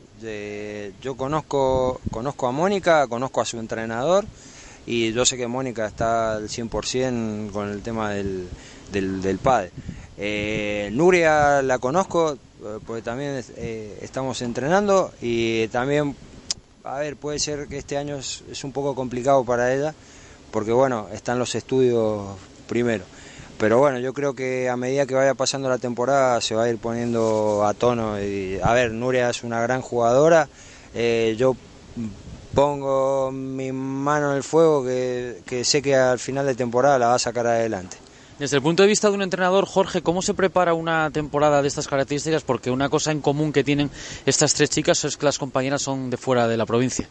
yo 1.01 1.17
conozco, 1.17 1.99
conozco 2.11 2.47
a 2.47 2.51
Mónica, 2.51 3.07
conozco 3.07 3.41
a 3.41 3.45
su 3.45 3.57
entrenador 3.57 4.25
y 4.85 5.11
yo 5.13 5.25
sé 5.25 5.35
que 5.35 5.47
Mónica 5.47 5.87
está 5.87 6.33
al 6.33 6.47
100% 6.47 7.51
con 7.51 7.69
el 7.69 7.81
tema 7.81 8.11
del, 8.11 8.47
del, 8.91 9.37
padre. 9.39 9.71
Eh, 10.17 10.89
Nuria 10.93 11.61
la 11.61 11.79
conozco, 11.79 12.37
porque 12.85 13.01
también 13.01 13.43
eh, 13.57 13.97
estamos 14.01 14.41
entrenando 14.41 15.11
y 15.21 15.67
también, 15.69 16.15
a 16.83 16.99
ver, 16.99 17.15
puede 17.15 17.39
ser 17.39 17.67
que 17.67 17.77
este 17.77 17.97
año 17.97 18.17
es, 18.17 18.63
un 18.63 18.71
poco 18.71 18.93
complicado 18.93 19.43
para 19.43 19.73
ella, 19.73 19.95
porque 20.51 20.71
bueno, 20.71 21.07
están 21.11 21.39
los 21.39 21.55
estudios 21.55 22.37
primero. 22.67 23.03
Pero 23.57 23.77
bueno, 23.77 23.99
yo 23.99 24.13
creo 24.13 24.33
que 24.33 24.69
a 24.69 24.77
medida 24.77 25.05
que 25.05 25.13
vaya 25.13 25.33
pasando 25.33 25.69
la 25.69 25.77
temporada 25.77 26.41
se 26.41 26.55
va 26.55 26.63
a 26.63 26.69
ir 26.69 26.77
poniendo 26.77 27.63
a 27.65 27.73
tono. 27.75 28.19
Y, 28.19 28.59
a 28.61 28.73
ver, 28.73 28.91
Nuria 28.91 29.29
es 29.29 29.43
una 29.43 29.61
gran 29.61 29.81
jugadora. 29.81 30.49
Eh, 30.95 31.35
yo 31.37 31.55
pongo 32.55 33.31
mi 33.31 33.71
mano 33.71 34.31
en 34.31 34.37
el 34.37 34.43
fuego 34.43 34.83
que, 34.83 35.41
que 35.45 35.63
sé 35.63 35.81
que 35.81 35.95
al 35.95 36.17
final 36.17 36.45
de 36.47 36.55
temporada 36.55 36.97
la 36.97 37.07
va 37.07 37.15
a 37.15 37.19
sacar 37.19 37.45
adelante. 37.45 37.97
Desde 38.41 38.57
el 38.57 38.63
punto 38.63 38.81
de 38.81 38.89
vista 38.89 39.07
de 39.07 39.13
un 39.13 39.21
entrenador, 39.21 39.67
Jorge, 39.67 40.01
¿cómo 40.01 40.23
se 40.23 40.33
prepara 40.33 40.73
una 40.73 41.11
temporada 41.11 41.61
de 41.61 41.67
estas 41.67 41.87
características? 41.87 42.41
Porque 42.41 42.71
una 42.71 42.89
cosa 42.89 43.11
en 43.11 43.21
común 43.21 43.53
que 43.53 43.63
tienen 43.63 43.91
estas 44.25 44.55
tres 44.55 44.71
chicas 44.71 45.05
es 45.05 45.15
que 45.15 45.27
las 45.27 45.37
compañeras 45.37 45.83
son 45.83 46.09
de 46.09 46.17
fuera 46.17 46.47
de 46.47 46.57
la 46.57 46.65
provincia. 46.65 47.07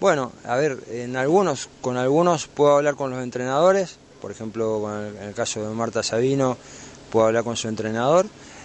Bueno, 0.00 0.32
a 0.46 0.56
ver, 0.56 0.82
en 0.88 1.14
algunos, 1.14 1.68
con 1.82 1.98
algunos 1.98 2.46
puedo 2.46 2.74
hablar 2.74 2.94
con 2.94 3.10
los 3.10 3.22
entrenadores, 3.22 3.98
por 4.22 4.30
ejemplo, 4.30 4.82
en 4.98 5.28
el 5.28 5.34
caso 5.34 5.60
de 5.62 5.74
Marta 5.74 6.02
Sabino, 6.02 6.56
puedo 7.10 7.26
hablar 7.26 7.44
con 7.44 7.58
su 7.58 7.68
entrenador, 7.68 8.24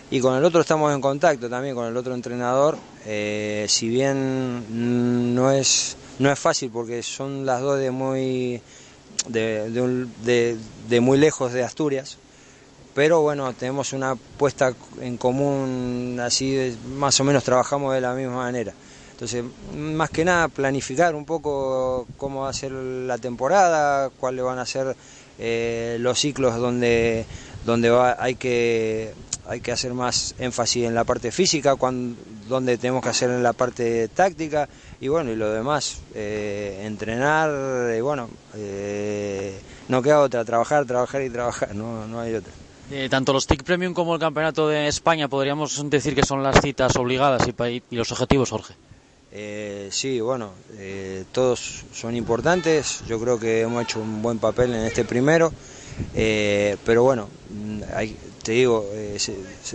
y 0.10 0.22
con 0.22 0.38
el 0.38 0.46
otro 0.46 0.62
estamos 0.62 0.94
en 0.94 1.02
contacto 1.02 1.50
también, 1.50 1.76
con 1.76 1.88
el 1.88 1.98
otro 1.98 2.16
entrenador, 2.16 2.78
eh, 3.06 3.66
si 3.68 3.89
bien 3.89 5.36
no 5.36 5.52
es, 5.52 5.98
no 6.20 6.32
es 6.32 6.39
fácil 6.39 6.72
porque 6.72 7.04
son 7.04 7.46
las 7.46 7.60
dos 7.60 7.80
de 7.80 7.92
muy 7.92 8.62
de, 9.28 10.07
de, 10.89 10.99
muy 10.99 11.17
lejos 11.17 11.53
de 11.53 11.63
Asturias, 11.63 12.17
pero 12.93 13.22
bueno, 13.22 13.53
tenemos 13.53 13.93
una 13.93 14.15
puesta 14.15 14.74
en 15.01 15.17
común, 15.17 16.19
así 16.22 16.78
más 16.95 17.19
o 17.19 17.24
menos 17.24 17.43
trabajamos 17.43 17.93
de 17.93 18.01
la 18.01 18.13
misma 18.13 18.38
manera. 18.38 18.74
Entonces, 19.11 19.43
más 19.76 20.09
que 20.09 20.26
nada, 20.26 20.47
planificar 20.47 21.13
un 21.13 21.26
poco 21.26 22.07
cómo 22.17 22.41
va 22.41 22.49
a 22.49 22.53
ser 22.53 22.72
la 22.72 23.19
temporada, 23.19 24.09
cuáles 24.09 24.43
van 24.43 24.57
a 24.57 24.65
ser 24.65 24.95
eh, 25.38 25.97
los 25.99 26.19
ciclos 26.19 26.55
donde, 26.57 27.26
donde 27.65 27.91
va, 27.91 28.17
hay, 28.19 28.36
que, 28.36 29.13
hay 29.48 29.60
que 29.62 29.72
hacer 29.72 29.94
más 29.94 30.36
énfasis 30.39 30.86
en 30.86 30.96
la 30.96 31.04
parte 31.04 31.32
física, 31.32 31.76
cuando, 31.76 32.16
donde 32.48 32.78
tenemos 32.78 33.04
que 33.04 33.10
hacer 33.10 33.30
en 33.30 33.44
la 33.44 33.54
parte 33.54 34.08
táctica 34.10 34.68
y 35.00 35.08
bueno, 35.08 35.32
y 35.32 35.36
lo 35.36 35.52
demás, 35.52 35.98
eh, 36.14 36.84
entrenar, 36.84 37.96
y 37.96 38.02
bueno, 38.02 38.30
eh, 38.56 39.60
no 39.88 40.02
queda 40.02 40.20
otra, 40.20 40.46
trabajar, 40.46 40.86
trabajar 40.86 41.24
y 41.24 41.30
trabajar, 41.30 41.74
no, 41.74 42.08
no 42.08 42.20
hay 42.20 42.36
otra. 42.36 42.54
Eh, 42.92 43.08
tanto 43.10 43.34
los 43.34 43.48
TIC 43.48 43.64
Premium 43.64 43.94
como 43.94 44.14
el 44.14 44.20
Campeonato 44.20 44.68
de 44.68 44.88
España 44.88 45.28
podríamos 45.28 45.89
decir 45.89 46.14
que 46.14 46.24
son 46.24 46.44
las 46.44 46.62
citas 46.62 46.96
obligadas 46.98 47.48
y, 47.48 47.84
y 47.89 47.96
los 47.96 48.12
objetivos, 48.12 48.50
Jorge. 48.50 48.76
sí, 49.92 50.20
bueno, 50.20 50.52
todos 51.32 51.84
son 51.94 52.16
importantes, 52.16 53.02
yo 53.08 53.20
creo 53.20 53.39
que 53.39 53.62
hemos 53.62 53.84
hecho 53.84 54.02
un 54.02 54.22
buen 54.22 54.39
papel 54.39 54.76
en 54.76 54.82
este 54.82 55.06
primero, 55.06 55.52
pero 56.14 57.04
bueno, 57.04 57.30
hay, 57.96 58.18
te 58.44 58.54
digo, 58.54 58.89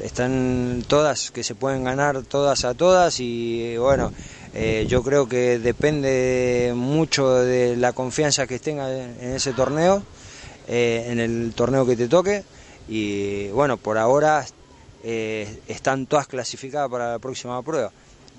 están 0.03 0.85
todas 0.87 1.31
que 1.31 1.43
se 1.45 1.55
pueden 1.55 1.85
ganar 1.85 2.23
todas 2.23 2.65
a 2.65 2.75
todas 2.75 3.21
y 3.21 3.77
bueno, 3.77 4.13
eh, 4.55 4.87
yo 4.89 5.03
creo 5.03 5.29
que 5.29 5.59
depende 5.59 6.73
mucho 6.75 7.35
de 7.35 7.77
la 7.77 7.93
confianza 7.93 8.47
que 8.47 8.59
tenga 8.59 8.91
en 8.91 9.35
ese 9.35 9.53
torneo, 9.53 10.03
eh, 10.67 11.07
en 11.09 11.21
el 11.21 11.53
torneo 11.55 11.87
que 11.87 11.97
te 11.97 12.09
toque. 12.09 12.43
Y 12.89 13.49
bueno, 13.49 13.77
por 13.77 13.99
ahora 13.99 14.47
eh, 15.05 15.61
están 15.69 16.07
todas 16.07 16.27
clasificadas 16.27 16.91
para 16.91 17.13
la 17.13 17.19
próxima 17.19 17.61
prueba 17.63 17.93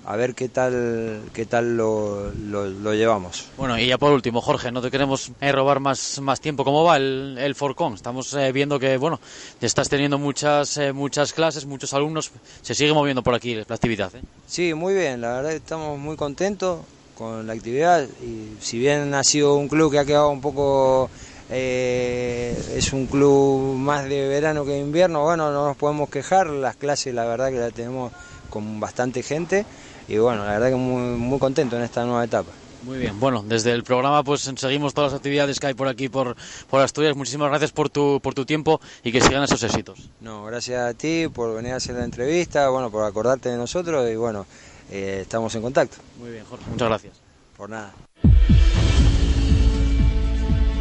a 0.04 0.16
ver 0.16 0.34
qué 0.34 0.48
tal 0.48 1.20
qué 1.32 1.44
tal 1.44 1.76
lo, 1.76 2.30
lo, 2.32 2.94
llevamos. 2.94 3.46
Bueno, 3.56 3.78
y 3.78 3.86
ya 3.86 3.98
por 3.98 4.12
último, 4.12 4.40
Jorge, 4.40 4.72
no 4.72 4.80
te 4.80 4.90
queremos 4.90 5.32
eh, 5.40 5.52
robar 5.52 5.80
más, 5.80 6.20
más 6.20 6.40
tiempo. 6.40 6.64
¿Cómo 6.64 6.84
va 6.84 6.96
el, 6.96 7.36
el 7.38 7.54
Forcon? 7.54 7.94
Estamos 7.94 8.32
eh, 8.34 8.50
viendo 8.52 8.78
que, 8.78 8.96
bueno, 8.96 9.20
estás 9.60 9.88
teniendo 9.88 10.18
muchas 10.18 10.76
eh, 10.78 10.92
muchas 10.92 11.32
clases, 11.32 11.66
muchos 11.66 11.92
alumnos. 11.92 12.30
Se 12.62 12.74
sigue 12.74 12.92
moviendo 12.92 13.22
por 13.22 13.34
aquí 13.34 13.54
la 13.54 13.74
actividad. 13.74 14.10
Sí, 14.46 14.72
muy 14.72 14.94
bien. 14.94 15.20
La 15.20 15.34
verdad 15.34 15.52
estamos 15.52 15.98
muy 15.98 16.16
contentos 16.16 16.80
con 17.16 17.46
la 17.46 17.52
actividad. 17.52 18.06
Y 18.22 18.62
si 18.62 18.78
bien 18.78 19.12
ha 19.14 19.24
sido 19.24 19.56
un 19.56 19.68
club 19.68 19.92
que 19.92 19.98
ha 19.98 20.04
quedado 20.04 20.30
un 20.30 20.40
poco... 20.40 21.10
es 21.50 22.92
un 22.92 23.06
club 23.06 23.74
más 23.74 24.08
de 24.08 24.28
verano 24.28 24.64
que 24.64 24.72
de 24.72 24.80
invierno, 24.80 25.22
bueno, 25.24 25.52
no 25.52 25.66
nos 25.66 25.76
podemos 25.76 26.08
quejar. 26.08 26.46
Las 26.46 26.76
clases, 26.76 27.14
la 27.14 27.24
verdad 27.24 27.50
que 27.50 27.58
la 27.58 27.70
tenemos 27.70 28.12
con 28.48 28.80
bastante 28.80 29.22
gente 29.22 29.66
y 30.08 30.18
bueno, 30.18 30.44
la 30.44 30.52
verdad 30.52 30.70
que 30.70 30.76
muy, 30.76 31.18
muy 31.18 31.38
contento 31.38 31.76
en 31.76 31.82
esta 31.82 32.04
nueva 32.04 32.24
etapa. 32.24 32.50
Muy 32.82 32.98
bien, 32.98 33.18
bueno, 33.18 33.44
desde 33.46 33.72
el 33.72 33.82
programa 33.82 34.22
pues 34.22 34.50
seguimos 34.56 34.94
todas 34.94 35.12
las 35.12 35.18
actividades 35.18 35.58
que 35.58 35.66
hay 35.66 35.74
por 35.74 35.88
aquí, 35.88 36.08
por, 36.08 36.36
por 36.70 36.80
Asturias. 36.80 37.16
Muchísimas 37.16 37.48
gracias 37.50 37.72
por 37.72 37.90
tu, 37.90 38.20
por 38.22 38.34
tu 38.34 38.46
tiempo 38.46 38.80
y 39.02 39.12
que 39.12 39.20
sigan 39.20 39.42
esos 39.42 39.62
éxitos. 39.62 40.08
No, 40.20 40.44
gracias 40.44 40.80
a 40.80 40.94
ti 40.94 41.26
por 41.28 41.54
venir 41.54 41.72
a 41.72 41.76
hacer 41.76 41.96
la 41.96 42.04
entrevista, 42.04 42.68
bueno, 42.68 42.90
por 42.90 43.04
acordarte 43.04 43.48
de 43.50 43.56
nosotros 43.56 44.08
y 44.10 44.16
bueno, 44.16 44.46
eh, 44.90 45.18
estamos 45.22 45.54
en 45.54 45.62
contacto. 45.62 45.98
Muy 46.18 46.30
bien, 46.30 46.44
Jorge, 46.48 46.64
muchas 46.70 46.88
gracias. 46.88 47.14
Por 47.56 47.68
nada. 47.68 47.92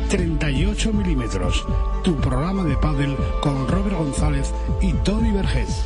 38 0.09 0.93
milímetros, 0.93 1.65
tu 2.03 2.15
programa 2.21 2.63
de 2.63 2.77
pádel 2.77 3.17
con 3.41 3.67
Robert 3.67 3.97
González 3.97 4.53
y 4.81 4.93
Tony 4.93 5.31
Vergés. 5.31 5.83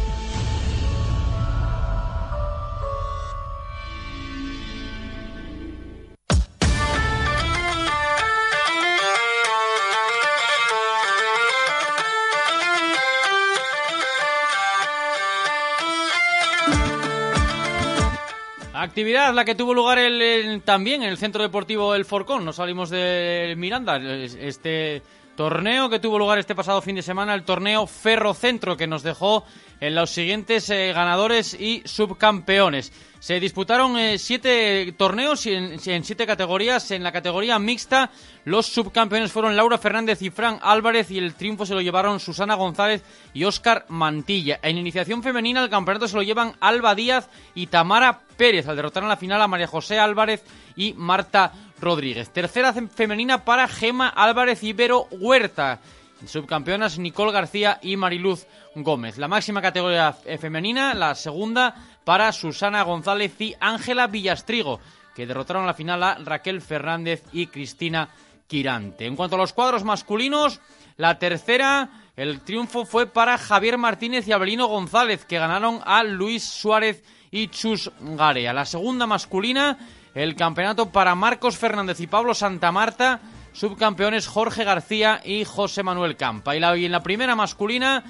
Actividad 18.92 19.34
la 19.34 19.46
que 19.46 19.56
tuvo 19.56 19.74
lugar 19.74 20.00
el, 20.00 20.62
también 20.66 21.02
en 21.02 21.08
el 21.12 21.18
Centro 21.18 21.42
Deportivo 21.42 21.96
El 21.96 22.04
Forcón. 22.04 22.44
No 22.44 22.52
salimos 22.52 22.90
de 22.90 23.54
Miranda. 23.58 23.96
Este 23.98 25.02
torneo 25.38 25.90
que 25.90 26.00
tuvo 26.00 26.20
lugar 26.20 26.40
este 26.40 26.56
pasado 26.56 26.82
fin 26.82 26.98
de 26.98 27.02
semana, 27.02 27.34
el 27.34 27.44
torneo 27.44 27.88
Ferrocentro, 27.88 28.76
que 28.76 28.88
nos 28.88 29.02
dejó 29.02 29.46
en 29.80 29.96
los 29.96 30.10
siguientes 30.12 30.70
eh, 30.70 30.92
ganadores 30.94 31.54
y 31.54 31.82
subcampeones. 31.86 32.92
Se 33.20 33.40
disputaron 33.40 33.98
eh, 33.98 34.18
siete 34.18 34.94
torneos 34.98 35.46
en, 35.46 35.80
en, 35.84 36.04
siete 36.04 36.28
categorías. 36.28 36.92
En 36.92 37.02
la 37.02 37.14
categoría 37.14 37.58
mixta, 37.60 38.12
los 38.44 38.66
subcampeones 38.66 39.32
fueron 39.32 39.56
Laura 39.56 39.78
Fernández 39.78 40.22
y 40.22 40.32
Fran 40.32 40.60
Álvarez 40.62 41.10
y 41.12 41.18
el 41.18 41.34
triunfo 41.36 41.66
se 41.66 41.76
lo 41.76 41.82
llevaron 41.82 42.20
Susana 42.20 42.56
González 42.56 43.04
y 43.34 43.46
Óscar 43.46 43.86
Mantilla. 43.88 44.60
En 44.62 44.78
iniciación 44.78 45.24
femenina, 45.24 45.64
el 45.64 45.70
campeonato 45.70 46.10
se 46.10 46.16
lo 46.16 46.24
llevan 46.24 46.56
Alba 46.60 46.94
Díaz 46.94 47.30
y 47.56 47.68
Tamara 47.68 48.22
Pérez 48.42 48.68
al 48.68 48.76
derrotar 48.76 49.04
en 49.04 49.10
la 49.10 49.18
final 49.18 49.40
a 49.40 49.48
María 49.48 49.68
José 49.68 50.00
Álvarez 50.00 50.44
y 50.76 50.94
Marta 50.94 51.54
Rodríguez. 51.80 52.32
Tercera 52.32 52.74
femenina 52.74 53.46
para 53.46 53.68
Gema 53.68 54.10
Álvarez 54.10 54.64
y 54.64 54.74
Vero 54.74 55.06
Huerta. 55.12 55.80
Subcampeonas 56.26 56.98
Nicole 56.98 57.34
García 57.34 57.78
y 57.84 57.98
Mariluz 57.98 58.48
Gómez. 58.74 59.20
La 59.20 59.28
máxima 59.28 59.62
categoría 59.62 60.14
femenina, 60.40 60.96
la 60.96 61.14
segunda 61.14 61.76
para 62.04 62.32
Susana 62.32 62.82
González 62.82 63.40
y 63.40 63.54
Ángela 63.60 64.08
Villastrigo, 64.08 64.80
que 65.16 65.28
derrotaron 65.28 65.68
la 65.68 65.76
final 65.76 66.02
a 66.02 66.16
Raquel 66.16 66.62
Fernández 66.62 67.24
y 67.32 67.46
Cristina 67.46 68.10
Quirante. 68.48 69.06
En 69.06 69.16
cuanto 69.16 69.36
a 69.36 69.40
los 69.40 69.54
cuadros 69.54 69.84
masculinos, 69.84 70.62
la 70.98 71.20
tercera, 71.20 71.92
el 72.16 72.42
triunfo 72.42 72.86
fue 72.86 73.06
para 73.06 73.38
Javier 73.38 73.78
Martínez 73.78 74.28
y 74.28 74.32
Abelino 74.32 74.66
González, 74.66 75.26
que 75.26 75.38
ganaron 75.38 75.80
a 75.86 76.02
Luis 76.02 76.44
Suárez 76.44 77.04
y 77.32 77.48
Chus 77.48 77.90
Garea. 78.02 78.52
La 78.52 78.66
segunda 78.66 79.08
masculina, 79.08 79.78
el 80.14 80.36
campeonato 80.36 80.92
para 80.92 81.16
Marcos 81.16 81.58
Fernández 81.58 82.02
y 82.02 82.08
Pablo 82.08 82.34
Santamarta, 82.34 83.22
subcampeones 83.54 84.28
Jorge 84.28 84.66
García 84.66 85.22
y 85.24 85.46
José 85.46 85.82
Manuel 85.82 86.18
Campa. 86.18 86.56
Y, 86.56 86.60
y 86.60 86.86
en 86.86 86.92
la 86.92 87.02
primera 87.02 87.34
masculina, 87.34 88.04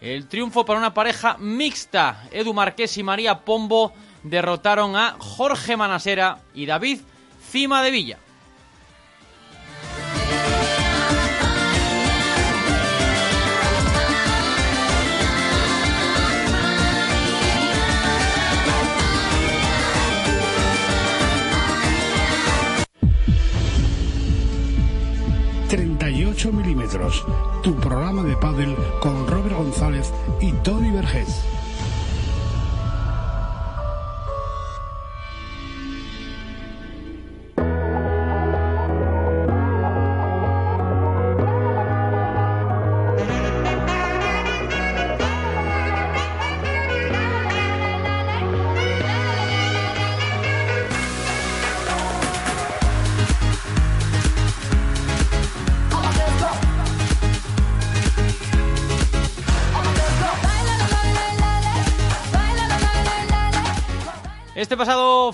el 0.00 0.26
triunfo 0.28 0.64
para 0.64 0.78
una 0.78 0.94
pareja 0.94 1.36
mixta. 1.38 2.26
Edu 2.32 2.54
Marqués 2.54 2.96
y 2.96 3.02
María 3.02 3.40
Pombo 3.40 3.92
derrotaron 4.22 4.96
a 4.96 5.16
Jorge 5.18 5.76
Manasera 5.76 6.38
y 6.54 6.64
David 6.64 7.00
Cima 7.50 7.82
de 7.82 7.90
Villa. 7.90 8.18
38 26.44 26.52
milímetros, 26.52 27.24
tu 27.62 27.74
programa 27.76 28.22
de 28.22 28.36
pádel 28.36 28.76
con 29.00 29.26
Robert 29.26 29.56
González 29.56 30.12
y 30.40 30.52
Tony 30.52 30.90
Vergés. 30.90 31.63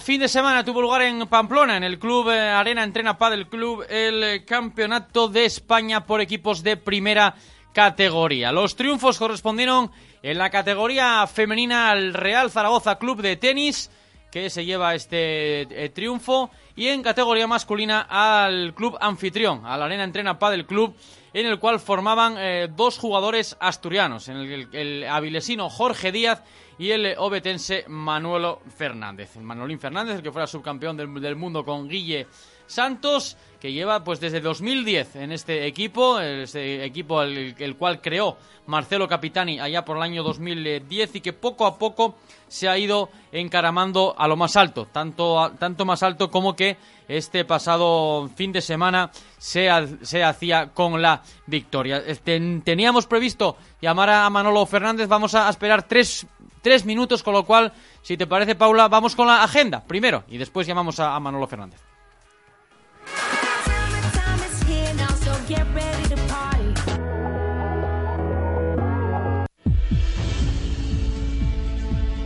Fin 0.00 0.20
de 0.20 0.28
semana 0.28 0.64
tuvo 0.64 0.80
lugar 0.80 1.02
en 1.02 1.26
Pamplona, 1.26 1.76
en 1.76 1.84
el 1.84 1.98
Club 1.98 2.30
eh, 2.30 2.38
Arena 2.38 2.82
Entrena 2.82 3.18
Padel 3.18 3.48
Club, 3.48 3.84
el 3.88 4.22
eh, 4.22 4.44
Campeonato 4.44 5.28
de 5.28 5.44
España 5.44 6.06
por 6.06 6.20
equipos 6.20 6.62
de 6.62 6.76
primera 6.76 7.34
categoría. 7.72 8.50
Los 8.50 8.76
triunfos 8.76 9.18
correspondieron 9.18 9.90
en 10.22 10.38
la 10.38 10.50
categoría 10.50 11.26
femenina 11.26 11.90
al 11.90 12.14
Real 12.14 12.50
Zaragoza 12.50 12.98
Club 12.98 13.20
de 13.20 13.36
Tenis, 13.36 13.90
que 14.30 14.48
se 14.48 14.64
lleva 14.64 14.94
este 14.94 15.62
eh, 15.62 15.88
triunfo, 15.90 16.50
y 16.76 16.88
en 16.88 17.02
categoría 17.02 17.46
masculina 17.46 18.06
al 18.08 18.74
club 18.74 18.96
anfitrión, 19.00 19.66
a 19.66 19.76
la 19.76 19.84
Arena 19.84 20.04
Entrena 20.04 20.38
Padel 20.38 20.66
Club, 20.66 20.94
en 21.32 21.46
el 21.46 21.58
cual 21.58 21.78
formaban 21.78 22.74
dos 22.74 22.98
jugadores 22.98 23.56
asturianos, 23.60 24.28
en 24.28 24.36
el, 24.36 24.68
el 24.72 25.04
avilesino 25.04 25.68
Jorge 25.68 26.10
Díaz 26.10 26.42
y 26.80 26.92
el 26.92 27.14
obetense 27.18 27.84
Manuelo 27.88 28.62
Fernández. 28.74 29.36
El 29.36 29.42
Manolín 29.42 29.78
Fernández, 29.78 30.16
el 30.16 30.22
que 30.22 30.32
fuera 30.32 30.46
subcampeón 30.46 30.96
del, 30.96 31.36
mundo 31.36 31.62
con 31.62 31.86
Guille 31.86 32.26
Santos, 32.66 33.36
que 33.60 33.70
lleva 33.70 34.02
pues 34.02 34.18
desde 34.18 34.40
2010 34.40 35.16
en 35.16 35.32
este 35.32 35.66
equipo, 35.66 36.18
este 36.18 36.82
equipo 36.82 37.20
el, 37.20 37.76
cual 37.76 38.00
creó 38.00 38.38
Marcelo 38.64 39.06
Capitani 39.06 39.60
allá 39.60 39.84
por 39.84 39.98
el 39.98 40.04
año 40.04 40.22
2010 40.22 41.16
y 41.16 41.20
que 41.20 41.34
poco 41.34 41.66
a 41.66 41.76
poco 41.76 42.14
se 42.48 42.66
ha 42.66 42.78
ido 42.78 43.10
encaramando 43.30 44.14
a 44.16 44.26
lo 44.26 44.36
más 44.36 44.56
alto, 44.56 44.86
tanto, 44.86 45.52
tanto 45.58 45.84
más 45.84 46.02
alto 46.02 46.30
como 46.30 46.56
que 46.56 46.78
este 47.08 47.44
pasado 47.44 48.30
fin 48.34 48.52
de 48.52 48.62
semana 48.62 49.10
se, 49.36 49.68
se 50.00 50.24
hacía 50.24 50.70
con 50.70 51.02
la 51.02 51.22
victoria. 51.44 52.02
teníamos 52.24 53.06
previsto 53.06 53.58
llamar 53.82 54.08
a 54.08 54.30
Manolo 54.30 54.64
Fernández, 54.64 55.08
vamos 55.08 55.34
a 55.34 55.50
esperar 55.50 55.82
tres 55.82 56.26
tres 56.62 56.84
minutos, 56.84 57.22
con 57.22 57.34
lo 57.34 57.44
cual, 57.44 57.72
si 58.02 58.16
te 58.16 58.26
parece, 58.26 58.54
Paula, 58.54 58.88
vamos 58.88 59.14
con 59.16 59.26
la 59.26 59.42
agenda 59.42 59.84
primero 59.84 60.24
y 60.28 60.38
después 60.38 60.66
llamamos 60.66 61.00
a, 61.00 61.18
Manolo 61.20 61.46
Fernández. 61.46 61.80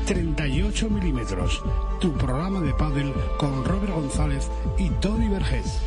...38 0.07 0.91
milímetros... 0.91 1.63
...tu 1.99 2.13
programa 2.13 2.61
de 2.61 2.75
pádel... 2.75 3.15
...con 3.39 3.65
Robert 3.65 3.95
González 3.95 4.51
y 4.77 4.91
Tony 5.01 5.29
Vergés. 5.29 5.81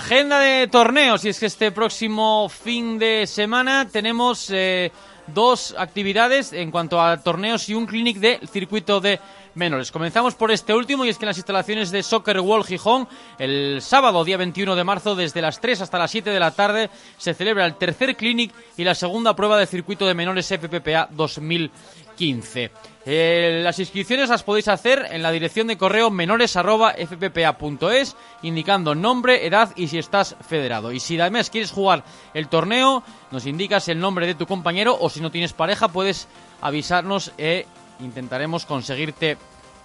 Agenda 0.00 0.40
de 0.40 0.66
torneos, 0.66 1.26
y 1.26 1.28
es 1.28 1.38
que 1.38 1.44
este 1.44 1.70
próximo 1.72 2.48
fin 2.48 2.98
de 2.98 3.26
semana 3.26 3.86
tenemos 3.86 4.48
eh, 4.48 4.90
dos 5.26 5.74
actividades 5.76 6.54
en 6.54 6.70
cuanto 6.70 7.02
a 7.02 7.18
torneos 7.18 7.68
y 7.68 7.74
un 7.74 7.84
clinic 7.84 8.16
de 8.16 8.40
circuito 8.50 9.02
de 9.02 9.20
menores. 9.54 9.92
Comenzamos 9.92 10.34
por 10.36 10.50
este 10.52 10.72
último 10.72 11.04
y 11.04 11.10
es 11.10 11.18
que 11.18 11.26
en 11.26 11.28
las 11.28 11.36
instalaciones 11.36 11.90
de 11.90 12.02
Soccer 12.02 12.40
World 12.40 12.66
Gijón, 12.66 13.08
el 13.38 13.82
sábado 13.82 14.24
día 14.24 14.38
21 14.38 14.74
de 14.74 14.84
marzo, 14.84 15.14
desde 15.14 15.42
las 15.42 15.60
3 15.60 15.82
hasta 15.82 15.98
las 15.98 16.10
7 16.10 16.30
de 16.30 16.40
la 16.40 16.52
tarde, 16.52 16.88
se 17.18 17.34
celebra 17.34 17.66
el 17.66 17.76
tercer 17.76 18.16
clinic 18.16 18.54
y 18.78 18.84
la 18.84 18.94
segunda 18.94 19.36
prueba 19.36 19.58
de 19.58 19.66
circuito 19.66 20.06
de 20.06 20.14
menores 20.14 20.46
FPPA 20.48 21.08
2015. 21.10 22.70
Eh, 23.06 23.60
las 23.64 23.78
inscripciones 23.78 24.28
las 24.28 24.42
podéis 24.42 24.68
hacer 24.68 25.06
en 25.10 25.22
la 25.22 25.30
dirección 25.30 25.66
de 25.66 25.78
correo 25.78 26.10
menores.fppa.es 26.10 28.16
indicando 28.42 28.94
nombre, 28.94 29.46
edad 29.46 29.72
y 29.74 29.88
si 29.88 29.96
estás 29.98 30.36
federado. 30.46 30.92
Y 30.92 31.00
si 31.00 31.18
además 31.18 31.48
quieres 31.48 31.70
jugar 31.70 32.04
el 32.34 32.48
torneo, 32.48 33.02
nos 33.30 33.46
indicas 33.46 33.88
el 33.88 34.00
nombre 34.00 34.26
de 34.26 34.34
tu 34.34 34.46
compañero 34.46 34.98
o 35.00 35.08
si 35.08 35.20
no 35.20 35.30
tienes 35.30 35.54
pareja 35.54 35.88
puedes 35.88 36.28
avisarnos 36.60 37.32
e 37.38 37.66
intentaremos 38.00 38.66
conseguirte 38.66 39.38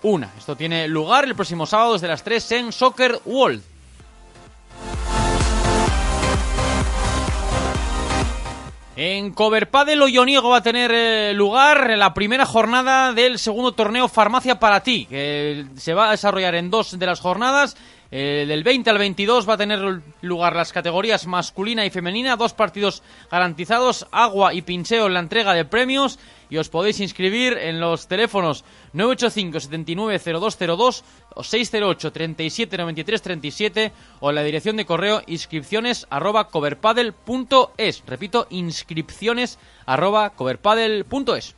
una. 0.04 0.34
Esto 0.38 0.58
tiene 0.58 0.88
lugar 0.88 1.24
el 1.24 1.36
próximo 1.36 1.66
sábado 1.66 1.94
desde 1.94 2.10
las 2.10 2.24
3 2.24 2.52
en 2.52 2.72
Soccer 2.72 3.20
World. 3.26 3.75
En 8.98 9.32
Coverpadel 9.32 10.02
Olloniego 10.02 10.52
va 10.52 10.58
a 10.58 10.64
tener 10.64 10.90
eh, 10.94 11.34
lugar 11.34 11.90
la 11.98 12.14
primera 12.14 12.46
jornada 12.46 13.12
del 13.12 13.40
segundo 13.40 13.74
torneo 13.74 14.08
Farmacia 14.08 14.58
para 14.58 14.84
ti, 14.84 15.06
que 15.06 15.66
se 15.76 15.94
va 15.94 16.08
a 16.08 16.12
desarrollar 16.12 16.56
en 16.56 16.70
dos 16.70 16.98
de 16.98 17.06
las 17.06 17.20
jornadas. 17.20 17.76
Eh, 18.10 18.46
del 18.48 18.64
20 18.64 18.90
al 18.90 18.98
22 18.98 19.50
va 19.50 19.56
a 19.56 19.58
tener 19.58 20.02
lugar 20.22 20.56
las 20.56 20.72
categorías 20.72 21.28
masculina 21.28 21.86
y 21.86 21.90
femenina, 21.90 22.38
dos 22.38 22.54
partidos 22.54 23.04
garantizados, 23.30 24.08
agua 24.12 24.54
y 24.54 24.62
pincheo 24.62 25.08
en 25.08 25.16
la 25.16 25.20
entrega 25.20 25.54
de 25.54 25.66
premios 25.66 26.18
y 26.50 26.56
os 26.56 26.70
podéis 26.70 27.02
inscribir 27.02 27.58
en 27.58 27.82
los 27.82 28.08
teléfonos 28.08 28.64
985 28.94 29.60
790202 29.60 31.04
o 31.36 31.44
608 31.44 32.12
37 32.12 32.78
93 32.78 33.22
37 33.22 33.92
o 34.20 34.30
en 34.30 34.36
la 34.36 34.44
dirección 34.44 34.76
de 34.78 34.86
correo 34.86 35.22
inscripciones 35.28 36.08
arroba 36.10 36.50
coverpadel.es. 36.50 38.04
Repito, 38.08 38.48
inscripciones 38.50 39.60
arroba 39.86 40.32
coverpadel.es. 40.32 41.56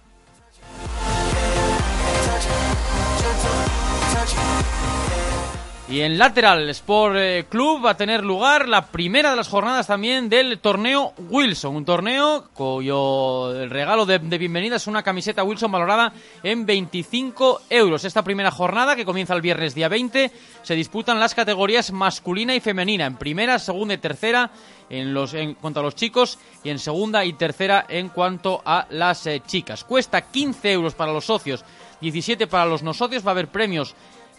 Y 5.89 6.01
en 6.01 6.17
Lateral 6.17 6.69
Sport 6.71 7.15
eh, 7.17 7.45
Club 7.47 7.85
va 7.85 7.91
a 7.91 7.97
tener 7.97 8.21
lugar 8.21 8.67
la 8.67 8.87
primera 8.87 9.29
de 9.29 9.37
las 9.37 9.47
jornadas 9.47 9.87
también 9.87 10.27
del 10.27 10.59
torneo 10.59 11.13
Wilson, 11.29 11.77
un 11.77 11.85
torneo 11.85 12.49
cuyo 12.53 13.53
regalo 13.69 14.05
de, 14.05 14.17
bienvenida 14.17 14.75
es 14.75 14.87
una 14.87 15.01
camiseta 15.01 15.45
Wilson 15.45 15.71
valorada 15.71 16.11
en 16.43 16.65
25 16.65 17.61
euros. 17.69 18.03
Esta 18.03 18.21
primera 18.21 18.51
jornada, 18.51 18.97
que 18.97 19.05
comienza 19.05 19.33
el 19.33 19.41
viernes 19.41 19.75
día 19.75 19.87
20, 19.87 20.29
se 20.61 20.75
disputan 20.75 21.21
las 21.21 21.33
categorías 21.33 21.93
masculina 21.93 22.53
y 22.53 22.59
femenina, 22.59 23.05
en 23.05 23.15
primera, 23.15 23.57
segunda 23.57 23.93
y 23.93 23.97
tercera 23.97 24.51
en, 24.89 25.13
los, 25.13 25.33
en 25.35 25.53
cuanto 25.53 25.79
a 25.79 25.83
los 25.83 25.95
chicos 25.95 26.37
y 26.65 26.69
en 26.69 26.79
segunda 26.79 27.23
y 27.23 27.31
tercera 27.31 27.85
en 27.87 28.09
cuanto 28.09 28.61
a 28.65 28.87
las 28.89 29.25
eh, 29.25 29.41
chicas. 29.47 29.85
Cuesta 29.85 30.19
15 30.19 30.69
euros 30.69 30.95
para 30.95 31.13
los 31.13 31.23
socios, 31.23 31.63
17 32.01 32.45
para 32.47 32.65
los 32.65 32.83
no 32.83 32.93
socios, 32.93 33.25
va 33.25 33.29
a 33.29 33.31
haber 33.31 33.47
premios 33.47 33.95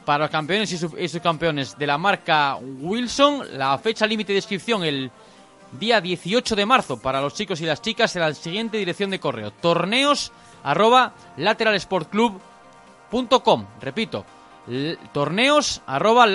para 0.09 0.25
los 0.25 0.31
campeones 0.31 0.73
y, 0.73 0.79
subcampeones 0.79 1.77
de 1.77 1.87
la 1.87 1.99
marca 1.99 2.57
Wilson. 2.57 3.59
La 3.59 3.77
fecha 3.77 4.07
límite 4.07 4.33
de 4.33 4.39
inscripción 4.39 4.83
el 4.83 5.11
día 5.73 6.01
18 6.01 6.57
de 6.57 6.65
marzo 6.65 6.99
para 6.99 7.21
los 7.21 7.35
chicos 7.35 7.61
y 7.61 7.67
las 7.67 7.83
chicas 7.83 8.17
en 8.17 8.23
la 8.23 8.33
siguiente 8.33 8.79
dirección 8.79 9.11
de 9.11 9.21
correo. 9.21 9.51
Torneos 9.51 10.33
arroba. 10.63 11.13
Repito, 13.83 14.25
torneos 15.13 15.83
arroba 15.87 16.25
o 16.25 16.27
en 16.27 16.33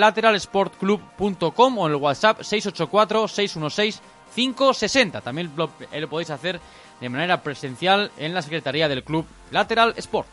el 1.90 1.96
WhatsApp 1.96 2.42
684-616-560. 2.42 5.20
También 5.20 5.50
lo, 5.56 5.68
eh, 5.90 6.00
lo 6.00 6.08
podéis 6.08 6.30
hacer 6.30 6.60
de 7.00 7.08
manera 7.08 7.42
presencial 7.42 8.12
en 8.18 8.34
la 8.34 8.42
Secretaría 8.42 8.88
del 8.88 9.02
Club 9.02 9.26
Lateral 9.50 9.94
Sport. 9.96 10.28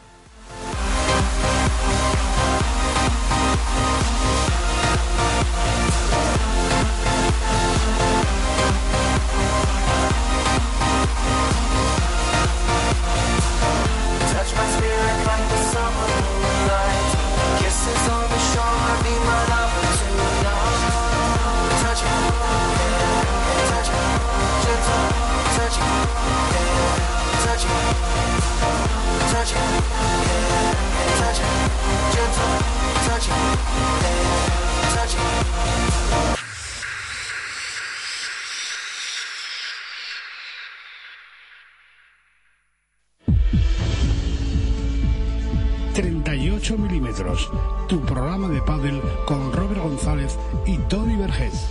38 45.94 46.78
milímetros, 46.78 47.50
tu 47.88 48.00
programa 48.02 48.48
de 48.48 48.62
pádel 48.62 49.02
con 49.26 49.52
Robert 49.54 49.82
González 49.82 50.38
y 50.68 50.78
Tony 50.88 51.16
Vergés. 51.18 51.68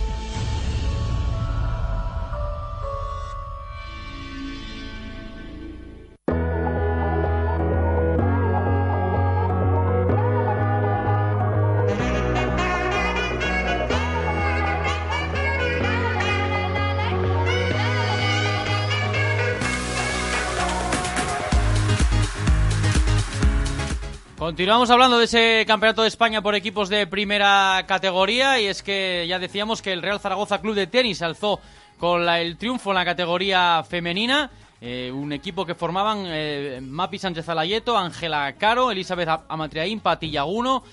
Continuamos 24.51 24.89
hablando 24.89 25.17
de 25.17 25.23
ese 25.23 25.63
campeonato 25.65 26.01
de 26.01 26.09
España 26.09 26.41
por 26.41 26.55
equipos 26.55 26.89
de 26.89 27.07
primera 27.07 27.85
categoría 27.87 28.59
y 28.59 28.65
es 28.65 28.83
que 28.83 29.25
ya 29.25 29.39
decíamos 29.39 29.81
que 29.81 29.93
el 29.93 30.01
Real 30.01 30.19
Zaragoza 30.19 30.59
Club 30.59 30.75
de 30.75 30.87
Tenis 30.87 31.21
alzó 31.21 31.61
con 31.97 32.27
el 32.27 32.57
triunfo 32.57 32.89
en 32.91 32.95
la 32.95 33.05
categoría 33.05 33.81
femenina. 33.87 34.51
Eh, 34.81 35.09
un 35.09 35.31
equipo 35.31 35.65
que 35.65 35.73
formaban 35.73 36.25
eh, 36.27 36.81
Mapi 36.83 37.17
Sánchez 37.17 37.47
Alayeto, 37.47 37.97
Ángela 37.97 38.53
Caro, 38.57 38.91
Elizabeth 38.91 39.29
Amatriaín, 39.47 40.01
Pati 40.01 40.29
Yaguno, 40.29 40.83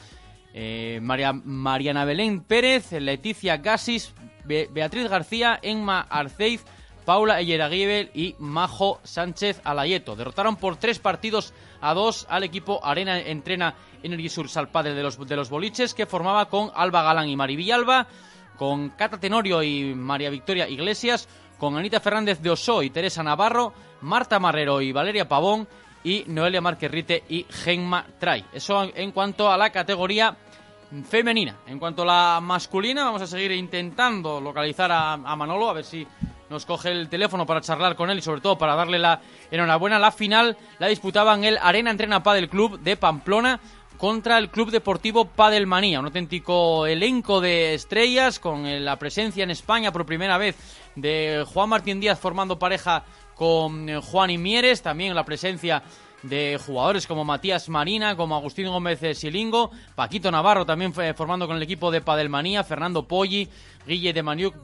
eh, 0.55 1.01
María, 1.03 1.33
Mariana 1.33 2.05
Belén 2.05 2.43
Pérez, 2.43 2.93
Leticia 2.93 3.57
Gasis, 3.57 4.15
Beatriz 4.45 5.09
García, 5.09 5.59
Enma 5.61 6.07
Arceiz, 6.09 6.65
Paula 7.09 7.41
Eyeraguibel 7.41 8.11
y 8.13 8.37
Majo 8.39 9.01
Sánchez 9.03 9.63
Alayeto. 9.65 10.15
Derrotaron 10.15 10.57
por 10.57 10.77
tres 10.77 10.99
partidos 10.99 11.55
a 11.81 11.95
dos 11.95 12.27
al 12.29 12.45
equipo 12.45 12.85
Arena 12.85 13.19
Entrena 13.19 13.77
Energy 14.03 14.29
Sur 14.29 14.69
padre 14.69 14.93
de 14.93 15.03
los, 15.03 15.19
de 15.27 15.35
los 15.35 15.49
boliches, 15.49 15.95
que 15.95 16.05
formaba 16.05 16.51
con 16.51 16.71
Alba 16.75 17.03
Galán 17.03 17.31
y 17.31 17.35
Mari 17.35 17.57
Villalba, 17.57 18.09
con 18.59 18.91
Cata 18.91 19.19
Tenorio 19.19 19.63
y 19.63 19.95
María 19.95 20.29
Victoria 20.29 20.69
Iglesias, 20.69 21.31
con 21.59 21.79
Anita 21.79 21.99
Fernández 21.99 22.43
de 22.43 22.51
Oso 22.51 22.83
y 22.83 22.91
Teresa 22.91 23.23
Navarro, 23.23 23.73
Marta 24.03 24.39
Marrero 24.39 24.83
y 24.83 24.93
Valeria 24.93 25.27
Pavón, 25.27 25.67
y 26.05 26.25
Noelia 26.27 26.61
Marquerrite 26.61 27.25
y 27.27 27.47
Genma 27.49 28.05
Tray. 28.19 28.45
Eso 28.53 28.83
en 28.95 29.13
cuanto 29.13 29.51
a 29.51 29.57
la 29.57 29.71
categoría 29.71 30.37
femenina. 31.09 31.57
En 31.69 31.79
cuanto 31.79 32.03
a 32.03 32.05
la 32.05 32.41
masculina, 32.43 33.05
vamos 33.05 33.23
a 33.23 33.27
seguir 33.27 33.53
intentando 33.53 34.43
localizar 34.43 34.93
a 34.93 35.17
Manolo, 35.17 35.71
a 35.71 35.73
ver 35.73 35.87
si 35.87 36.07
nos 36.51 36.67
coge 36.67 36.91
el 36.91 37.09
teléfono 37.09 37.47
para 37.47 37.61
charlar 37.61 37.97
con 37.97 38.11
él 38.11 38.19
y 38.19 38.23
sobre 38.23 38.41
todo 38.41 38.59
para 38.59 38.75
darle 38.75 38.99
la 38.99 39.21
enhorabuena. 39.51 39.99
La 39.99 40.13
final 40.13 40.57
la 40.79 40.87
disputaban 40.87 41.45
el 41.45 41.59
Arena 41.59 41.91
Entrena 41.91 42.23
Padel 42.23 42.49
Club 42.49 42.81
de 42.81 42.97
Pamplona 42.97 43.61
contra 43.99 44.39
el 44.39 44.49
Club 44.49 44.71
Deportivo 44.71 45.25
Padelmanía, 45.25 45.99
un 45.99 46.07
auténtico 46.07 46.87
elenco 46.87 47.41
de 47.41 47.75
estrellas 47.75 48.39
con 48.39 48.85
la 48.85 48.97
presencia 48.97 49.43
en 49.43 49.51
España 49.51 49.93
por 49.93 50.07
primera 50.07 50.39
vez 50.39 50.57
de 50.95 51.45
Juan 51.53 51.69
Martín 51.69 52.01
Díaz 52.01 52.19
formando 52.19 52.59
pareja 52.59 53.05
con 53.35 53.89
eh, 53.89 54.01
Juan 54.01 54.31
Imieres, 54.31 54.83
también 54.83 55.15
la 55.15 55.25
presencia 55.25 55.83
de 56.23 56.59
jugadores 56.65 57.07
como 57.07 57.25
Matías 57.25 57.69
Marina, 57.69 58.17
como 58.17 58.37
Agustín 58.37 58.69
Gómez 58.69 59.01
Silingo, 59.17 59.71
Paquito 59.95 60.31
Navarro 60.31 60.67
también 60.67 60.93
fue 60.93 61.15
formando 61.15 61.47
con 61.47 61.57
el 61.57 61.63
equipo 61.63 61.91
de 61.91 62.01
Padelmanía, 62.01 62.65
Fernando 62.65 63.07
Poggi, 63.07 63.49
Guille 63.87 64.13
de 64.13 64.23
Maniuc, 64.23 64.55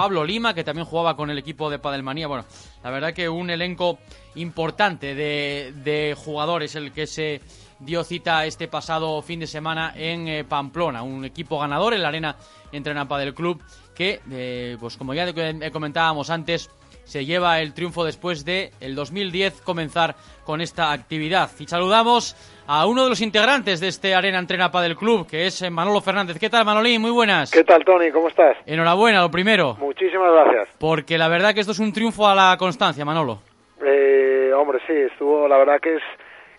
Pablo 0.00 0.24
Lima, 0.24 0.54
que 0.54 0.64
también 0.64 0.86
jugaba 0.86 1.14
con 1.14 1.28
el 1.28 1.36
equipo 1.36 1.68
de 1.68 1.78
Padelmanía. 1.78 2.26
Bueno, 2.26 2.46
la 2.82 2.88
verdad 2.88 3.12
que 3.12 3.28
un 3.28 3.50
elenco 3.50 3.98
importante 4.34 5.14
de, 5.14 6.16
jugadores 6.16 6.74
el 6.74 6.90
que 6.90 7.06
se 7.06 7.42
dio 7.80 8.02
cita 8.02 8.46
este 8.46 8.66
pasado 8.66 9.20
fin 9.20 9.40
de 9.40 9.46
semana 9.46 9.92
en 9.94 10.26
eh, 10.26 10.42
Pamplona. 10.42 11.02
Un 11.02 11.26
equipo 11.26 11.58
ganador 11.58 11.92
en 11.92 12.00
la 12.00 12.08
arena 12.08 12.34
entrenapa 12.72 13.18
del 13.18 13.34
club 13.34 13.62
que, 13.94 14.22
eh, 14.30 14.78
pues 14.80 14.96
como 14.96 15.12
ya 15.12 15.30
comentábamos 15.70 16.30
antes, 16.30 16.70
se 17.10 17.24
lleva 17.24 17.58
el 17.58 17.74
triunfo 17.74 18.04
después 18.04 18.44
de 18.44 18.70
el 18.80 18.94
2010 18.94 19.62
comenzar 19.62 20.14
con 20.44 20.60
esta 20.60 20.92
actividad. 20.92 21.50
Y 21.58 21.66
saludamos 21.66 22.36
a 22.68 22.86
uno 22.86 23.02
de 23.02 23.08
los 23.08 23.20
integrantes 23.20 23.80
de 23.80 23.88
este 23.88 24.14
Arena 24.14 24.38
Entrenapa 24.38 24.80
del 24.80 24.94
club, 24.94 25.26
que 25.26 25.46
es 25.46 25.68
Manolo 25.72 26.00
Fernández. 26.00 26.38
¿Qué 26.38 26.48
tal, 26.48 26.64
Manolín? 26.64 27.00
Muy 27.00 27.10
buenas. 27.10 27.50
¿Qué 27.50 27.64
tal, 27.64 27.84
Tony? 27.84 28.12
¿Cómo 28.12 28.28
estás? 28.28 28.56
Enhorabuena, 28.64 29.22
lo 29.22 29.30
primero. 29.30 29.74
Muchísimas 29.80 30.32
gracias. 30.32 30.68
Porque 30.78 31.18
la 31.18 31.26
verdad 31.26 31.52
que 31.52 31.60
esto 31.60 31.72
es 31.72 31.80
un 31.80 31.92
triunfo 31.92 32.28
a 32.28 32.34
la 32.36 32.56
constancia, 32.56 33.04
Manolo. 33.04 33.40
Eh, 33.84 34.52
hombre, 34.56 34.78
sí, 34.86 34.92
estuvo, 34.92 35.48
la 35.48 35.58
verdad 35.58 35.80
que 35.80 35.96
es 35.96 36.02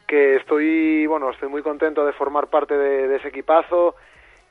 que 0.05 0.35
estoy, 0.35 1.05
bueno, 1.05 1.29
estoy 1.29 1.47
muy 1.47 1.61
contento 1.61 2.05
de 2.05 2.11
formar 2.11 2.47
parte 2.47 2.77
de, 2.77 3.15
ese 3.15 3.29
equipazo 3.29 3.95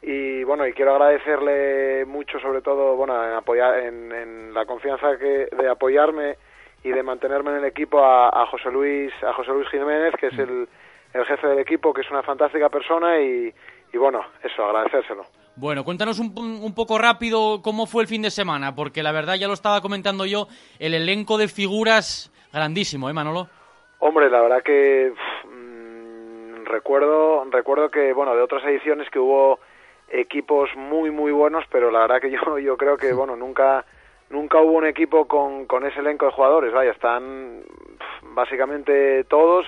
y 0.02 0.44
bueno, 0.44 0.66
y 0.66 0.72
quiero 0.72 0.92
agradecerle 0.92 2.04
mucho, 2.06 2.38
sobre 2.40 2.62
todo, 2.62 2.96
bueno, 2.96 3.22
en, 3.24 3.34
apoyar, 3.34 3.78
en, 3.78 4.54
la 4.54 4.64
confianza 4.64 5.18
que, 5.18 5.48
de 5.54 5.68
apoyarme 5.68 6.36
y 6.82 6.90
de 6.90 7.02
mantenerme 7.02 7.50
en 7.50 7.58
el 7.58 7.64
equipo 7.64 8.02
a, 8.04 8.28
a 8.28 8.46
José 8.46 8.70
Luis, 8.70 9.12
a 9.22 9.32
José 9.34 9.52
Luis 9.52 9.68
Jiménez, 9.68 10.14
que 10.18 10.28
es 10.28 10.38
el 10.38 10.68
el 11.12 11.24
jefe 11.24 11.46
del 11.46 11.58
equipo, 11.58 11.92
que 11.92 12.02
es 12.02 12.10
una 12.10 12.22
fantástica 12.22 12.68
persona 12.68 13.20
y, 13.20 13.52
bueno, 13.94 14.20
eso, 14.42 14.64
agradecérselo. 14.64 15.24
Bueno, 15.56 15.84
cuéntanos 15.84 16.18
un, 16.20 16.32
un, 16.36 16.74
poco 16.74 16.98
rápido 16.98 17.60
cómo 17.62 17.86
fue 17.86 18.02
el 18.02 18.08
fin 18.08 18.22
de 18.22 18.30
semana, 18.30 18.74
porque 18.74 19.02
la 19.02 19.12
verdad 19.12 19.34
ya 19.34 19.48
lo 19.48 19.54
estaba 19.54 19.80
comentando 19.80 20.24
yo, 20.24 20.46
el 20.78 20.94
elenco 20.94 21.36
de 21.36 21.48
figuras 21.48 22.32
grandísimo, 22.52 23.10
¿eh, 23.10 23.12
Manolo? 23.12 23.48
Hombre, 23.98 24.30
la 24.30 24.40
verdad 24.40 24.62
que 24.62 25.12
mmm, 25.44 26.64
recuerdo, 26.66 27.44
recuerdo 27.50 27.90
que, 27.90 28.12
bueno, 28.12 28.34
de 28.34 28.42
otras 28.42 28.64
ediciones 28.64 29.10
que 29.10 29.18
hubo 29.18 29.58
equipos 30.10 30.70
muy, 30.76 31.10
muy 31.10 31.32
buenos, 31.32 31.64
pero 31.70 31.90
la 31.90 32.00
verdad 32.00 32.20
que 32.20 32.30
yo, 32.30 32.58
yo 32.58 32.76
creo 32.76 32.96
que, 32.96 33.12
bueno, 33.12 33.36
nunca, 33.36 33.84
nunca 34.28 34.60
hubo 34.60 34.72
un 34.72 34.86
equipo 34.86 35.26
con, 35.26 35.66
con 35.66 35.86
ese 35.86 36.00
elenco 36.00 36.26
de 36.26 36.32
jugadores, 36.32 36.72
vaya, 36.72 36.92
están 36.92 37.62
básicamente 38.34 39.24
todos. 39.24 39.66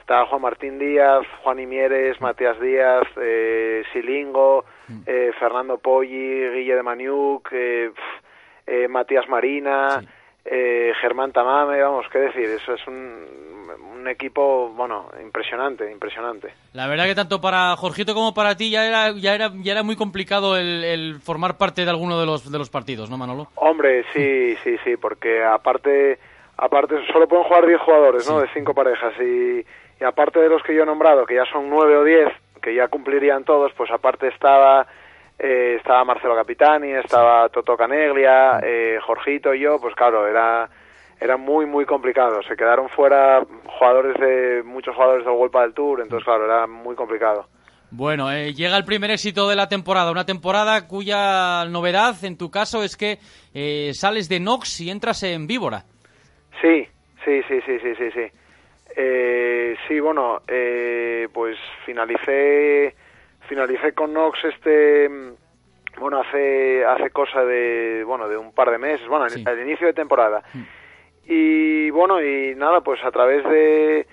Está 0.00 0.24
Juan 0.26 0.42
Martín 0.42 0.78
Díaz, 0.78 1.26
Juan 1.42 1.58
Imieres, 1.58 2.20
Matías 2.20 2.60
Díaz, 2.60 3.02
eh, 3.20 3.82
Silingo, 3.92 4.64
eh, 5.04 5.32
Fernando 5.36 5.78
Poggi, 5.78 6.48
Guille 6.48 6.76
de 6.76 6.82
Maniuk, 6.84 7.48
eh, 7.50 7.90
eh, 8.68 8.86
Matías 8.86 9.28
Marina, 9.28 10.00
eh, 10.50 10.92
Germán 11.00 11.32
Tamame, 11.32 11.82
vamos, 11.82 12.06
qué 12.12 12.18
decir, 12.18 12.44
eso 12.44 12.74
es 12.74 12.86
un, 12.86 13.26
un, 13.92 14.08
equipo, 14.08 14.68
bueno, 14.68 15.10
impresionante, 15.22 15.90
impresionante. 15.90 16.54
La 16.72 16.86
verdad 16.86 17.06
que 17.06 17.14
tanto 17.14 17.40
para 17.40 17.74
Jorgito 17.76 18.14
como 18.14 18.32
para 18.34 18.56
ti 18.56 18.70
ya 18.70 18.86
era, 18.86 19.10
ya 19.12 19.34
era, 19.34 19.50
ya 19.62 19.72
era 19.72 19.82
muy 19.82 19.96
complicado 19.96 20.56
el, 20.56 20.84
el 20.84 21.20
formar 21.20 21.58
parte 21.58 21.84
de 21.84 21.90
alguno 21.90 22.18
de 22.20 22.26
los, 22.26 22.50
de 22.50 22.58
los 22.58 22.70
partidos, 22.70 23.10
¿no, 23.10 23.18
Manolo? 23.18 23.48
Hombre, 23.56 24.04
sí, 24.12 24.56
sí, 24.64 24.76
sí, 24.84 24.96
porque 24.96 25.42
aparte, 25.44 26.18
aparte 26.56 26.96
solo 27.12 27.26
pueden 27.26 27.44
jugar 27.44 27.66
10 27.66 27.80
jugadores, 27.80 28.30
¿no? 28.30 28.40
De 28.40 28.48
cinco 28.54 28.74
parejas 28.74 29.12
y 29.20 29.64
y 30.00 30.04
aparte 30.04 30.40
de 30.40 30.48
los 30.48 30.62
que 30.62 30.74
yo 30.74 30.82
he 30.82 30.86
nombrado, 30.86 31.26
que 31.26 31.34
ya 31.34 31.44
son 31.46 31.70
nueve 31.70 31.96
o 31.96 32.04
diez, 32.04 32.28
que 32.60 32.74
ya 32.74 32.88
cumplirían 32.88 33.44
todos, 33.44 33.72
pues 33.76 33.90
aparte 33.90 34.28
estaba 34.28 34.86
eh, 35.38 35.76
estaba 35.78 36.04
Marcelo 36.04 36.34
Capitani, 36.34 36.92
estaba 36.92 37.48
Toto 37.48 37.76
Caneglia, 37.76 38.60
eh, 38.62 38.98
Jorgito 39.04 39.54
y 39.54 39.60
yo, 39.60 39.78
pues 39.80 39.94
claro, 39.94 40.26
era 40.26 40.68
era 41.20 41.36
muy 41.36 41.66
muy 41.66 41.84
complicado. 41.84 42.42
Se 42.42 42.56
quedaron 42.56 42.88
fuera 42.88 43.44
jugadores 43.78 44.14
de 44.20 44.62
muchos 44.62 44.94
jugadores 44.94 45.24
del 45.24 45.34
World 45.34 45.54
del 45.54 45.74
Tour, 45.74 46.00
entonces 46.00 46.24
claro, 46.24 46.44
era 46.44 46.66
muy 46.66 46.94
complicado. 46.94 47.46
Bueno, 47.90 48.32
eh, 48.32 48.52
llega 48.52 48.76
el 48.76 48.84
primer 48.84 49.10
éxito 49.10 49.48
de 49.48 49.56
la 49.56 49.68
temporada, 49.68 50.10
una 50.10 50.26
temporada 50.26 50.88
cuya 50.88 51.64
novedad 51.66 52.16
en 52.24 52.36
tu 52.36 52.50
caso 52.50 52.82
es 52.82 52.96
que 52.96 53.18
eh, 53.54 53.92
sales 53.94 54.28
de 54.28 54.40
Nox 54.40 54.80
y 54.80 54.90
entras 54.90 55.22
en 55.22 55.46
Víbora. 55.46 55.84
Sí, 56.60 56.86
sí, 57.24 57.42
sí, 57.48 57.60
sí, 57.64 57.78
sí, 57.80 57.94
sí, 57.96 58.10
sí. 58.12 58.26
Eh, 58.96 59.76
sí, 59.86 60.00
bueno, 60.00 60.40
eh, 60.48 61.28
pues 61.32 61.56
finalicé 61.84 62.94
finalicé 63.46 63.92
con 63.92 64.12
Nox 64.12 64.38
este 64.44 65.08
bueno 65.98 66.20
hace 66.20 66.84
hace 66.84 67.10
cosa 67.10 67.44
de 67.44 68.04
bueno 68.04 68.28
de 68.28 68.36
un 68.36 68.52
par 68.52 68.70
de 68.70 68.78
meses, 68.78 69.06
bueno, 69.08 69.24
al 69.24 69.60
inicio 69.60 69.86
de 69.86 69.92
temporada. 69.94 70.42
Mm. 70.52 70.62
Y 71.28 71.90
bueno, 71.90 72.22
y 72.22 72.54
nada, 72.54 72.82
pues 72.82 73.02
a 73.04 73.10
través 73.10 73.42
de 73.44 74.06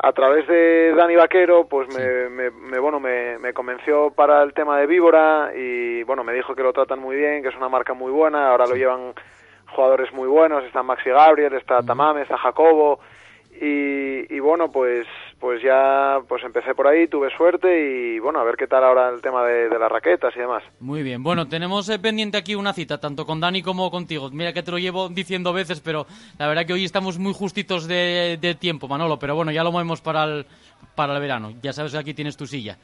a 0.00 0.12
través 0.12 0.46
de 0.46 0.94
Dani 0.94 1.16
Vaquero, 1.16 1.66
pues 1.66 1.88
me, 1.96 2.50
me, 2.50 2.78
bueno, 2.78 3.00
me, 3.00 3.36
me, 3.38 3.52
convenció 3.52 4.12
para 4.12 4.42
el 4.44 4.52
tema 4.52 4.78
de 4.78 4.86
Víbora 4.86 5.50
y 5.56 6.04
bueno, 6.04 6.22
me 6.22 6.32
dijo 6.34 6.54
que 6.54 6.62
lo 6.62 6.72
tratan 6.72 7.00
muy 7.00 7.16
bien, 7.16 7.42
que 7.42 7.48
es 7.48 7.56
una 7.56 7.68
marca 7.68 7.94
muy 7.94 8.12
buena, 8.12 8.50
ahora 8.50 8.66
lo 8.66 8.76
llevan 8.76 9.14
jugadores 9.74 10.12
muy 10.12 10.28
buenos, 10.28 10.62
está 10.64 10.84
Maxi 10.84 11.10
Gabriel, 11.10 11.54
está 11.54 11.82
Tamame, 11.82 12.22
está 12.22 12.38
Jacobo, 12.38 13.00
y, 13.60 14.40
bueno, 14.40 14.70
pues 14.70 15.06
pues 15.40 15.62
ya 15.62 16.18
pues 16.26 16.42
empecé 16.42 16.74
por 16.74 16.88
ahí, 16.88 17.06
tuve 17.06 17.30
suerte 17.36 17.68
y 17.68 18.18
bueno, 18.18 18.40
a 18.40 18.44
ver 18.44 18.56
qué 18.56 18.66
tal 18.66 18.82
ahora 18.82 19.08
el 19.08 19.22
tema 19.22 19.44
de, 19.44 19.68
las 19.78 19.90
raquetas 19.90 20.34
y 20.34 20.40
demás. 20.40 20.64
Muy 20.80 21.04
bien, 21.04 21.22
bueno, 21.22 21.46
tenemos 21.46 21.88
eh, 21.88 21.98
pendiente 22.00 22.36
aquí 22.36 22.56
una 22.56 22.72
cita, 22.72 22.98
tanto 22.98 23.24
con 23.24 23.38
Dani 23.38 23.62
como 23.62 23.88
contigo. 23.90 24.30
Mira 24.32 24.52
que 24.52 24.64
te 24.64 24.72
lo 24.72 24.78
llevo 24.78 25.08
diciendo 25.08 25.52
veces, 25.52 25.80
pero 25.80 26.06
la 26.38 26.48
verdad 26.48 26.66
que 26.66 26.72
hoy 26.72 26.84
estamos 26.84 27.18
muy 27.18 27.32
justitos 27.34 27.86
de, 27.86 28.36
de 28.40 28.54
tiempo, 28.56 28.88
Manolo, 28.88 29.18
pero 29.18 29.36
bueno, 29.36 29.52
ya 29.52 29.62
lo 29.62 29.70
movemos 29.70 30.00
para 30.00 30.24
el, 30.24 30.46
para 30.96 31.14
el 31.14 31.20
verano. 31.20 31.52
Ya 31.62 31.72
sabes 31.72 31.92
que 31.92 31.98
aquí 31.98 32.14
tienes 32.14 32.36
tu 32.36 32.46
silla. 32.46 32.78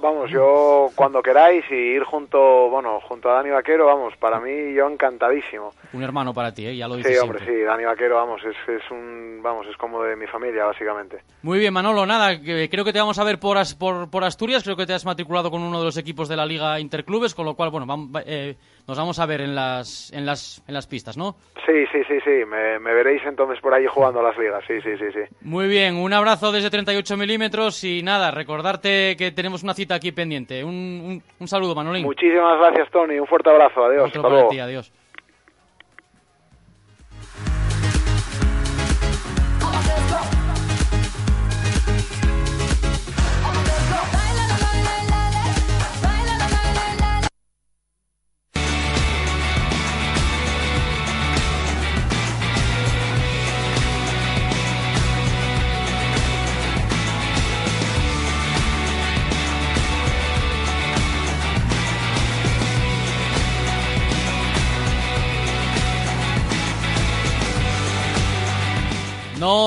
Vamos, 0.00 0.30
yo 0.30 0.88
cuando 0.96 1.22
queráis 1.22 1.64
y 1.70 1.74
ir 1.74 2.02
junto, 2.04 2.70
bueno, 2.70 2.98
junto 3.00 3.30
a 3.30 3.34
Dani 3.34 3.50
Vaquero, 3.50 3.86
vamos, 3.86 4.14
para 4.16 4.40
mí 4.40 4.74
yo 4.74 4.88
encantadísimo. 4.88 5.70
Un 5.92 6.02
hermano 6.02 6.32
para 6.32 6.52
ti, 6.52 6.66
¿eh? 6.66 6.76
ya 6.76 6.88
lo 6.88 6.96
dices 6.96 7.12
Sí, 7.12 7.18
hombre, 7.18 7.44
sí, 7.44 7.60
Dani 7.60 7.84
Vaquero, 7.84 8.16
vamos, 8.16 8.40
es, 8.44 8.56
es 8.68 8.90
un, 8.90 9.40
vamos, 9.42 9.66
es 9.68 9.76
como 9.76 10.02
de 10.02 10.16
mi 10.16 10.26
familia, 10.26 10.64
básicamente. 10.64 11.22
Muy 11.42 11.58
bien, 11.58 11.72
Manolo, 11.72 12.06
nada, 12.06 12.40
creo 12.40 12.84
que 12.84 12.92
te 12.92 12.98
vamos 12.98 13.18
a 13.18 13.24
ver 13.24 13.38
por, 13.38 13.58
por, 13.78 14.10
por 14.10 14.24
Asturias, 14.24 14.64
creo 14.64 14.76
que 14.76 14.86
te 14.86 14.94
has 14.94 15.04
matriculado 15.04 15.50
con 15.50 15.62
uno 15.62 15.78
de 15.78 15.84
los 15.84 15.96
equipos 15.96 16.28
de 16.28 16.36
la 16.36 16.46
Liga 16.46 16.80
Interclubes, 16.80 17.34
con 17.34 17.44
lo 17.44 17.54
cual, 17.54 17.70
bueno, 17.70 17.86
vamos, 17.86 18.22
eh, 18.26 18.56
nos 18.86 18.98
vamos 18.98 19.18
a 19.18 19.26
ver 19.26 19.40
en 19.40 19.54
las, 19.54 20.12
en 20.12 20.26
las, 20.26 20.62
en 20.66 20.74
las 20.74 20.86
pistas, 20.86 21.16
¿no? 21.16 21.36
Sí, 21.66 21.86
sí, 21.92 22.02
sí, 22.08 22.18
sí, 22.24 22.44
me, 22.46 22.78
veréis 22.78 23.22
entonces 23.24 23.60
por 23.60 23.74
ahí 23.74 23.86
jugando 23.86 24.20
a 24.20 24.22
las 24.22 24.36
ligas, 24.36 24.62
sí, 24.66 24.80
sí, 24.82 24.96
sí, 24.98 25.06
sí. 25.12 25.20
Muy 25.42 25.68
bien, 25.68 25.96
un 25.96 26.12
abrazo 26.12 26.52
desde 26.52 26.70
38 26.70 27.16
milímetros 27.16 27.84
y 27.84 28.02
nada, 28.02 28.30
recordarte 28.30 29.16
que 29.16 29.30
tenemos 29.30 29.62
una 29.62 29.74
cita 29.74 29.94
aquí 29.94 30.12
pendiente. 30.12 30.64
Un, 30.64 31.22
un, 31.38 31.48
saludo, 31.48 31.74
Manolín. 31.74 32.04
Muchísimas 32.04 32.58
gracias, 32.58 32.90
Tony, 32.90 33.18
un 33.18 33.26
fuerte 33.26 33.50
abrazo, 33.50 33.84
adiós. 33.84 34.08
Otro 34.08 34.22
para 34.22 34.48
ti, 34.48 34.58
adiós. 34.58 34.92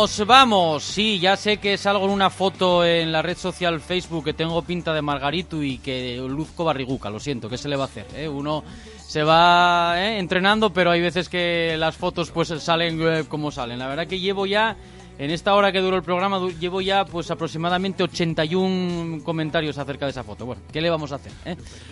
Nos 0.05 0.27
vamos. 0.27 0.83
Sí, 0.83 1.17
ya 1.17 1.35
sé 1.35 1.57
que 1.57 1.79
salgo 1.79 2.05
en 2.05 2.11
una 2.11 2.29
foto 2.29 2.85
en 2.85 3.11
la 3.11 3.23
red 3.23 3.35
social 3.35 3.81
Facebook 3.81 4.23
que 4.25 4.33
tengo 4.33 4.61
pinta 4.61 4.93
de 4.93 5.01
Margarito 5.01 5.63
y 5.63 5.79
que 5.79 6.17
luzco 6.17 6.63
barriguca. 6.63 7.09
Lo 7.09 7.19
siento, 7.19 7.49
¿qué 7.49 7.57
se 7.57 7.67
le 7.67 7.75
va 7.75 7.85
a 7.85 7.87
hacer? 7.87 8.05
Eh? 8.15 8.29
Uno 8.29 8.63
se 9.07 9.23
va 9.23 9.95
eh, 9.97 10.19
entrenando, 10.19 10.71
pero 10.71 10.91
hay 10.91 11.01
veces 11.01 11.27
que 11.27 11.75
las 11.79 11.97
fotos 11.97 12.29
pues 12.29 12.49
salen 12.49 13.01
eh, 13.01 13.23
como 13.27 13.49
salen. 13.49 13.79
La 13.79 13.87
verdad 13.87 14.05
que 14.05 14.19
llevo 14.19 14.45
ya 14.45 14.77
en 15.17 15.31
esta 15.31 15.55
hora 15.55 15.71
que 15.71 15.79
duró 15.79 15.97
el 15.97 16.03
programa 16.03 16.39
llevo 16.59 16.81
ya 16.81 17.03
pues 17.03 17.31
aproximadamente 17.31 18.03
81 18.03 19.23
comentarios 19.23 19.79
acerca 19.79 20.05
de 20.05 20.11
esa 20.11 20.23
foto. 20.23 20.45
Bueno, 20.45 20.61
¿qué 20.71 20.81
le 20.81 20.91
vamos 20.91 21.13
a 21.13 21.15
hacer? 21.15 21.31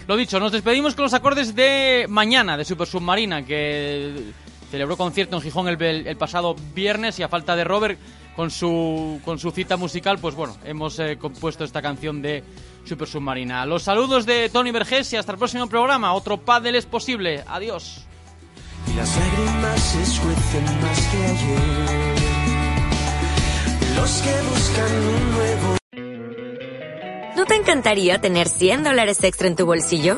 Lo 0.07 0.15
dicho, 0.15 0.39
nos 0.39 0.51
despedimos 0.51 0.93
con 0.93 1.01
los 1.01 1.15
acordes 1.15 1.55
de 1.55 2.05
mañana 2.09 2.57
de 2.57 2.63
Super 2.63 2.85
Submarina 2.85 3.43
que 3.43 4.33
celebró 4.73 4.97
concierto 4.97 5.35
en 5.35 5.43
Gijón 5.43 5.67
el, 5.67 6.17
pasado 6.17 6.55
viernes 6.73 7.19
y 7.19 7.21
a 7.21 7.27
falta 7.27 7.55
de 7.55 7.63
Robert 7.63 7.99
con 8.35 8.49
su, 8.49 9.21
con 9.23 9.37
su 9.37 9.51
cita 9.51 9.77
musical, 9.77 10.17
pues 10.17 10.33
bueno, 10.33 10.57
hemos 10.65 10.97
eh, 10.97 11.15
compuesto 11.21 11.63
esta 11.63 11.79
canción 11.79 12.23
de 12.23 12.43
Super 12.83 13.07
Submarina. 13.07 13.67
Los 13.67 13.83
saludos 13.83 14.25
de 14.25 14.49
Tony 14.49 14.71
Vergés 14.71 15.13
y 15.13 15.15
hasta 15.15 15.33
el 15.33 15.37
próximo 15.37 15.67
programa. 15.67 16.13
Otro 16.13 16.39
pádel 16.39 16.73
es 16.73 16.87
posible. 16.87 17.43
Adiós. 17.45 18.07
Y 18.91 18.95
las 18.95 19.15
lágrimas 19.15 19.95
más 20.81 21.07
que 21.11 21.17
ayer. 21.23 21.59
Los 23.95 24.21
que 24.23 24.41
buscan 24.49 24.91
un 24.95 25.31
nuevo... 25.33 25.77
¿No 27.37 27.45
te 27.45 27.55
encantaría 27.57 28.19
tener 28.19 28.49
100 28.49 28.85
dólares 28.85 29.23
extra 29.23 29.47
en 29.47 29.55
tu 29.55 29.67
bolsillo? 29.67 30.17